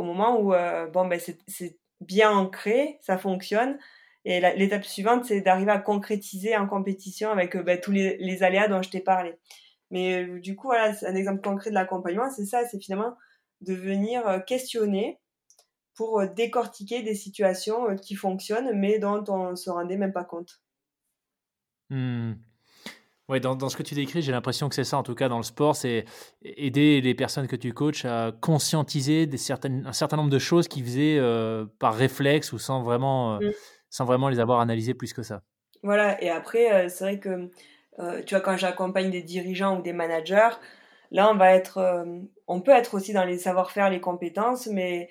moment 0.02 0.40
où 0.40 0.52
bon, 0.92 1.06
ben, 1.06 1.20
c'est 1.48 1.78
bien 2.00 2.30
ancré, 2.30 2.98
ça 3.02 3.18
fonctionne. 3.18 3.78
Et 4.24 4.40
l'étape 4.40 4.84
suivante, 4.84 5.24
c'est 5.24 5.40
d'arriver 5.40 5.70
à 5.70 5.78
concrétiser 5.78 6.56
en 6.56 6.66
compétition 6.66 7.30
avec 7.30 7.54
euh, 7.54 7.62
bah, 7.62 7.76
tous 7.76 7.92
les, 7.92 8.42
aléas 8.42 8.68
dont 8.68 8.82
je 8.82 8.90
t'ai 8.90 9.00
parlé. 9.00 9.34
Mais 9.90 10.26
du 10.40 10.56
coup, 10.56 10.66
voilà, 10.66 10.94
un 11.02 11.14
exemple 11.14 11.40
concret 11.42 11.70
de 11.70 11.74
l'accompagnement, 11.74 12.28
c'est 12.28 12.44
ça, 12.44 12.66
c'est 12.66 12.80
finalement 12.80 13.16
de 13.60 13.72
venir 13.72 14.44
questionner 14.44 15.20
pour 15.94 16.26
décortiquer 16.26 17.02
des 17.02 17.14
situations 17.14 17.94
qui 17.96 18.16
fonctionnent, 18.16 18.72
mais 18.74 18.98
dont 18.98 19.24
on 19.28 19.52
ne 19.52 19.56
se 19.56 19.70
rendait 19.70 19.96
même 19.96 20.12
pas 20.12 20.24
compte. 20.24 20.60
Mmh. 21.90 22.32
Ouais, 23.28 23.40
dans, 23.40 23.56
dans, 23.56 23.68
ce 23.68 23.76
que 23.76 23.82
tu 23.82 23.94
décris, 23.96 24.22
j'ai 24.22 24.30
l'impression 24.30 24.68
que 24.68 24.74
c'est 24.76 24.84
ça, 24.84 24.98
en 24.98 25.02
tout 25.02 25.16
cas 25.16 25.28
dans 25.28 25.38
le 25.38 25.42
sport, 25.42 25.74
c'est 25.74 26.04
aider 26.42 27.00
les 27.00 27.14
personnes 27.14 27.48
que 27.48 27.56
tu 27.56 27.72
coaches 27.72 28.04
à 28.04 28.30
conscientiser 28.40 29.26
des 29.26 29.36
certaines, 29.36 29.84
un 29.84 29.92
certain 29.92 30.16
nombre 30.16 30.30
de 30.30 30.38
choses 30.38 30.68
qu'ils 30.68 30.84
faisaient 30.84 31.20
par 31.80 31.94
réflexe 31.94 32.52
ou 32.52 32.58
sans 32.58 32.82
vraiment, 32.82 33.40
mmh. 33.40 33.50
sans 33.90 34.04
vraiment 34.04 34.28
les 34.28 34.38
avoir 34.38 34.60
analysées 34.60 34.94
plus 34.94 35.12
que 35.12 35.24
ça. 35.24 35.42
Voilà, 35.82 36.22
et 36.22 36.30
après, 36.30 36.88
c'est 36.88 37.04
vrai 37.04 37.18
que, 37.18 37.50
tu 38.22 38.34
vois, 38.34 38.40
quand 38.40 38.56
j'accompagne 38.56 39.10
des 39.10 39.22
dirigeants 39.22 39.78
ou 39.78 39.82
des 39.82 39.92
managers, 39.92 40.50
là, 41.10 41.28
on 41.28 41.36
va 41.36 41.52
être, 41.52 42.04
on 42.46 42.60
peut 42.60 42.72
être 42.72 42.94
aussi 42.94 43.12
dans 43.12 43.24
les 43.24 43.38
savoir-faire, 43.38 43.90
les 43.90 44.00
compétences, 44.00 44.68
mais 44.68 45.08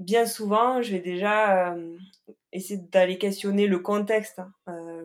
bien 0.00 0.26
souvent, 0.26 0.82
je 0.82 0.90
vais 0.90 1.00
déjà 1.00 1.76
essayer 2.52 2.80
d'aller 2.90 3.16
questionner 3.16 3.68
le 3.68 3.78
contexte, 3.78 4.40
hein, 4.40 4.52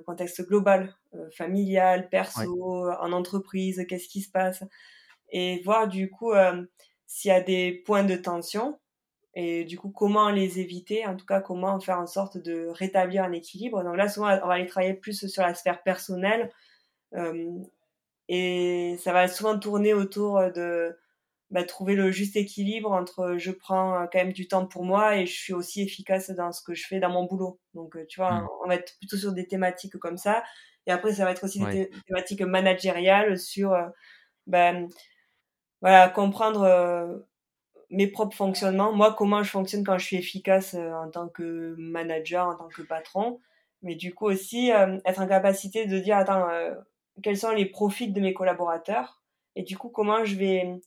contexte 0.03 0.47
global, 0.47 0.95
familial, 1.35 2.09
perso, 2.09 2.89
en 2.89 3.11
entreprise, 3.11 3.85
qu'est-ce 3.87 4.07
qui 4.07 4.21
se 4.21 4.31
passe, 4.31 4.63
et 5.29 5.61
voir 5.63 5.87
du 5.87 6.09
coup 6.09 6.33
s'il 7.07 7.29
y 7.29 7.33
a 7.33 7.41
des 7.41 7.83
points 7.85 8.03
de 8.03 8.15
tension, 8.15 8.79
et 9.33 9.63
du 9.63 9.77
coup 9.77 9.89
comment 9.89 10.29
les 10.29 10.59
éviter, 10.59 11.05
en 11.05 11.15
tout 11.15 11.25
cas 11.25 11.41
comment 11.41 11.79
faire 11.79 11.99
en 11.99 12.07
sorte 12.07 12.37
de 12.37 12.67
rétablir 12.69 13.23
un 13.23 13.31
équilibre. 13.31 13.83
Donc 13.83 13.97
là, 13.97 14.09
souvent, 14.09 14.27
on 14.27 14.47
va 14.47 14.53
aller 14.53 14.65
travailler 14.65 14.93
plus 14.93 15.27
sur 15.27 15.43
la 15.43 15.53
sphère 15.53 15.83
personnelle, 15.83 16.51
et 18.27 18.97
ça 18.99 19.13
va 19.13 19.27
souvent 19.27 19.59
tourner 19.59 19.93
autour 19.93 20.39
de 20.51 20.97
bah, 21.51 21.63
trouver 21.63 21.95
le 21.95 22.11
juste 22.11 22.35
équilibre 22.35 22.91
entre 22.91 23.35
je 23.37 23.51
prends 23.51 24.01
euh, 24.01 24.05
quand 24.11 24.19
même 24.19 24.33
du 24.33 24.47
temps 24.47 24.65
pour 24.65 24.83
moi 24.83 25.17
et 25.17 25.25
je 25.25 25.33
suis 25.33 25.53
aussi 25.53 25.81
efficace 25.81 26.31
dans 26.31 26.51
ce 26.51 26.63
que 26.63 26.73
je 26.73 26.85
fais 26.87 26.99
dans 26.99 27.09
mon 27.09 27.25
boulot. 27.25 27.59
Donc, 27.73 27.95
euh, 27.95 28.05
tu 28.09 28.19
vois, 28.19 28.31
mmh. 28.31 28.49
on 28.63 28.67
va 28.67 28.75
être 28.75 28.97
plutôt 28.97 29.17
sur 29.17 29.31
des 29.31 29.47
thématiques 29.47 29.97
comme 29.97 30.17
ça. 30.17 30.43
Et 30.87 30.91
après, 30.91 31.13
ça 31.13 31.25
va 31.25 31.31
être 31.31 31.43
aussi 31.43 31.59
des 31.65 31.89
thématiques 32.07 32.41
managériales 32.41 33.39
sur, 33.39 33.73
euh, 33.73 33.87
ben, 34.47 34.87
voilà, 35.81 36.09
comprendre 36.09 37.25
mes 37.89 38.07
propres 38.07 38.35
fonctionnements. 38.35 38.93
Moi, 38.93 39.13
comment 39.15 39.41
je 39.41 39.49
fonctionne 39.49 39.83
quand 39.83 39.97
je 39.97 40.05
suis 40.05 40.17
efficace 40.17 40.75
en 40.75 41.09
tant 41.09 41.27
que 41.27 41.75
manager, 41.77 42.47
en 42.47 42.55
tant 42.55 42.67
que 42.67 42.83
patron. 42.83 43.39
Mais 43.81 43.95
du 43.95 44.13
coup 44.13 44.25
aussi, 44.25 44.69
être 44.69 45.21
en 45.21 45.27
capacité 45.27 45.87
de 45.87 45.99
dire, 45.99 46.17
attends, 46.17 46.47
quels 47.23 47.37
sont 47.37 47.51
les 47.51 47.65
profits 47.65 48.11
de 48.11 48.21
mes 48.21 48.33
collaborateurs 48.33 49.23
et 49.55 49.63
du 49.63 49.77
coup, 49.77 49.89
comment 49.89 50.25
je 50.25 50.35
vais 50.35 50.81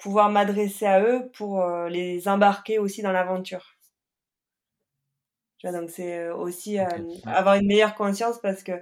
pouvoir 0.00 0.30
m'adresser 0.30 0.86
à 0.86 1.02
eux 1.02 1.30
pour 1.34 1.60
euh, 1.60 1.88
les 1.88 2.26
embarquer 2.26 2.78
aussi 2.78 3.02
dans 3.02 3.12
l'aventure. 3.12 3.76
Donc 5.62 5.90
c'est 5.90 6.20
euh, 6.20 6.34
aussi 6.34 6.78
euh, 6.78 6.86
avoir 7.26 7.56
une 7.56 7.66
meilleure 7.66 7.94
conscience 7.94 8.40
parce 8.40 8.62
que 8.62 8.72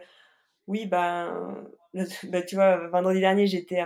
oui, 0.69 0.87
ben, 0.87 1.67
ben 2.25 2.45
tu 2.45 2.55
vois, 2.55 2.89
vendredi 2.89 3.21
dernier, 3.21 3.47
j'étais 3.47 3.83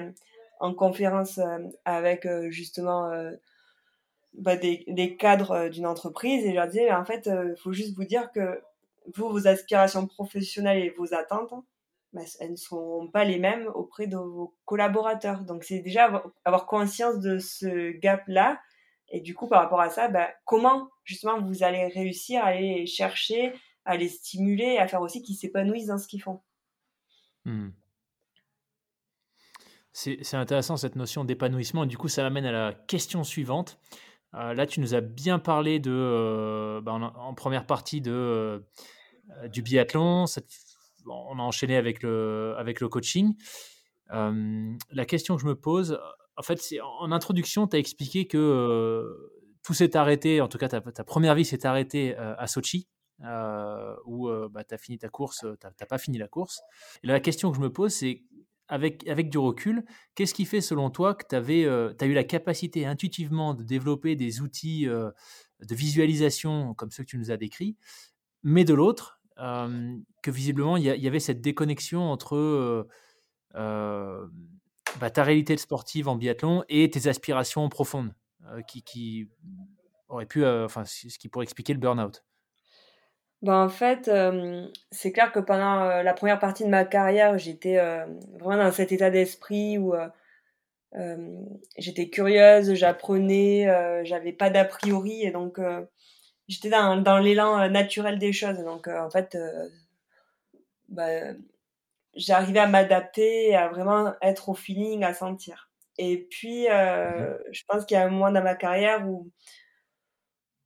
en 0.60 0.74
conférence 0.74 1.40
avec 1.84 2.28
justement 2.50 3.10
ben, 4.34 4.58
des, 4.58 4.84
des, 4.88 5.16
cadres 5.16 5.68
d'une 5.68 5.86
entreprise 5.86 6.44
et 6.44 6.50
je 6.50 6.54
leur 6.54 6.66
disais, 6.66 6.92
en 6.92 7.04
fait, 7.04 7.26
il 7.26 7.56
faut 7.56 7.72
juste 7.72 7.96
vous 7.96 8.04
dire 8.04 8.30
que 8.32 8.62
vous, 9.14 9.28
vos 9.28 9.46
aspirations 9.46 10.06
professionnelles 10.06 10.82
et 10.82 10.90
vos 10.90 11.14
attentes, 11.14 11.52
bah, 12.12 12.22
elles 12.40 12.52
ne 12.52 12.56
sont 12.56 13.08
pas 13.12 13.24
les 13.24 13.38
mêmes 13.38 13.66
auprès 13.74 14.06
de 14.06 14.16
vos 14.16 14.54
collaborateurs. 14.64 15.44
Donc 15.44 15.64
c'est 15.64 15.80
déjà 15.80 16.22
avoir, 16.44 16.66
conscience 16.66 17.20
de 17.20 17.38
ce 17.38 17.90
gap-là. 17.98 18.60
Et 19.08 19.20
du 19.20 19.34
coup, 19.34 19.48
par 19.48 19.62
rapport 19.62 19.80
à 19.80 19.90
ça, 19.90 20.08
bah, 20.08 20.30
comment 20.44 20.88
justement 21.04 21.40
vous 21.40 21.62
allez 21.62 21.86
réussir 21.88 22.42
à 22.42 22.48
aller 22.48 22.86
chercher, 22.86 23.52
à 23.84 23.96
les 23.96 24.08
stimuler, 24.08 24.78
à 24.78 24.88
faire 24.88 25.00
aussi 25.00 25.22
qu'ils 25.22 25.36
s'épanouissent 25.36 25.86
dans 25.86 25.98
ce 25.98 26.08
qu'ils 26.08 26.22
font? 26.22 26.40
Mmh. 27.44 27.70
C'est 29.92 30.34
intéressant 30.34 30.78
cette 30.78 30.96
notion 30.96 31.24
d'épanouissement. 31.24 31.84
Du 31.84 31.98
coup, 31.98 32.08
ça 32.08 32.22
m'amène 32.22 32.46
à 32.46 32.52
la 32.52 32.72
question 32.72 33.24
suivante. 33.24 33.78
Euh, 34.34 34.54
là, 34.54 34.66
tu 34.66 34.80
nous 34.80 34.94
as 34.94 35.02
bien 35.02 35.38
parlé 35.38 35.78
de, 35.80 35.90
euh, 35.92 36.80
bah, 36.80 36.92
en, 36.92 37.34
première 37.34 37.66
partie 37.66 38.00
de, 38.00 38.10
euh, 38.12 39.48
du 39.48 39.60
biathlon, 39.60 40.26
on 41.06 41.38
a 41.38 41.42
enchaîné 41.42 41.76
avec 41.76 42.02
le, 42.02 42.54
avec 42.58 42.80
le 42.80 42.88
coaching. 42.88 43.34
Euh, 44.12 44.74
la 44.90 45.04
question 45.04 45.36
que 45.36 45.42
je 45.42 45.46
me 45.46 45.54
pose, 45.54 45.98
en 46.36 46.42
fait, 46.42 46.60
c'est 46.60 46.80
en 46.80 47.12
introduction, 47.12 47.66
tu 47.66 47.76
as 47.76 47.78
expliqué 47.78 48.26
que 48.26 48.38
euh, 48.38 49.32
tout 49.62 49.74
s'est 49.74 49.96
arrêté, 49.96 50.40
en 50.40 50.48
tout 50.48 50.58
cas 50.58 50.68
ta, 50.68 51.04
première 51.04 51.34
vie 51.34 51.44
s'est 51.44 51.66
arrêtée 51.66 52.16
euh, 52.18 52.34
à 52.36 52.46
Sochi, 52.46 52.88
où 54.06 54.28
bah, 54.50 54.64
tu 54.64 54.74
as 54.74 54.78
fini 54.78 54.98
ta 54.98 55.08
course, 55.08 55.40
tu 55.40 55.66
n'as 55.66 55.86
pas 55.86 55.98
fini 55.98 56.18
la 56.18 56.28
course. 56.28 56.60
Et 57.02 57.06
la 57.06 57.20
question 57.20 57.50
que 57.50 57.56
je 57.56 57.62
me 57.62 57.72
pose, 57.72 57.92
c'est 57.92 58.22
avec, 58.68 59.06
avec 59.06 59.28
du 59.30 59.38
recul, 59.38 59.84
qu'est-ce 60.14 60.34
qui 60.34 60.44
fait 60.44 60.60
selon 60.60 60.90
toi 60.90 61.14
que 61.14 61.24
tu 61.28 61.36
as 61.36 62.06
eu 62.06 62.12
la 62.12 62.24
capacité 62.24 62.86
intuitivement 62.86 63.54
de 63.54 63.62
développer 63.62 64.16
des 64.16 64.40
outils 64.40 64.86
de 64.86 65.74
visualisation 65.74 66.74
comme 66.74 66.90
ceux 66.90 67.04
que 67.04 67.10
tu 67.10 67.18
nous 67.18 67.30
as 67.30 67.36
décrits, 67.36 67.76
mais 68.42 68.64
de 68.64 68.74
l'autre, 68.74 69.21
que 69.36 70.30
visiblement, 70.30 70.76
il 70.76 70.84
y, 70.84 71.06
avait 71.08 71.20
cette 71.20 71.40
déconnexion 71.40 72.02
entre 72.10 72.86
bah, 73.54 75.10
ta 75.12 75.22
réalité 75.22 75.56
sportive 75.56 76.08
en 76.08 76.16
biathlon 76.16 76.64
et 76.68 76.90
tes 76.90 77.08
aspirations 77.08 77.68
profondes, 77.68 78.14
qui, 78.66 78.82
qui 78.82 79.28
aurait 80.08 80.26
pu, 80.26 80.44
enfin, 80.46 80.84
ce 80.84 81.18
qui 81.18 81.28
pourrait 81.28 81.44
expliquer 81.44 81.72
le 81.72 81.78
burn-out. 81.78 82.24
Ben, 83.42 83.64
en 83.64 83.68
fait, 83.68 84.10
c'est 84.92 85.12
clair 85.12 85.32
que 85.32 85.40
pendant 85.40 86.02
la 86.02 86.14
première 86.14 86.38
partie 86.38 86.64
de 86.64 86.68
ma 86.68 86.84
carrière, 86.84 87.38
j'étais 87.38 87.76
vraiment 88.38 88.64
dans 88.64 88.72
cet 88.72 88.92
état 88.92 89.10
d'esprit 89.10 89.78
où 89.78 89.94
j'étais 91.76 92.08
curieuse, 92.08 92.74
j'apprenais, 92.74 94.04
j'avais 94.04 94.32
pas 94.32 94.50
d'a 94.50 94.64
priori 94.64 95.24
et 95.24 95.32
donc 95.32 95.58
j'étais 96.48 96.70
dans, 96.70 96.96
dans 96.96 97.18
l'élan 97.18 97.58
euh, 97.58 97.68
naturel 97.68 98.18
des 98.18 98.32
choses. 98.32 98.58
Donc, 98.58 98.88
euh, 98.88 99.00
en 99.00 99.10
fait, 99.10 99.34
euh, 99.34 99.68
bah, 100.88 101.08
j'arrivais 102.14 102.60
à 102.60 102.66
m'adapter, 102.68 103.54
à 103.54 103.68
vraiment 103.68 104.14
être 104.22 104.48
au 104.48 104.54
feeling, 104.54 105.04
à 105.04 105.14
sentir. 105.14 105.70
Et 105.98 106.26
puis, 106.30 106.66
mmh 106.68 107.38
je 107.52 107.62
pense 107.68 107.84
qu'il 107.84 107.96
y 107.96 108.00
a 108.00 108.06
un 108.06 108.10
moment 108.10 108.32
dans 108.32 108.42
ma 108.42 108.54
carrière 108.54 109.06
où, 109.06 109.30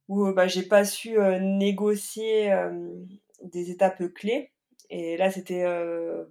où 0.09 0.33
bah, 0.33 0.47
j'ai 0.47 0.62
pas 0.62 0.85
su 0.85 1.18
négocier 1.41 2.55
des 3.43 3.70
étapes 3.70 4.03
clés. 4.14 4.53
Et 4.89 5.16
là, 5.16 5.31
c'était 5.33 5.64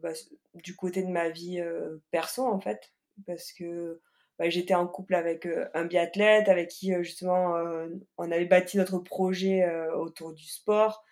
bah, 0.01 0.13
du 0.53 0.75
côté 0.77 1.03
de 1.03 1.09
ma 1.09 1.27
vie 1.29 1.61
perso, 2.09 2.45
en 2.45 2.59
fait, 2.59 2.93
parce 3.27 3.51
que 3.51 3.99
bah, 4.37 4.49
j'étais 4.49 4.73
en 4.75 4.85
couple 4.85 5.15
avec 5.15 5.45
euh, 5.45 5.69
un 5.73 5.85
biathlète 5.85 6.49
avec 6.49 6.69
qui 6.69 6.93
euh, 6.93 7.03
justement 7.03 7.55
euh, 7.55 7.87
on 8.17 8.29
avait 8.31 8.45
bâti 8.45 8.77
notre 8.77 8.99
projet 8.99 9.65
autour 9.93 10.33
du 10.33 10.45
sport. 10.45 11.03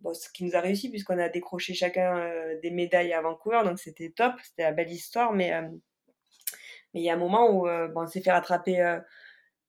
Bon, 0.00 0.14
ce 0.14 0.30
qui 0.30 0.44
nous 0.44 0.56
a 0.56 0.60
réussi 0.60 0.88
puisqu'on 0.88 1.18
a 1.18 1.28
décroché 1.28 1.74
chacun 1.74 2.26
des 2.62 2.70
médailles 2.70 3.12
à 3.12 3.20
Vancouver, 3.20 3.60
donc 3.64 3.78
c'était 3.78 4.10
top, 4.10 4.32
c'était 4.42 4.62
la 4.62 4.72
belle 4.72 4.90
histoire. 4.90 5.34
Mais 5.34 5.52
il 6.94 7.02
y 7.02 7.10
a 7.10 7.14
un 7.14 7.18
moment 7.18 7.50
où 7.50 7.64
bon, 7.92 8.04
on 8.04 8.06
s'est 8.06 8.22
fait 8.22 8.32
rattraper 8.32 8.98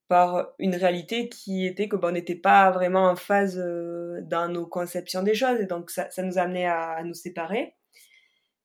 par 0.07 0.53
une 0.57 0.76
réalité 0.76 1.28
qui 1.28 1.66
était 1.66 1.89
que 1.89 1.97
bon, 1.97 2.09
on 2.09 2.12
n'était 2.12 2.36
pas 2.36 2.72
vraiment 2.72 3.09
en 3.09 3.18
phase 3.18 3.57
dans 3.57 4.47
nos 4.47 4.66
conceptions 4.66 5.22
des 5.22 5.36
choses 5.36 5.59
et 5.59 5.66
donc 5.66 5.89
ça, 5.89 6.09
ça 6.12 6.24
nous 6.24 6.38
a 6.38 6.43
à, 6.43 6.93
à, 6.93 7.03
nous 7.03 7.14
séparer. 7.14 7.76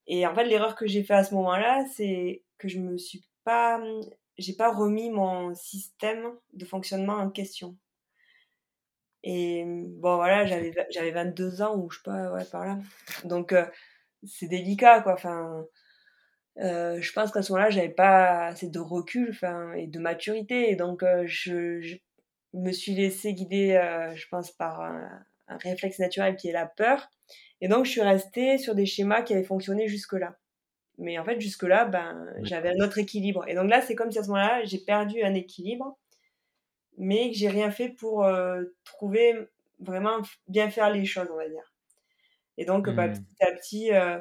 Et 0.07 0.25
en 0.25 0.33
fait, 0.33 0.45
l'erreur 0.45 0.75
que 0.77 0.87
j'ai 0.87 1.03
fait 1.03 1.15
à 1.15 1.25
ce 1.25 1.35
moment-là, 1.35 1.83
c'est 1.93 2.43
que 2.57 2.69
je 2.69 2.79
me 2.79 2.97
suis 2.97 3.25
pas 3.43 3.81
j'ai 4.37 4.53
pas 4.53 4.73
remis 4.73 5.09
mon 5.09 5.53
système 5.55 6.31
de 6.53 6.65
fonctionnement 6.65 7.15
en 7.15 7.29
question. 7.29 7.77
Et 9.23 9.63
bon, 9.65 10.15
voilà, 10.15 10.45
j'avais, 10.45 10.73
j'avais 10.89 11.11
22 11.11 11.61
ans 11.61 11.75
ou 11.75 11.89
je 11.89 11.97
sais 11.97 12.03
pas, 12.03 12.31
ouais, 12.31 12.45
par 12.45 12.65
là. 12.65 12.77
Donc, 13.25 13.51
euh, 13.51 13.65
c'est 14.23 14.47
délicat, 14.47 15.01
quoi. 15.01 15.13
Enfin, 15.13 15.65
euh, 16.59 17.01
je 17.01 17.13
pense 17.13 17.31
qu'à 17.31 17.41
ce 17.41 17.51
moment-là, 17.51 17.69
j'avais 17.69 17.89
pas 17.89 18.45
assez 18.47 18.69
de 18.69 18.79
recul 18.79 19.31
enfin, 19.31 19.73
et 19.73 19.87
de 19.87 19.99
maturité. 19.99 20.71
Et 20.71 20.75
donc, 20.75 21.03
euh, 21.03 21.23
je, 21.25 21.81
je, 21.81 21.97
me 22.53 22.71
suis 22.71 22.95
laissé 22.95 23.33
guider, 23.33 23.79
je 24.15 24.27
pense, 24.29 24.51
par 24.51 24.81
un, 24.81 25.09
un, 25.47 25.57
réflexe 25.57 25.99
naturel 25.99 26.37
qui 26.37 26.47
est 26.47 26.53
la 26.53 26.65
peur. 26.65 27.09
Et 27.61 27.67
donc, 27.67 27.85
je 27.85 27.91
suis 27.91 28.01
restée 28.01 28.57
sur 28.57 28.75
des 28.75 28.85
schémas 28.85 29.21
qui 29.21 29.33
avaient 29.33 29.43
fonctionné 29.43 29.87
jusque-là. 29.87 30.37
Mais 30.97 31.19
en 31.19 31.23
fait, 31.23 31.39
jusque-là, 31.39 31.85
ben, 31.85 32.27
j'avais 32.41 32.69
un 32.69 32.83
autre 32.83 32.97
équilibre. 32.97 33.45
Et 33.47 33.53
donc 33.53 33.69
là, 33.69 33.81
c'est 33.81 33.95
comme 33.95 34.11
si 34.11 34.17
à 34.17 34.23
ce 34.23 34.29
moment-là, 34.29 34.63
j'ai 34.65 34.79
perdu 34.79 35.21
un 35.21 35.35
équilibre, 35.35 35.97
mais 36.97 37.29
que 37.29 37.37
j'ai 37.37 37.49
rien 37.49 37.69
fait 37.69 37.89
pour 37.89 38.23
euh, 38.23 38.63
trouver 38.83 39.35
vraiment 39.79 40.19
bien 40.47 40.69
faire 40.71 40.89
les 40.89 41.05
choses, 41.05 41.27
on 41.31 41.37
va 41.37 41.47
dire. 41.47 41.73
Et 42.57 42.65
donc, 42.65 42.89
bah, 42.89 43.07
mmh. 43.07 43.13
petit 43.13 43.43
à 43.43 43.51
petit, 43.51 43.93
euh, 43.93 44.19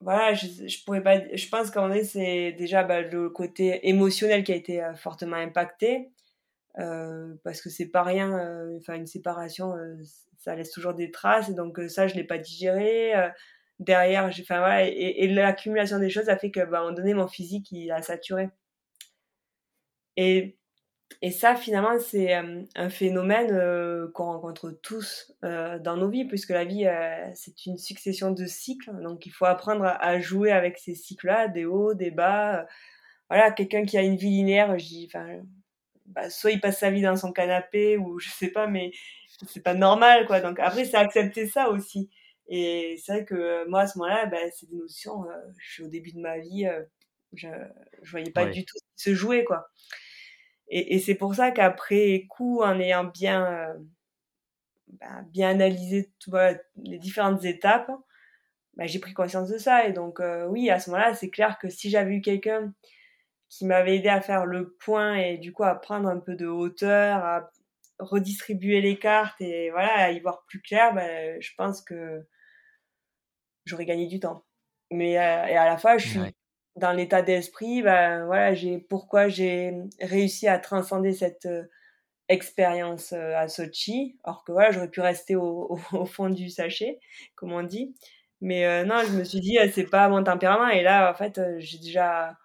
voilà, 0.00 0.34
je, 0.34 0.46
je 0.68 0.84
pourrais 0.84 1.02
pas. 1.02 1.20
Je 1.34 1.48
pense 1.48 1.72
qu'en 1.72 1.90
est, 1.90 2.04
c'est 2.04 2.52
déjà 2.52 2.84
bah, 2.84 3.00
le 3.00 3.28
côté 3.28 3.88
émotionnel 3.88 4.44
qui 4.44 4.52
a 4.52 4.56
été 4.56 4.82
euh, 4.82 4.94
fortement 4.94 5.36
impacté. 5.36 6.10
Parce 7.44 7.60
que 7.60 7.68
c'est 7.68 7.88
pas 7.90 8.02
rien, 8.02 8.30
enfin, 8.78 8.94
une 8.94 9.06
séparation, 9.06 9.74
ça 10.38 10.54
laisse 10.54 10.70
toujours 10.70 10.94
des 10.94 11.10
traces. 11.10 11.50
Et 11.50 11.54
donc, 11.54 11.78
ça, 11.88 12.06
je 12.06 12.14
l'ai 12.14 12.24
pas 12.24 12.38
digéré. 12.38 13.12
Derrière, 13.80 14.30
voilà, 14.48 14.84
et, 14.84 15.26
l'accumulation 15.28 15.98
des 15.98 16.10
choses 16.10 16.28
a 16.28 16.36
fait 16.38 16.50
que, 16.50 16.60
bah, 16.64 16.78
à 16.78 16.80
un 16.80 16.84
moment 16.84 16.96
donné, 16.96 17.14
mon 17.14 17.28
physique, 17.28 17.72
il 17.72 17.90
a 17.90 18.02
saturé. 18.02 18.50
Et 20.16 20.60
et 21.22 21.30
ça, 21.32 21.54
finalement, 21.54 21.98
c'est 21.98 22.34
euh, 22.34 22.62
un 22.76 22.88
phénomène 22.88 23.50
euh, 23.52 24.08
qu'on 24.14 24.24
rencontre 24.24 24.70
tous 24.82 25.32
euh, 25.44 25.78
dans 25.78 25.96
nos 25.96 26.08
vies, 26.08 26.24
puisque 26.24 26.50
la 26.50 26.64
vie, 26.64 26.86
c'est 27.34 27.66
une 27.66 27.76
succession 27.78 28.30
de 28.30 28.46
cycles. 28.46 28.90
Donc, 29.02 29.26
il 29.26 29.30
faut 29.30 29.44
apprendre 29.44 29.84
à, 29.84 30.20
jouer 30.20 30.50
avec 30.52 30.78
ces 30.78 30.94
cycles-là, 30.94 31.48
des 31.48 31.66
hauts, 31.66 31.94
des 31.94 32.10
bas. 32.10 32.66
voilà, 33.28 33.50
quelqu'un 33.52 33.84
qui 33.84 33.98
a 33.98 34.02
une 34.02 34.16
vie 34.16 34.30
linéaire, 34.30 34.74
enfin, 35.06 35.40
bah, 36.06 36.30
soit 36.30 36.52
il 36.52 36.60
passe 36.60 36.78
sa 36.78 36.90
vie 36.90 37.02
dans 37.02 37.16
son 37.16 37.32
canapé, 37.32 37.96
ou 37.98 38.18
je 38.18 38.30
sais 38.30 38.50
pas, 38.50 38.66
mais 38.66 38.92
c'est 39.46 39.62
pas 39.62 39.74
normal, 39.74 40.26
quoi. 40.26 40.40
Donc, 40.40 40.58
après, 40.58 40.84
c'est 40.84 40.96
accepter 40.96 41.46
ça 41.46 41.70
aussi. 41.70 42.10
Et 42.48 42.96
c'est 43.02 43.12
vrai 43.12 43.24
que 43.24 43.68
moi, 43.68 43.82
à 43.82 43.86
ce 43.86 43.98
moment-là, 43.98 44.26
bah, 44.26 44.38
c'est 44.52 44.68
des 44.68 44.76
notions, 44.76 45.24
je 45.58 45.72
suis 45.72 45.82
au 45.84 45.88
début 45.88 46.12
de 46.12 46.20
ma 46.20 46.38
vie, 46.38 46.66
je, 47.34 47.48
je 48.02 48.10
voyais 48.10 48.30
pas 48.32 48.46
du 48.46 48.64
tout 48.64 48.76
se 48.96 49.14
jouer, 49.14 49.44
quoi. 49.44 49.70
Et, 50.68 50.94
et 50.94 50.98
c'est 51.00 51.14
pour 51.16 51.34
ça 51.34 51.50
qu'après 51.50 52.26
coup, 52.28 52.62
en 52.62 52.78
ayant 52.80 53.04
bien, 53.04 53.44
euh, 53.46 53.74
bah, 54.88 55.22
bien 55.28 55.50
analysé 55.50 56.12
tout, 56.18 56.30
voilà, 56.30 56.58
les 56.76 56.98
différentes 56.98 57.44
étapes, 57.44 57.90
bah, 58.76 58.86
j'ai 58.86 59.00
pris 59.00 59.14
conscience 59.14 59.50
de 59.50 59.58
ça. 59.58 59.86
Et 59.88 59.92
donc, 59.92 60.20
euh, 60.20 60.46
oui, 60.48 60.70
à 60.70 60.80
ce 60.80 60.90
moment-là, 60.90 61.14
c'est 61.14 61.30
clair 61.30 61.58
que 61.58 61.68
si 61.68 61.90
j'avais 61.90 62.16
eu 62.16 62.20
quelqu'un 62.22 62.74
qui 63.48 63.66
m'avait 63.66 63.96
aidé 63.98 64.08
à 64.08 64.20
faire 64.20 64.46
le 64.46 64.72
point 64.72 65.16
et 65.16 65.38
du 65.38 65.52
coup 65.52 65.64
à 65.64 65.74
prendre 65.74 66.08
un 66.08 66.18
peu 66.20 66.36
de 66.36 66.46
hauteur, 66.46 67.24
à 67.24 67.50
redistribuer 68.00 68.80
les 68.80 68.98
cartes 68.98 69.40
et 69.40 69.70
voilà, 69.70 70.10
y 70.10 70.20
voir 70.20 70.44
plus 70.46 70.60
clair, 70.60 70.94
bah, 70.94 71.38
je 71.40 71.50
pense 71.56 71.82
que 71.82 72.26
j'aurais 73.66 73.86
gagné 73.86 74.06
du 74.06 74.20
temps. 74.20 74.44
Mais 74.90 75.18
euh, 75.18 75.46
et 75.46 75.56
à 75.56 75.66
la 75.66 75.78
fois, 75.78 75.98
je 75.98 76.08
suis 76.08 76.20
dans 76.76 76.92
l'état 76.92 77.22
d'esprit, 77.22 77.82
ben 77.82 78.26
voilà, 78.26 78.54
j'ai 78.54 78.78
pourquoi 78.78 79.28
j'ai 79.28 79.74
réussi 80.00 80.48
à 80.48 80.58
transcender 80.58 81.12
cette 81.12 81.46
euh, 81.46 81.64
expérience 82.28 83.12
euh, 83.12 83.36
à 83.36 83.48
Sochi, 83.48 84.18
alors 84.24 84.44
que 84.44 84.52
voilà, 84.52 84.70
j'aurais 84.72 84.90
pu 84.90 85.00
rester 85.00 85.36
au, 85.36 85.78
au, 85.92 86.06
fond 86.06 86.30
du 86.30 86.50
sachet, 86.50 86.98
comme 87.34 87.52
on 87.52 87.62
dit. 87.62 87.94
Mais 88.42 88.84
non, 88.86 89.02
je 89.06 89.12
me 89.12 89.22
suis 89.24 89.40
dit, 89.40 89.58
c'est 89.74 89.84
pas 89.84 90.08
mon 90.08 90.24
tempérament. 90.24 90.68
Et 90.68 90.82
là, 90.82 91.10
en 91.10 91.14
fait, 91.14 91.38
j'ai 91.58 91.76
déjà 91.78 92.38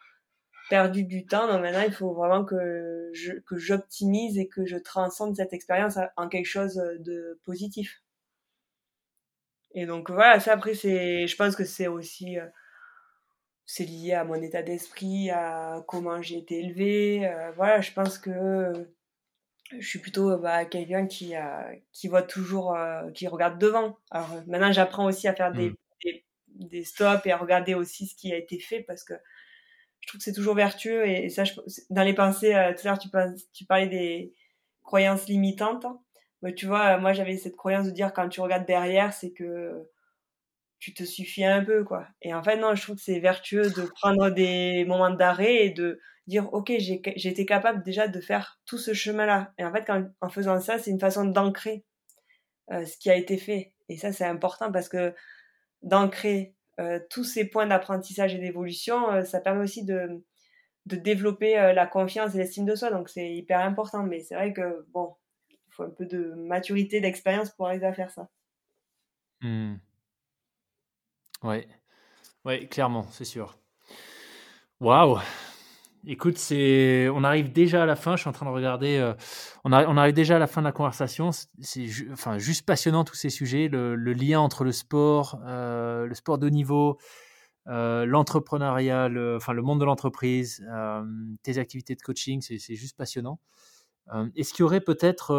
perdu 0.69 1.03
du 1.03 1.25
temps. 1.25 1.47
Donc 1.47 1.61
maintenant, 1.61 1.83
il 1.85 1.93
faut 1.93 2.13
vraiment 2.13 2.43
que 2.45 3.09
je, 3.13 3.33
que 3.33 3.57
j'optimise 3.57 4.37
et 4.37 4.47
que 4.47 4.65
je 4.65 4.77
transcende 4.77 5.35
cette 5.35 5.53
expérience 5.53 5.97
en 6.17 6.27
quelque 6.27 6.47
chose 6.47 6.75
de 6.99 7.39
positif. 7.43 8.01
Et 9.73 9.85
donc 9.85 10.09
voilà, 10.09 10.39
ça 10.39 10.53
après, 10.53 10.73
c'est, 10.73 11.27
je 11.27 11.35
pense 11.35 11.55
que 11.55 11.65
c'est 11.65 11.87
aussi 11.87 12.37
c'est 13.65 13.85
lié 13.85 14.13
à 14.13 14.23
mon 14.23 14.35
état 14.35 14.61
d'esprit, 14.61 15.29
à 15.31 15.83
comment 15.87 16.21
j'ai 16.21 16.37
été 16.37 16.59
élevée. 16.59 17.27
Euh, 17.27 17.51
voilà, 17.55 17.81
je 17.81 17.91
pense 17.91 18.17
que 18.17 18.71
je 19.71 19.85
suis 19.87 19.99
plutôt 19.99 20.37
bah, 20.37 20.65
quelqu'un 20.65 21.07
qui, 21.07 21.33
qui 21.91 22.07
voit 22.07 22.21
toujours, 22.21 22.75
euh, 22.75 23.09
qui 23.11 23.27
regarde 23.27 23.59
devant. 23.59 23.97
Alors 24.11 24.29
maintenant, 24.47 24.71
j'apprends 24.71 25.05
aussi 25.05 25.27
à 25.27 25.33
faire 25.33 25.51
des, 25.51 25.71
mmh. 25.71 25.75
des, 26.03 26.25
des, 26.47 26.83
stops 26.83 27.25
et 27.25 27.31
à 27.31 27.37
regarder 27.37 27.73
aussi 27.73 28.05
ce 28.05 28.15
qui 28.15 28.31
a 28.31 28.37
été 28.37 28.59
fait 28.59 28.81
parce 28.81 29.03
que 29.03 29.13
je 30.05 30.11
trouve 30.11 30.19
que 30.19 30.23
c'est 30.23 30.33
toujours 30.33 30.53
vertueux. 30.53 31.07
Et, 31.07 31.29
ça, 31.29 31.43
je, 31.43 31.53
dans 31.89 32.03
les 32.03 32.13
pensées, 32.13 32.53
euh, 32.53 32.73
tout 32.73 32.87
à 32.87 32.91
l'heure, 32.91 32.99
tu, 32.99 33.09
tu 33.53 33.65
parlais 33.65 33.87
des 33.87 34.33
croyances 34.83 35.27
limitantes. 35.27 35.85
Mais 36.43 36.53
tu 36.53 36.67
vois, 36.67 36.97
moi, 36.99 37.13
j'avais 37.13 37.37
cette 37.37 37.55
croyance 37.55 37.87
de 37.87 37.91
dire 37.91 38.13
quand 38.13 38.29
tu 38.29 38.39
regardes 38.39 38.67
derrière, 38.67 39.13
c'est 39.13 39.31
que 39.31 39.89
tu 40.77 40.93
te 40.93 41.03
suffis 41.03 41.43
un 41.43 41.63
peu, 41.63 41.83
quoi. 41.83 42.07
Et 42.21 42.35
en 42.35 42.43
fait, 42.43 42.57
non, 42.57 42.75
je 42.75 42.83
trouve 42.83 42.97
que 42.97 43.01
c'est 43.01 43.19
vertueux 43.19 43.71
de 43.71 43.89
prendre 44.01 44.29
des 44.29 44.85
moments 44.85 45.09
d'arrêt 45.09 45.65
et 45.65 45.69
de 45.71 45.99
dire, 46.27 46.53
OK, 46.53 46.69
été 46.69 47.45
capable 47.47 47.81
déjà 47.83 48.07
de 48.07 48.21
faire 48.21 48.59
tout 48.65 48.77
ce 48.77 48.93
chemin-là. 48.93 49.53
Et 49.57 49.65
en 49.65 49.71
fait, 49.71 49.85
quand, 49.85 50.07
en 50.21 50.29
faisant 50.29 50.59
ça, 50.59 50.77
c'est 50.77 50.91
une 50.91 50.99
façon 50.99 51.25
d'ancrer 51.25 51.83
euh, 52.71 52.85
ce 52.85 52.97
qui 52.97 53.09
a 53.09 53.15
été 53.15 53.37
fait. 53.37 53.73
Et 53.89 53.97
ça, 53.97 54.11
c'est 54.11 54.25
important 54.25 54.71
parce 54.71 54.89
que 54.89 55.15
d'ancrer 55.81 56.51
euh, 56.51 56.54
tous 57.09 57.23
ces 57.23 57.45
points 57.45 57.67
d'apprentissage 57.67 58.35
et 58.35 58.39
d'évolution, 58.39 59.11
euh, 59.11 59.23
ça 59.23 59.39
permet 59.39 59.63
aussi 59.63 59.85
de, 59.85 60.23
de 60.85 60.95
développer 60.95 61.55
la 61.73 61.87
confiance 61.87 62.35
et 62.35 62.37
l'estime 62.37 62.65
de 62.65 62.75
soi. 62.75 62.91
Donc, 62.91 63.09
c'est 63.09 63.33
hyper 63.33 63.59
important. 63.61 64.03
Mais 64.03 64.19
c'est 64.19 64.35
vrai 64.35 64.53
que, 64.53 64.85
bon, 64.89 65.15
il 65.49 65.57
faut 65.69 65.83
un 65.83 65.89
peu 65.89 66.05
de 66.05 66.33
maturité, 66.35 67.01
d'expérience 67.01 67.51
pour 67.51 67.67
arriver 67.67 67.87
à 67.87 67.93
faire 67.93 68.11
ça. 68.11 68.29
Mmh. 69.41 69.75
Ouais, 71.43 71.67
ouais, 72.45 72.67
clairement, 72.67 73.07
c'est 73.11 73.25
sûr. 73.25 73.57
Waouh! 74.79 75.19
Écoute, 76.07 76.37
c'est, 76.37 77.09
on 77.09 77.23
arrive 77.23 77.51
déjà 77.51 77.83
à 77.83 77.85
la 77.85 77.95
fin. 77.95 78.15
Je 78.15 78.21
suis 78.21 78.29
en 78.29 78.33
train 78.33 78.45
de 78.45 78.51
regarder. 78.51 78.97
Euh, 78.97 79.13
on, 79.63 79.71
arrive 79.71 80.13
déjà 80.13 80.35
à 80.35 80.39
la 80.39 80.45
fin 80.45 80.61
de 80.61 80.65
la 80.65 80.71
conversation. 80.71 81.31
C'est, 81.59 81.87
enfin, 82.11 82.37
juste 82.37 82.65
passionnant 82.65 83.03
tous 83.03 83.15
ces 83.15 83.29
sujets. 83.29 83.67
Le, 83.67 83.95
lien 83.95 84.39
entre 84.39 84.63
le 84.63 84.71
sport, 84.71 85.41
euh, 85.47 86.05
le 86.05 86.13
sport 86.13 86.37
de 86.37 86.47
niveau, 86.49 86.99
euh, 87.67 88.05
l'entrepreneuriat, 88.05 89.09
le, 89.09 89.37
enfin, 89.37 89.53
le 89.53 89.63
monde 89.63 89.79
de 89.79 89.85
l'entreprise, 89.85 90.63
tes 91.41 91.57
activités 91.57 91.95
de 91.95 92.01
coaching, 92.01 92.41
c'est, 92.41 92.75
juste 92.75 92.97
passionnant. 92.97 93.39
est-ce 94.35 94.53
qu'il 94.53 94.61
y 94.61 94.65
aurait 94.65 94.81
peut-être, 94.81 95.33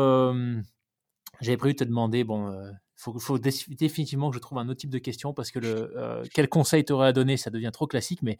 j'avais 1.41 1.57
prévu 1.57 1.74
de 1.74 1.78
te 1.78 1.84
demander, 1.84 2.24
bon, 2.24 2.53
faut, 2.97 3.18
faut 3.18 3.39
définitivement 3.39 4.30
que 4.30 4.37
je 4.37 4.41
trouve 4.41 4.59
un 4.59 4.68
autre 4.68 4.80
type 4.80 4.91
de 4.91 4.99
question 4.99 5.34
parce 5.34 5.51
que 5.51 5.59
euh, 5.62 6.24
quel 6.32 6.49
conseil 6.49 6.84
t'aurais 6.84 7.09
à 7.09 7.12
donner, 7.12 7.37
ça 7.37 7.51
devient 7.51 7.70
trop 7.72 7.87
classique. 7.87 8.22
Mais 8.22 8.39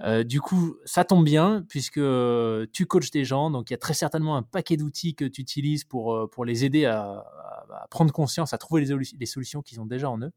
euh, 0.00 0.22
du 0.22 0.40
coup, 0.40 0.76
ça 0.84 1.04
tombe 1.04 1.24
bien 1.24 1.64
puisque 1.68 1.98
euh, 1.98 2.66
tu 2.72 2.86
coaches 2.86 3.10
des 3.10 3.24
gens, 3.24 3.50
donc 3.50 3.70
il 3.70 3.72
y 3.72 3.74
a 3.74 3.78
très 3.78 3.94
certainement 3.94 4.36
un 4.36 4.42
paquet 4.42 4.76
d'outils 4.76 5.14
que 5.14 5.24
tu 5.24 5.40
utilises 5.40 5.84
pour, 5.84 6.30
pour 6.30 6.44
les 6.44 6.64
aider 6.64 6.86
à, 6.86 7.24
prendre 7.90 8.12
conscience, 8.12 8.54
à 8.54 8.58
trouver 8.58 8.84
les, 8.84 9.26
solutions 9.26 9.60
qu'ils 9.60 9.80
ont 9.80 9.86
déjà 9.86 10.08
en 10.08 10.20
eux. 10.20 10.32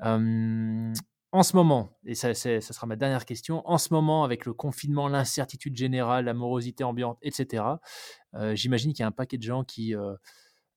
en 0.00 1.42
ce 1.42 1.56
moment, 1.56 1.90
et 2.04 2.14
ça, 2.14 2.34
ça, 2.34 2.60
sera 2.60 2.86
ma 2.86 2.96
dernière 2.96 3.24
question, 3.24 3.62
en 3.68 3.78
ce 3.78 3.92
moment, 3.92 4.24
avec 4.24 4.44
le 4.44 4.52
confinement, 4.52 5.08
l'incertitude 5.08 5.76
générale, 5.76 6.24
la 6.24 6.34
morosité 6.34 6.82
ambiante, 6.82 7.18
etc., 7.22 7.64
j'imagine 8.52 8.92
qu'il 8.92 9.00
y 9.00 9.04
a 9.04 9.06
un 9.06 9.12
paquet 9.12 9.38
de 9.38 9.42
gens 9.42 9.62
qui 9.62 9.94
euh, 9.94 10.14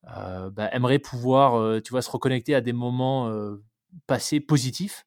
bah, 0.04 0.70
aimerait 0.72 0.99
pouvoir, 0.99 1.56
euh, 1.56 1.80
tu 1.82 1.91
vois, 1.91 2.02
se 2.02 2.10
reconnecter 2.10 2.56
à 2.56 2.62
des 2.62 2.74
moments 2.74 3.30
euh, 3.30 3.64
passés 4.08 4.39
positifs. 4.39 5.06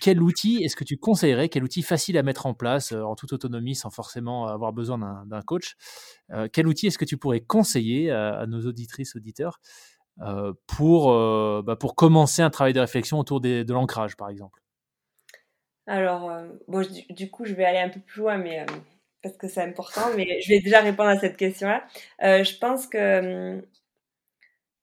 quel 0.00 0.22
outil 0.22 0.62
est-ce 0.62 0.76
que 0.76 0.84
tu 0.84 0.96
conseillerais 0.96 1.48
Quel 1.48 1.62
outil 1.62 1.82
facile 1.82 2.16
à 2.16 2.22
mettre 2.22 2.46
en 2.46 2.54
place 2.54 2.92
en 2.92 3.14
toute 3.14 3.32
autonomie 3.32 3.74
sans 3.74 3.90
forcément 3.90 4.46
avoir 4.46 4.72
besoin 4.72 5.24
d'un 5.26 5.42
coach? 5.42 5.76
Quel 6.52 6.66
outil 6.68 6.86
est-ce 6.86 6.98
que 6.98 7.04
tu 7.04 7.16
pourrais 7.18 7.40
conseiller 7.40 8.10
à, 8.10 8.46
nos 8.46 8.66
auditrices, 8.66 9.14
auditeurs 9.16 9.60
pour, 10.66 11.12
bah, 11.62 11.76
pour 11.76 11.96
commencer 11.96 12.40
un 12.40 12.50
travail 12.50 12.72
de 12.72 12.80
réflexion 12.80 13.18
autour 13.18 13.40
de 13.40 13.72
l'ancrage, 13.72 14.16
par 14.16 14.30
exemple? 14.30 14.60
Alors, 15.86 16.30
bon, 16.66 16.86
du, 17.10 17.30
coup, 17.30 17.44
je 17.44 17.54
vais 17.54 17.64
aller 17.64 17.78
un 17.78 17.90
peu 17.90 18.00
plus 18.00 18.20
loin, 18.20 18.38
mais 18.38 18.64
parce 19.22 19.36
que 19.36 19.48
c'est 19.48 19.62
important, 19.62 20.14
mais 20.16 20.40
je 20.40 20.48
vais 20.48 20.60
déjà 20.60 20.80
répondre 20.80 21.10
à 21.10 21.18
cette 21.18 21.36
question-là. 21.36 21.86
je 22.20 22.58
pense 22.58 22.86
que 22.86 23.56
hum, 23.56 23.62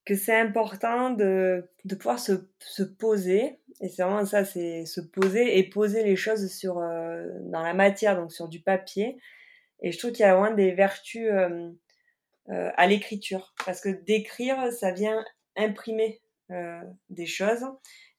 que 0.06 0.16
c'est 0.16 0.36
important 0.36 1.10
de, 1.10 1.68
de 1.84 1.95
pouvoir 1.95 2.20
se, 2.20 2.47
se 2.60 2.84
poser, 2.84 3.60
et 3.82 3.89
c'est 3.89 4.03
vraiment 4.03 4.26
ça, 4.26 4.45
c'est 4.45 4.86
se 4.86 5.01
poser 5.01 5.58
et 5.58 5.70
poser 5.70 6.03
les 6.03 6.16
choses 6.16 6.49
sur, 6.51 6.78
euh, 6.80 7.26
dans 7.41 7.62
la 7.62 7.74
matière, 7.74 8.16
donc 8.16 8.32
sur 8.32 8.47
du 8.47 8.62
papier. 8.62 9.18
Et 9.82 9.91
je 9.91 9.97
trouve 9.97 10.12
qu'il 10.12 10.22
y 10.26 10.30
a 10.30 10.36
vraiment 10.36 10.56
des 10.56 10.72
vertus 10.72 11.28
euh, 11.32 11.72
euh, 12.49 12.72
à 12.76 12.88
l'écriture, 12.88 13.53
parce 13.66 13.82
que 13.82 13.89
d'écrire, 13.89 14.72
ça 14.72 14.91
vient 14.91 15.24
imprimer 15.56 16.22
des 17.10 17.26
choses, 17.26 17.66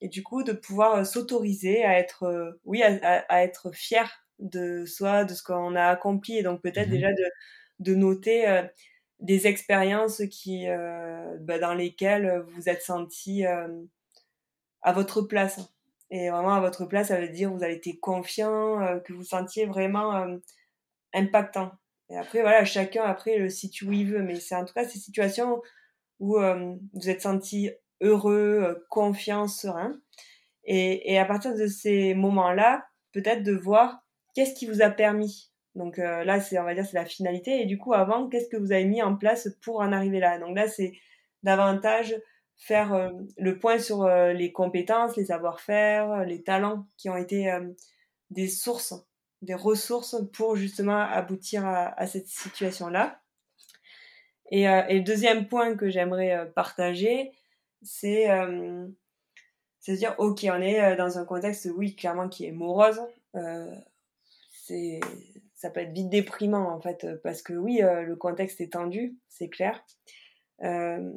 et 0.01 0.09
du 0.09 0.25
coup 0.25 0.43
de 0.43 0.51
pouvoir 0.51 1.07
s'autoriser 1.07 1.85
à 1.85 1.97
être, 1.97 2.59
oui, 2.65 2.83
à, 2.83 3.25
à, 3.29 3.45
être 3.45 3.71
fier 3.73 4.27
de 4.41 4.85
soi, 4.85 5.25
de 5.25 5.33
ce 5.33 5.45
qu'on 5.45 5.77
a 5.77 5.85
accompli, 5.85 6.37
et 6.37 6.43
donc 6.43 6.61
peut-être 6.61 6.89
mmh 6.89 6.91
déjà 6.91 7.13
de, 7.13 7.25
de 7.79 7.95
noter 7.95 8.65
des 9.21 9.47
expériences 9.47 10.23
qui, 10.31 10.69
euh, 10.69 11.37
bah, 11.41 11.59
dans 11.59 11.75
lesquelles 11.75 12.45
vous 12.49 12.69
êtes 12.69 12.83
senti 12.83 13.47
euh, 13.47 13.69
à 14.83 14.93
votre 14.93 15.23
place. 15.23 15.61
Et 16.11 16.31
vraiment 16.31 16.55
à 16.55 16.61
votre 16.61 16.85
place, 16.85 17.09
ça 17.09 17.21
veut 17.21 17.29
dire 17.29 17.53
vous 17.53 17.65
avez 17.65 17.75
été 17.75 17.99
confiant, 17.99 18.81
euh, 18.81 19.01
que 19.01 19.13
vous 19.13 19.25
sentiez 19.25 19.67
vraiment 19.67 20.27
impactant. 21.15 21.73
Et 22.11 22.17
après, 22.17 22.43
voilà, 22.43 22.65
chacun 22.65 23.03
après 23.03 23.39
le 23.39 23.49
situe 23.49 23.87
où 23.87 23.93
il 23.93 24.13
veut, 24.13 24.23
mais 24.23 24.39
c'est 24.39 24.55
en 24.55 24.65
tout 24.65 24.75
cas 24.75 24.87
ces 24.87 24.99
situations 24.99 25.61
où 26.21 26.39
vous 26.39 27.11
êtes 27.11 27.23
senti 27.23 27.71
heureux, 28.01 28.87
confiant, 28.89 29.49
serein. 29.49 29.99
Et, 30.65 31.13
et 31.13 31.19
à 31.19 31.25
partir 31.25 31.55
de 31.55 31.67
ces 31.67 32.15
moments-là, 32.15 32.87
peut-être 33.13 33.43
de 33.43 33.53
voir 33.53 34.05
qu'est-ce 34.35 34.55
qui 34.55 34.67
vous 34.67 34.83
a 34.83 34.91
permis. 34.91 35.51
Donc 35.77 35.99
là, 35.99 36.41
c'est 36.41 36.59
on 36.59 36.65
va 36.65 36.75
dire 36.75 36.87
c'est 36.87 36.97
la 36.97 37.05
finalité. 37.05 37.61
Et 37.61 37.67
du 37.67 37.79
coup, 37.79 37.93
avant, 37.93 38.29
qu'est-ce 38.29 38.49
que 38.49 38.57
vous 38.57 38.73
avez 38.73 38.85
mis 38.87 39.03
en 39.03 39.15
place 39.15 39.49
pour 39.63 39.81
en 39.81 39.93
arriver 39.93 40.21
là? 40.21 40.39
Donc 40.39 40.57
là, 40.57 40.69
c'est 40.69 40.93
davantage 41.43 42.17
faire 42.57 43.13
le 43.37 43.59
point 43.59 43.79
sur 43.79 44.09
les 44.09 44.53
compétences, 44.53 45.17
les 45.17 45.27
savoir-faire, 45.27 46.25
les 46.25 46.43
talents 46.43 46.87
qui 46.97 47.11
ont 47.11 47.17
été 47.17 47.55
des 48.31 48.49
sources, 48.49 48.95
des 49.43 49.55
ressources 49.55 50.17
pour 50.33 50.57
justement 50.57 50.99
aboutir 50.99 51.67
à, 51.67 52.07
cette 52.07 52.29
situation-là. 52.29 53.21
Et, 54.51 54.63
et, 54.63 54.95
le 54.95 55.03
deuxième 55.03 55.47
point 55.47 55.77
que 55.77 55.91
j'aimerais 55.91 56.51
partager, 56.55 57.33
c'est 57.83 58.29
c'est 59.87 59.93
de 59.93 59.99
dire, 59.99 60.17
ok, 60.19 60.45
on 60.51 60.61
est 60.61 60.97
dans 60.97 61.19
un 61.19 61.25
contexte, 61.25 61.69
oui, 61.77 61.95
clairement, 61.95 62.29
qui 62.29 62.47
est 62.47 62.53
morose. 62.53 63.01
c'est 64.51 65.01
ça 65.57 65.71
peut 65.71 65.81
être 65.81 65.93
vite 65.93 66.11
déprimant 66.11 66.71
en 66.71 66.81
fait 66.81 67.07
parce 67.25 67.43
que 67.43 67.55
oui 67.55 67.81
le 67.81 68.15
contexte 68.15 68.61
est 68.61 68.75
tendu 68.75 69.19
c'est 69.29 69.49
clair 69.49 69.85
euh, 70.63 71.13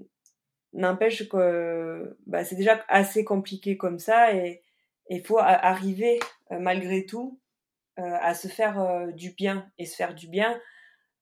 N'empêche 0.74 1.28
que 1.28 2.18
bah, 2.28 2.44
c'est 2.44 2.56
déjà 2.56 2.84
assez 2.88 3.24
compliqué 3.24 3.76
comme 3.76 3.98
ça 3.98 4.36
et 4.36 4.62
il 5.10 5.26
faut 5.26 5.40
arriver 5.40 6.20
euh, 6.52 6.60
malgré 6.60 7.06
tout 7.06 7.40
euh, 7.98 8.18
à 8.22 8.36
se 8.36 8.48
faire 8.48 8.80
euh, 8.80 9.12
du 9.12 9.32
bien 9.32 9.68
et 9.80 9.86
se 9.86 9.96
faire 9.96 10.14
du 10.14 10.28
bien. 10.28 10.60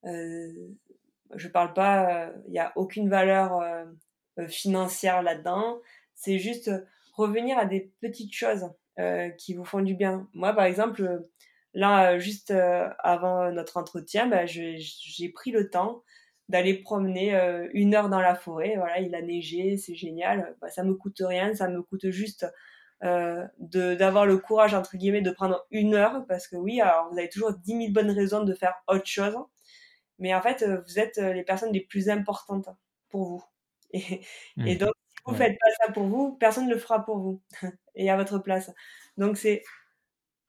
je 0.04 1.48
parle 1.48 1.72
pas, 1.72 2.30
il 2.46 2.52
n'y 2.52 2.58
a 2.58 2.72
aucune 2.76 3.08
valeur 3.08 3.62
financière 4.48 5.22
là-dedans. 5.22 5.80
C'est 6.14 6.38
juste 6.38 6.70
revenir 7.14 7.58
à 7.58 7.66
des 7.66 7.92
petites 8.00 8.32
choses 8.32 8.70
qui 9.36 9.54
vous 9.54 9.64
font 9.64 9.82
du 9.82 9.94
bien. 9.94 10.28
Moi, 10.32 10.54
par 10.54 10.64
exemple, 10.64 11.28
là, 11.74 12.18
juste 12.18 12.52
avant 12.98 13.50
notre 13.52 13.76
entretien, 13.76 14.26
bah, 14.26 14.46
j'ai 14.46 15.28
pris 15.34 15.50
le 15.50 15.70
temps 15.70 16.02
d'aller 16.48 16.74
promener 16.74 17.34
euh, 17.34 17.68
une 17.72 17.94
heure 17.94 18.08
dans 18.08 18.20
la 18.20 18.34
forêt. 18.34 18.74
Voilà, 18.76 19.00
il 19.00 19.14
a 19.14 19.22
neigé, 19.22 19.76
c'est 19.76 19.94
génial. 19.94 20.56
Bah, 20.60 20.70
ça 20.70 20.82
me 20.82 20.94
coûte 20.94 21.20
rien, 21.20 21.54
ça 21.54 21.68
me 21.68 21.82
coûte 21.82 22.08
juste 22.10 22.46
euh, 23.04 23.46
d'avoir 23.58 24.26
le 24.26 24.38
courage 24.38 24.74
entre 24.74 24.96
guillemets 24.96 25.22
de 25.22 25.30
prendre 25.30 25.66
une 25.70 25.94
heure 25.94 26.24
parce 26.26 26.48
que 26.48 26.56
oui, 26.56 26.80
alors 26.80 27.10
vous 27.10 27.18
avez 27.18 27.28
toujours 27.28 27.52
dix 27.52 27.74
mille 27.74 27.92
bonnes 27.92 28.10
raisons 28.10 28.44
de 28.44 28.54
faire 28.54 28.74
autre 28.88 29.06
chose, 29.06 29.36
mais 30.18 30.34
en 30.34 30.42
fait 30.42 30.62
euh, 30.62 30.80
vous 30.86 30.98
êtes 30.98 31.18
les 31.18 31.44
personnes 31.44 31.72
les 31.72 31.80
plus 31.80 32.08
importantes 32.08 32.68
pour 33.08 33.24
vous. 33.28 33.44
Et, 33.94 34.20
et 34.66 34.74
mmh. 34.74 34.78
donc 34.78 34.92
si 35.08 35.16
vous 35.24 35.34
faites 35.34 35.56
pas 35.58 35.86
ça 35.86 35.92
pour 35.92 36.04
vous, 36.04 36.36
personne 36.36 36.66
ne 36.66 36.74
le 36.74 36.78
fera 36.78 37.06
pour 37.06 37.18
vous 37.18 37.40
et 37.94 38.10
à 38.10 38.16
votre 38.18 38.38
place. 38.38 38.70
Donc 39.16 39.38
c'est 39.38 39.62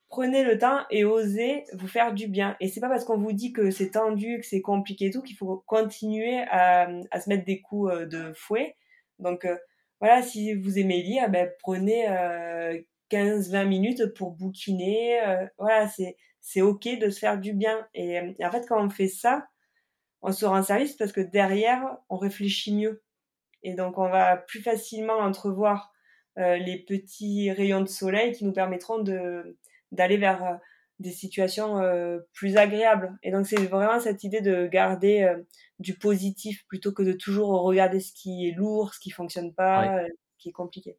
prenez 0.10 0.43
le 0.43 0.57
temps 0.57 0.82
et 0.89 1.05
osez 1.05 1.66
vous 1.74 1.88
faire 1.88 2.14
du 2.14 2.28
bien. 2.28 2.57
Et 2.60 2.68
c'est 2.68 2.82
pas 2.82 2.89
parce 2.89 3.05
qu'on 3.05 3.18
vous 3.18 3.32
dit 3.32 3.53
que 3.53 3.72
c'est 3.72 3.91
tendu, 3.91 4.39
que 4.39 4.45
c'est 4.45 4.62
compliqué 4.62 5.05
et 5.05 5.12
tout, 5.12 5.22
qu'il 5.22 5.38
faut 5.38 5.64
continuer 5.68 6.39
à, 6.49 6.88
se 7.20 7.30
mettre 7.30 7.45
des 7.45 7.62
coups 7.62 7.91
euh, 7.91 8.05
de 8.05 8.34
fouet. 8.34 8.76
Donc 9.20 9.45
euh, 9.45 9.57
voilà, 10.01 10.22
si 10.22 10.53
vous 10.53 10.80
aimez 10.80 11.01
lire, 11.03 11.30
ben, 11.30 11.49
prenez 11.60 12.10
euh, 12.10 12.80
15-20 13.12 13.68
minutes 13.68 14.05
pour 14.16 14.32
bouquiner. 14.32 15.22
Euh, 15.28 15.45
voilà, 15.57 15.88
c'est 15.88 16.18
c'est 16.41 16.62
ok 16.62 16.88
de 16.99 17.10
se 17.10 17.20
faire 17.20 17.38
du 17.38 17.53
bien. 17.53 17.88
Et, 17.93 18.20
en 18.20 18.51
fait, 18.51 18.66
quand 18.68 18.84
on 18.84 18.89
fait 18.89 19.10
ça, 19.10 19.47
on 20.22 20.32
se 20.32 20.45
rend 20.45 20.64
service 20.64 20.95
parce 20.95 21.12
que 21.12 21.22
derrière, 21.22 21.97
on 22.10 22.18
réfléchit 22.18 22.74
mieux. 22.74 23.03
Et 23.62 23.74
donc, 23.74 23.97
on 23.97 24.10
va 24.10 24.38
plus 24.38 24.62
facilement 24.62 25.18
entrevoir 25.18 25.93
les 26.38 26.86
petits 26.88 27.51
rayons 27.51 27.82
de 27.82 27.89
soleil 27.89 28.32
qui 28.32 28.45
nous 28.45 28.53
permettront 28.53 28.99
de 28.99 29.57
d'aller 29.92 30.18
vers 30.18 30.44
euh, 30.44 30.56
des 31.00 31.12
situations 31.12 31.80
euh, 31.80 32.20
plus 32.34 32.58
agréables. 32.58 33.18
Et 33.24 33.32
donc 33.32 33.48
c'est 33.48 33.66
vraiment 33.66 34.00
cette 34.00 34.24
idée 34.24 34.42
de 34.42 34.68
garder 34.68 35.22
euh, 35.22 35.42
du 35.80 35.98
positif 35.98 36.66
plutôt 36.68 36.92
que 36.92 37.04
de 37.04 37.14
toujours 37.14 37.50
regarder 37.62 38.00
ce 38.00 38.12
qui 38.14 38.48
est 38.48 38.52
lourd, 38.52 38.94
ce 38.94 39.00
qui 39.00 39.10
fonctionne 39.10 39.54
pas, 39.54 40.04
ce 40.08 40.38
qui 40.38 40.50
est 40.50 40.54
compliqué. 40.54 40.98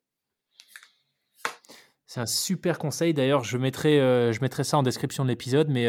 C'est 2.07 2.20
un 2.20 2.26
super 2.26 2.78
conseil. 2.78 3.14
D'ailleurs, 3.14 3.45
je 3.45 3.57
mettrai, 3.57 3.99
je 3.99 4.41
mettrai 4.41 4.64
ça 4.64 4.78
en 4.78 4.82
description 4.82 5.22
de 5.22 5.28
l'épisode, 5.28 5.68
mais 5.68 5.86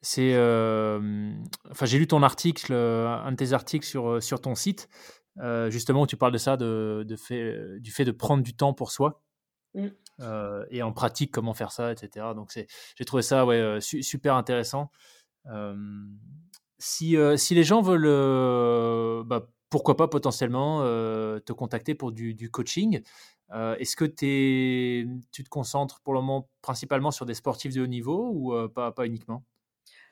c'est, 0.00 0.32
enfin, 0.32 1.84
j'ai 1.86 1.98
lu 1.98 2.06
ton 2.06 2.22
article, 2.22 2.72
un 2.72 3.32
de 3.32 3.36
tes 3.36 3.52
articles 3.52 3.84
sur 3.84 4.22
sur 4.22 4.40
ton 4.40 4.54
site, 4.54 4.88
justement 5.68 6.02
où 6.02 6.06
tu 6.06 6.16
parles 6.16 6.32
de 6.32 6.38
ça, 6.38 6.56
de, 6.56 7.04
de 7.06 7.16
fait, 7.16 7.78
du 7.80 7.90
fait 7.90 8.04
de 8.06 8.12
prendre 8.12 8.42
du 8.42 8.54
temps 8.54 8.72
pour 8.72 8.90
soi. 8.90 9.22
Mmh. 9.74 9.88
Euh, 10.20 10.64
et 10.70 10.82
en 10.82 10.92
pratique 10.92 11.32
comment 11.32 11.54
faire 11.54 11.72
ça, 11.72 11.92
etc. 11.92 12.26
Donc 12.34 12.52
j'ai 12.96 13.04
trouvé 13.04 13.22
ça 13.22 13.44
euh, 13.44 13.80
super 13.80 14.34
intéressant. 14.34 14.90
si, 16.78 17.16
euh, 17.16 17.36
si 17.36 17.54
les 17.54 17.64
gens 17.64 17.82
veulent, 17.82 19.24
bah, 19.26 19.48
pourquoi 19.70 19.96
pas 19.96 20.08
potentiellement 20.08 20.80
te 20.82 21.52
contacter 21.52 21.94
pour 21.94 22.12
du, 22.12 22.50
coaching, 22.50 23.02
est-ce 23.52 23.96
que 23.96 24.04
tu 24.04 25.44
te 25.44 25.48
concentres 25.48 26.00
pour 26.00 26.14
le 26.14 26.20
moment 26.20 26.48
principalement 26.62 27.10
sur 27.10 27.26
des 27.26 27.34
sportifs 27.34 27.74
de 27.74 27.82
haut 27.82 27.86
niveau 27.86 28.30
ou 28.34 28.68
pas, 28.68 28.92
uniquement? 29.04 29.44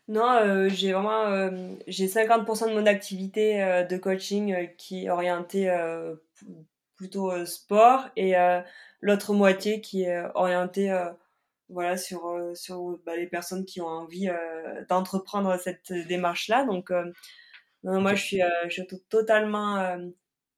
Non, 0.06 0.68
j'ai 0.68 0.92
vraiment 0.94 1.50
j'ai 1.86 2.06
50% 2.06 2.70
de 2.70 2.74
mon 2.74 2.86
activité 2.86 3.84
de 3.88 3.96
coaching 3.98 4.70
qui 4.78 5.04
est 5.04 5.10
orientée 5.10 5.68
plutôt 6.98 7.46
sport 7.46 8.08
et 8.16 8.34
l'autre 9.00 9.32
moitié 9.32 9.80
qui 9.80 10.02
est 10.02 10.16
euh, 10.16 10.28
orientée 10.34 10.90
euh, 10.90 11.10
voilà 11.68 11.96
sur 11.96 12.26
euh, 12.26 12.54
sur 12.54 12.98
bah, 13.04 13.16
les 13.16 13.26
personnes 13.26 13.64
qui 13.64 13.80
ont 13.80 13.86
envie 13.86 14.28
d'entreprendre 14.88 15.56
cette 15.58 15.92
démarche 15.92 16.48
là 16.48 16.64
donc 16.64 16.90
moi 17.82 18.14
je 18.14 18.22
suis 18.22 18.42
je 18.66 18.70
suis 18.70 18.86
totalement 19.08 19.96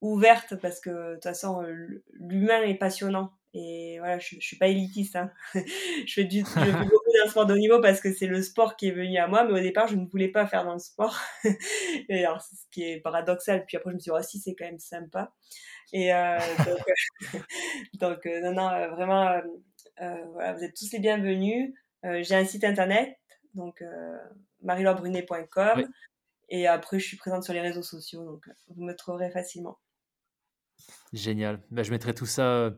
ouverte 0.00 0.56
parce 0.56 0.80
que 0.80 1.10
de 1.10 1.14
toute 1.14 1.24
façon 1.24 1.62
l'humain 2.12 2.62
est 2.62 2.74
passionnant 2.74 3.32
et 3.52 3.96
voilà 3.98 4.18
je, 4.18 4.36
je 4.38 4.46
suis 4.46 4.56
pas 4.56 4.68
élitiste 4.68 5.16
hein. 5.16 5.32
je 5.54 6.12
fais 6.12 6.24
du 6.24 6.40
je 6.40 6.44
fais 6.44 6.72
beaucoup 6.72 7.12
d'un 7.24 7.28
sport 7.28 7.46
de 7.46 7.54
haut 7.54 7.58
niveau 7.58 7.80
parce 7.80 8.00
que 8.00 8.12
c'est 8.12 8.28
le 8.28 8.42
sport 8.42 8.76
qui 8.76 8.88
est 8.88 8.92
venu 8.92 9.18
à 9.18 9.26
moi 9.26 9.44
mais 9.44 9.58
au 9.58 9.62
départ 9.62 9.88
je 9.88 9.96
ne 9.96 10.06
voulais 10.06 10.28
pas 10.28 10.46
faire 10.46 10.64
dans 10.64 10.74
le 10.74 10.78
sport 10.78 11.18
et 12.08 12.24
alors 12.24 12.40
ce 12.40 12.54
qui 12.70 12.84
est 12.84 13.00
paradoxal 13.00 13.64
puis 13.66 13.76
après 13.76 13.90
je 13.90 13.96
me 13.96 14.00
suis 14.00 14.10
dit 14.10 14.16
oh, 14.16 14.22
si 14.22 14.38
c'est 14.38 14.54
quand 14.54 14.66
même 14.66 14.78
sympa 14.78 15.32
et 15.92 16.12
euh, 16.12 16.38
donc, 16.64 17.40
donc 17.94 18.26
euh, 18.26 18.40
non, 18.40 18.52
non, 18.52 18.68
euh, 18.70 18.88
vraiment, 18.90 19.40
voilà, 19.98 20.54
vous 20.54 20.64
êtes 20.64 20.74
tous 20.74 20.92
les 20.92 20.98
bienvenus. 20.98 21.74
J'ai 22.02 22.34
un 22.34 22.44
site 22.44 22.64
internet, 22.64 23.16
donc 23.54 23.82
marilorbrunet.com. 24.62 25.86
Et 26.48 26.66
après, 26.66 26.98
je 26.98 27.06
suis 27.06 27.16
présente 27.16 27.44
sur 27.44 27.54
les 27.54 27.60
réseaux 27.60 27.82
sociaux, 27.82 28.24
donc 28.24 28.44
vous 28.68 28.82
me 28.82 28.94
trouverez 28.94 29.30
facilement. 29.30 29.78
Génial. 31.12 31.60
Ben, 31.70 31.84
je 31.84 31.90
mettrai 31.90 32.14
tout 32.14 32.26
ça 32.26 32.72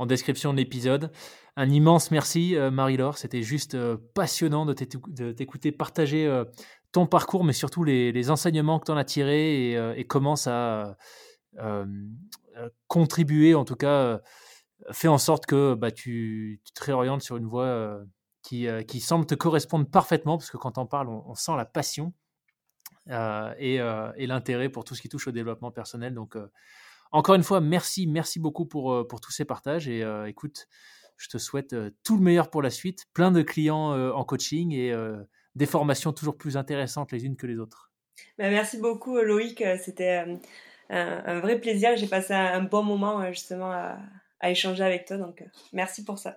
en 0.00 0.06
description 0.06 0.52
de 0.52 0.58
l'épisode. 0.58 1.12
Un 1.56 1.68
immense 1.68 2.10
merci, 2.10 2.56
Marie-Laure. 2.72 3.18
C'était 3.18 3.42
juste 3.42 3.76
passionnant 4.14 4.64
de 4.64 4.72
t'écouter 4.72 5.72
partager 5.72 6.44
ton 6.92 7.06
parcours, 7.06 7.44
mais 7.44 7.52
surtout 7.52 7.84
les, 7.84 8.30
enseignements 8.30 8.78
que 8.78 8.86
tu 8.86 8.92
en 8.92 8.96
as 8.96 9.04
tirés 9.04 9.72
et, 9.98 10.04
comment 10.04 10.36
ça 10.36 10.96
euh, 12.60 12.68
contribuer, 12.88 13.54
en 13.54 13.64
tout 13.64 13.76
cas, 13.76 13.88
euh, 13.88 14.18
fait 14.92 15.08
en 15.08 15.18
sorte 15.18 15.46
que 15.46 15.74
bah, 15.74 15.90
tu, 15.90 16.60
te 16.74 16.84
réorientes 16.84 17.22
sur 17.22 17.36
une 17.36 17.46
voie 17.46 17.64
euh, 17.64 18.04
qui, 18.42 19.00
semble 19.00 19.26
te 19.26 19.34
correspondre 19.34 19.88
parfaitement, 19.88 20.36
parce 20.36 20.50
que 20.50 20.56
quand 20.56 20.78
on 20.78 20.86
parle, 20.86 21.08
on, 21.08 21.34
sent 21.34 21.56
la 21.56 21.64
passion 21.64 22.12
et 23.08 23.78
l'intérêt 24.26 24.68
pour 24.68 24.84
tout 24.84 24.94
ce 24.94 25.02
qui 25.02 25.08
touche 25.08 25.28
au 25.28 25.32
développement 25.32 25.70
personnel. 25.70 26.14
Donc, 26.14 26.36
encore 27.10 27.34
une 27.34 27.42
fois, 27.42 27.60
merci, 27.60 28.06
merci 28.06 28.38
beaucoup 28.38 28.66
pour, 28.66 29.06
pour 29.08 29.20
tous 29.20 29.32
ces 29.32 29.44
partages. 29.44 29.88
Et 29.88 30.04
écoute, 30.26 30.66
je 31.16 31.28
te 31.28 31.38
souhaite 31.38 31.74
tout 32.04 32.16
le 32.16 32.22
meilleur 32.22 32.50
pour 32.50 32.62
la 32.62 32.70
suite, 32.70 33.06
plein 33.12 33.30
de 33.30 33.42
clients 33.42 33.92
en 34.12 34.24
coaching 34.24 34.72
et 34.72 34.94
des 35.54 35.66
formations 35.66 36.12
toujours 36.12 36.36
plus 36.36 36.56
intéressantes 36.56 37.12
les 37.12 37.24
unes 37.24 37.36
que 37.36 37.46
les 37.46 37.58
autres. 37.58 37.90
Bah, 38.38 38.50
merci 38.50 38.78
beaucoup 38.78 39.18
Loïc, 39.18 39.64
c'était 39.82 40.24
un, 40.90 41.40
vrai 41.40 41.60
plaisir. 41.60 41.96
J'ai 41.96 42.06
passé 42.06 42.34
un, 42.34 42.62
bon 42.62 42.82
moment 42.82 43.20
euh, 43.20 43.28
justement 43.28 43.70
à, 43.72 43.98
échanger 44.50 44.82
avec 44.82 45.06
toi. 45.06 45.16
Donc, 45.16 45.42
euh, 45.42 45.46
merci 45.72 46.04
pour 46.04 46.18
ça. 46.18 46.36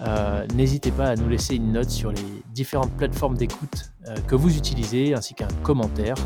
euh, 0.00 0.46
n'hésitez 0.54 0.90
pas 0.90 1.06
à 1.06 1.16
nous 1.16 1.28
laisser 1.28 1.56
une 1.56 1.72
note 1.72 1.90
sur 1.90 2.10
les 2.10 2.22
différentes 2.54 2.92
plateformes 2.92 3.36
d'écoute 3.36 3.90
que 4.26 4.34
vous 4.34 4.56
utilisez, 4.56 5.14
ainsi 5.14 5.34
qu'un 5.34 5.48
commentaire. 5.62 6.16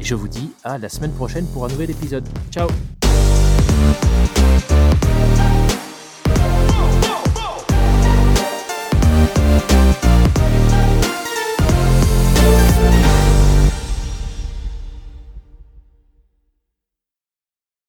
Et 0.00 0.04
je 0.04 0.14
vous 0.14 0.28
dis 0.28 0.52
à 0.64 0.78
la 0.78 0.88
semaine 0.88 1.12
prochaine 1.12 1.46
pour 1.46 1.64
un 1.64 1.68
nouvel 1.68 1.90
épisode. 1.90 2.26
Ciao 2.50 2.68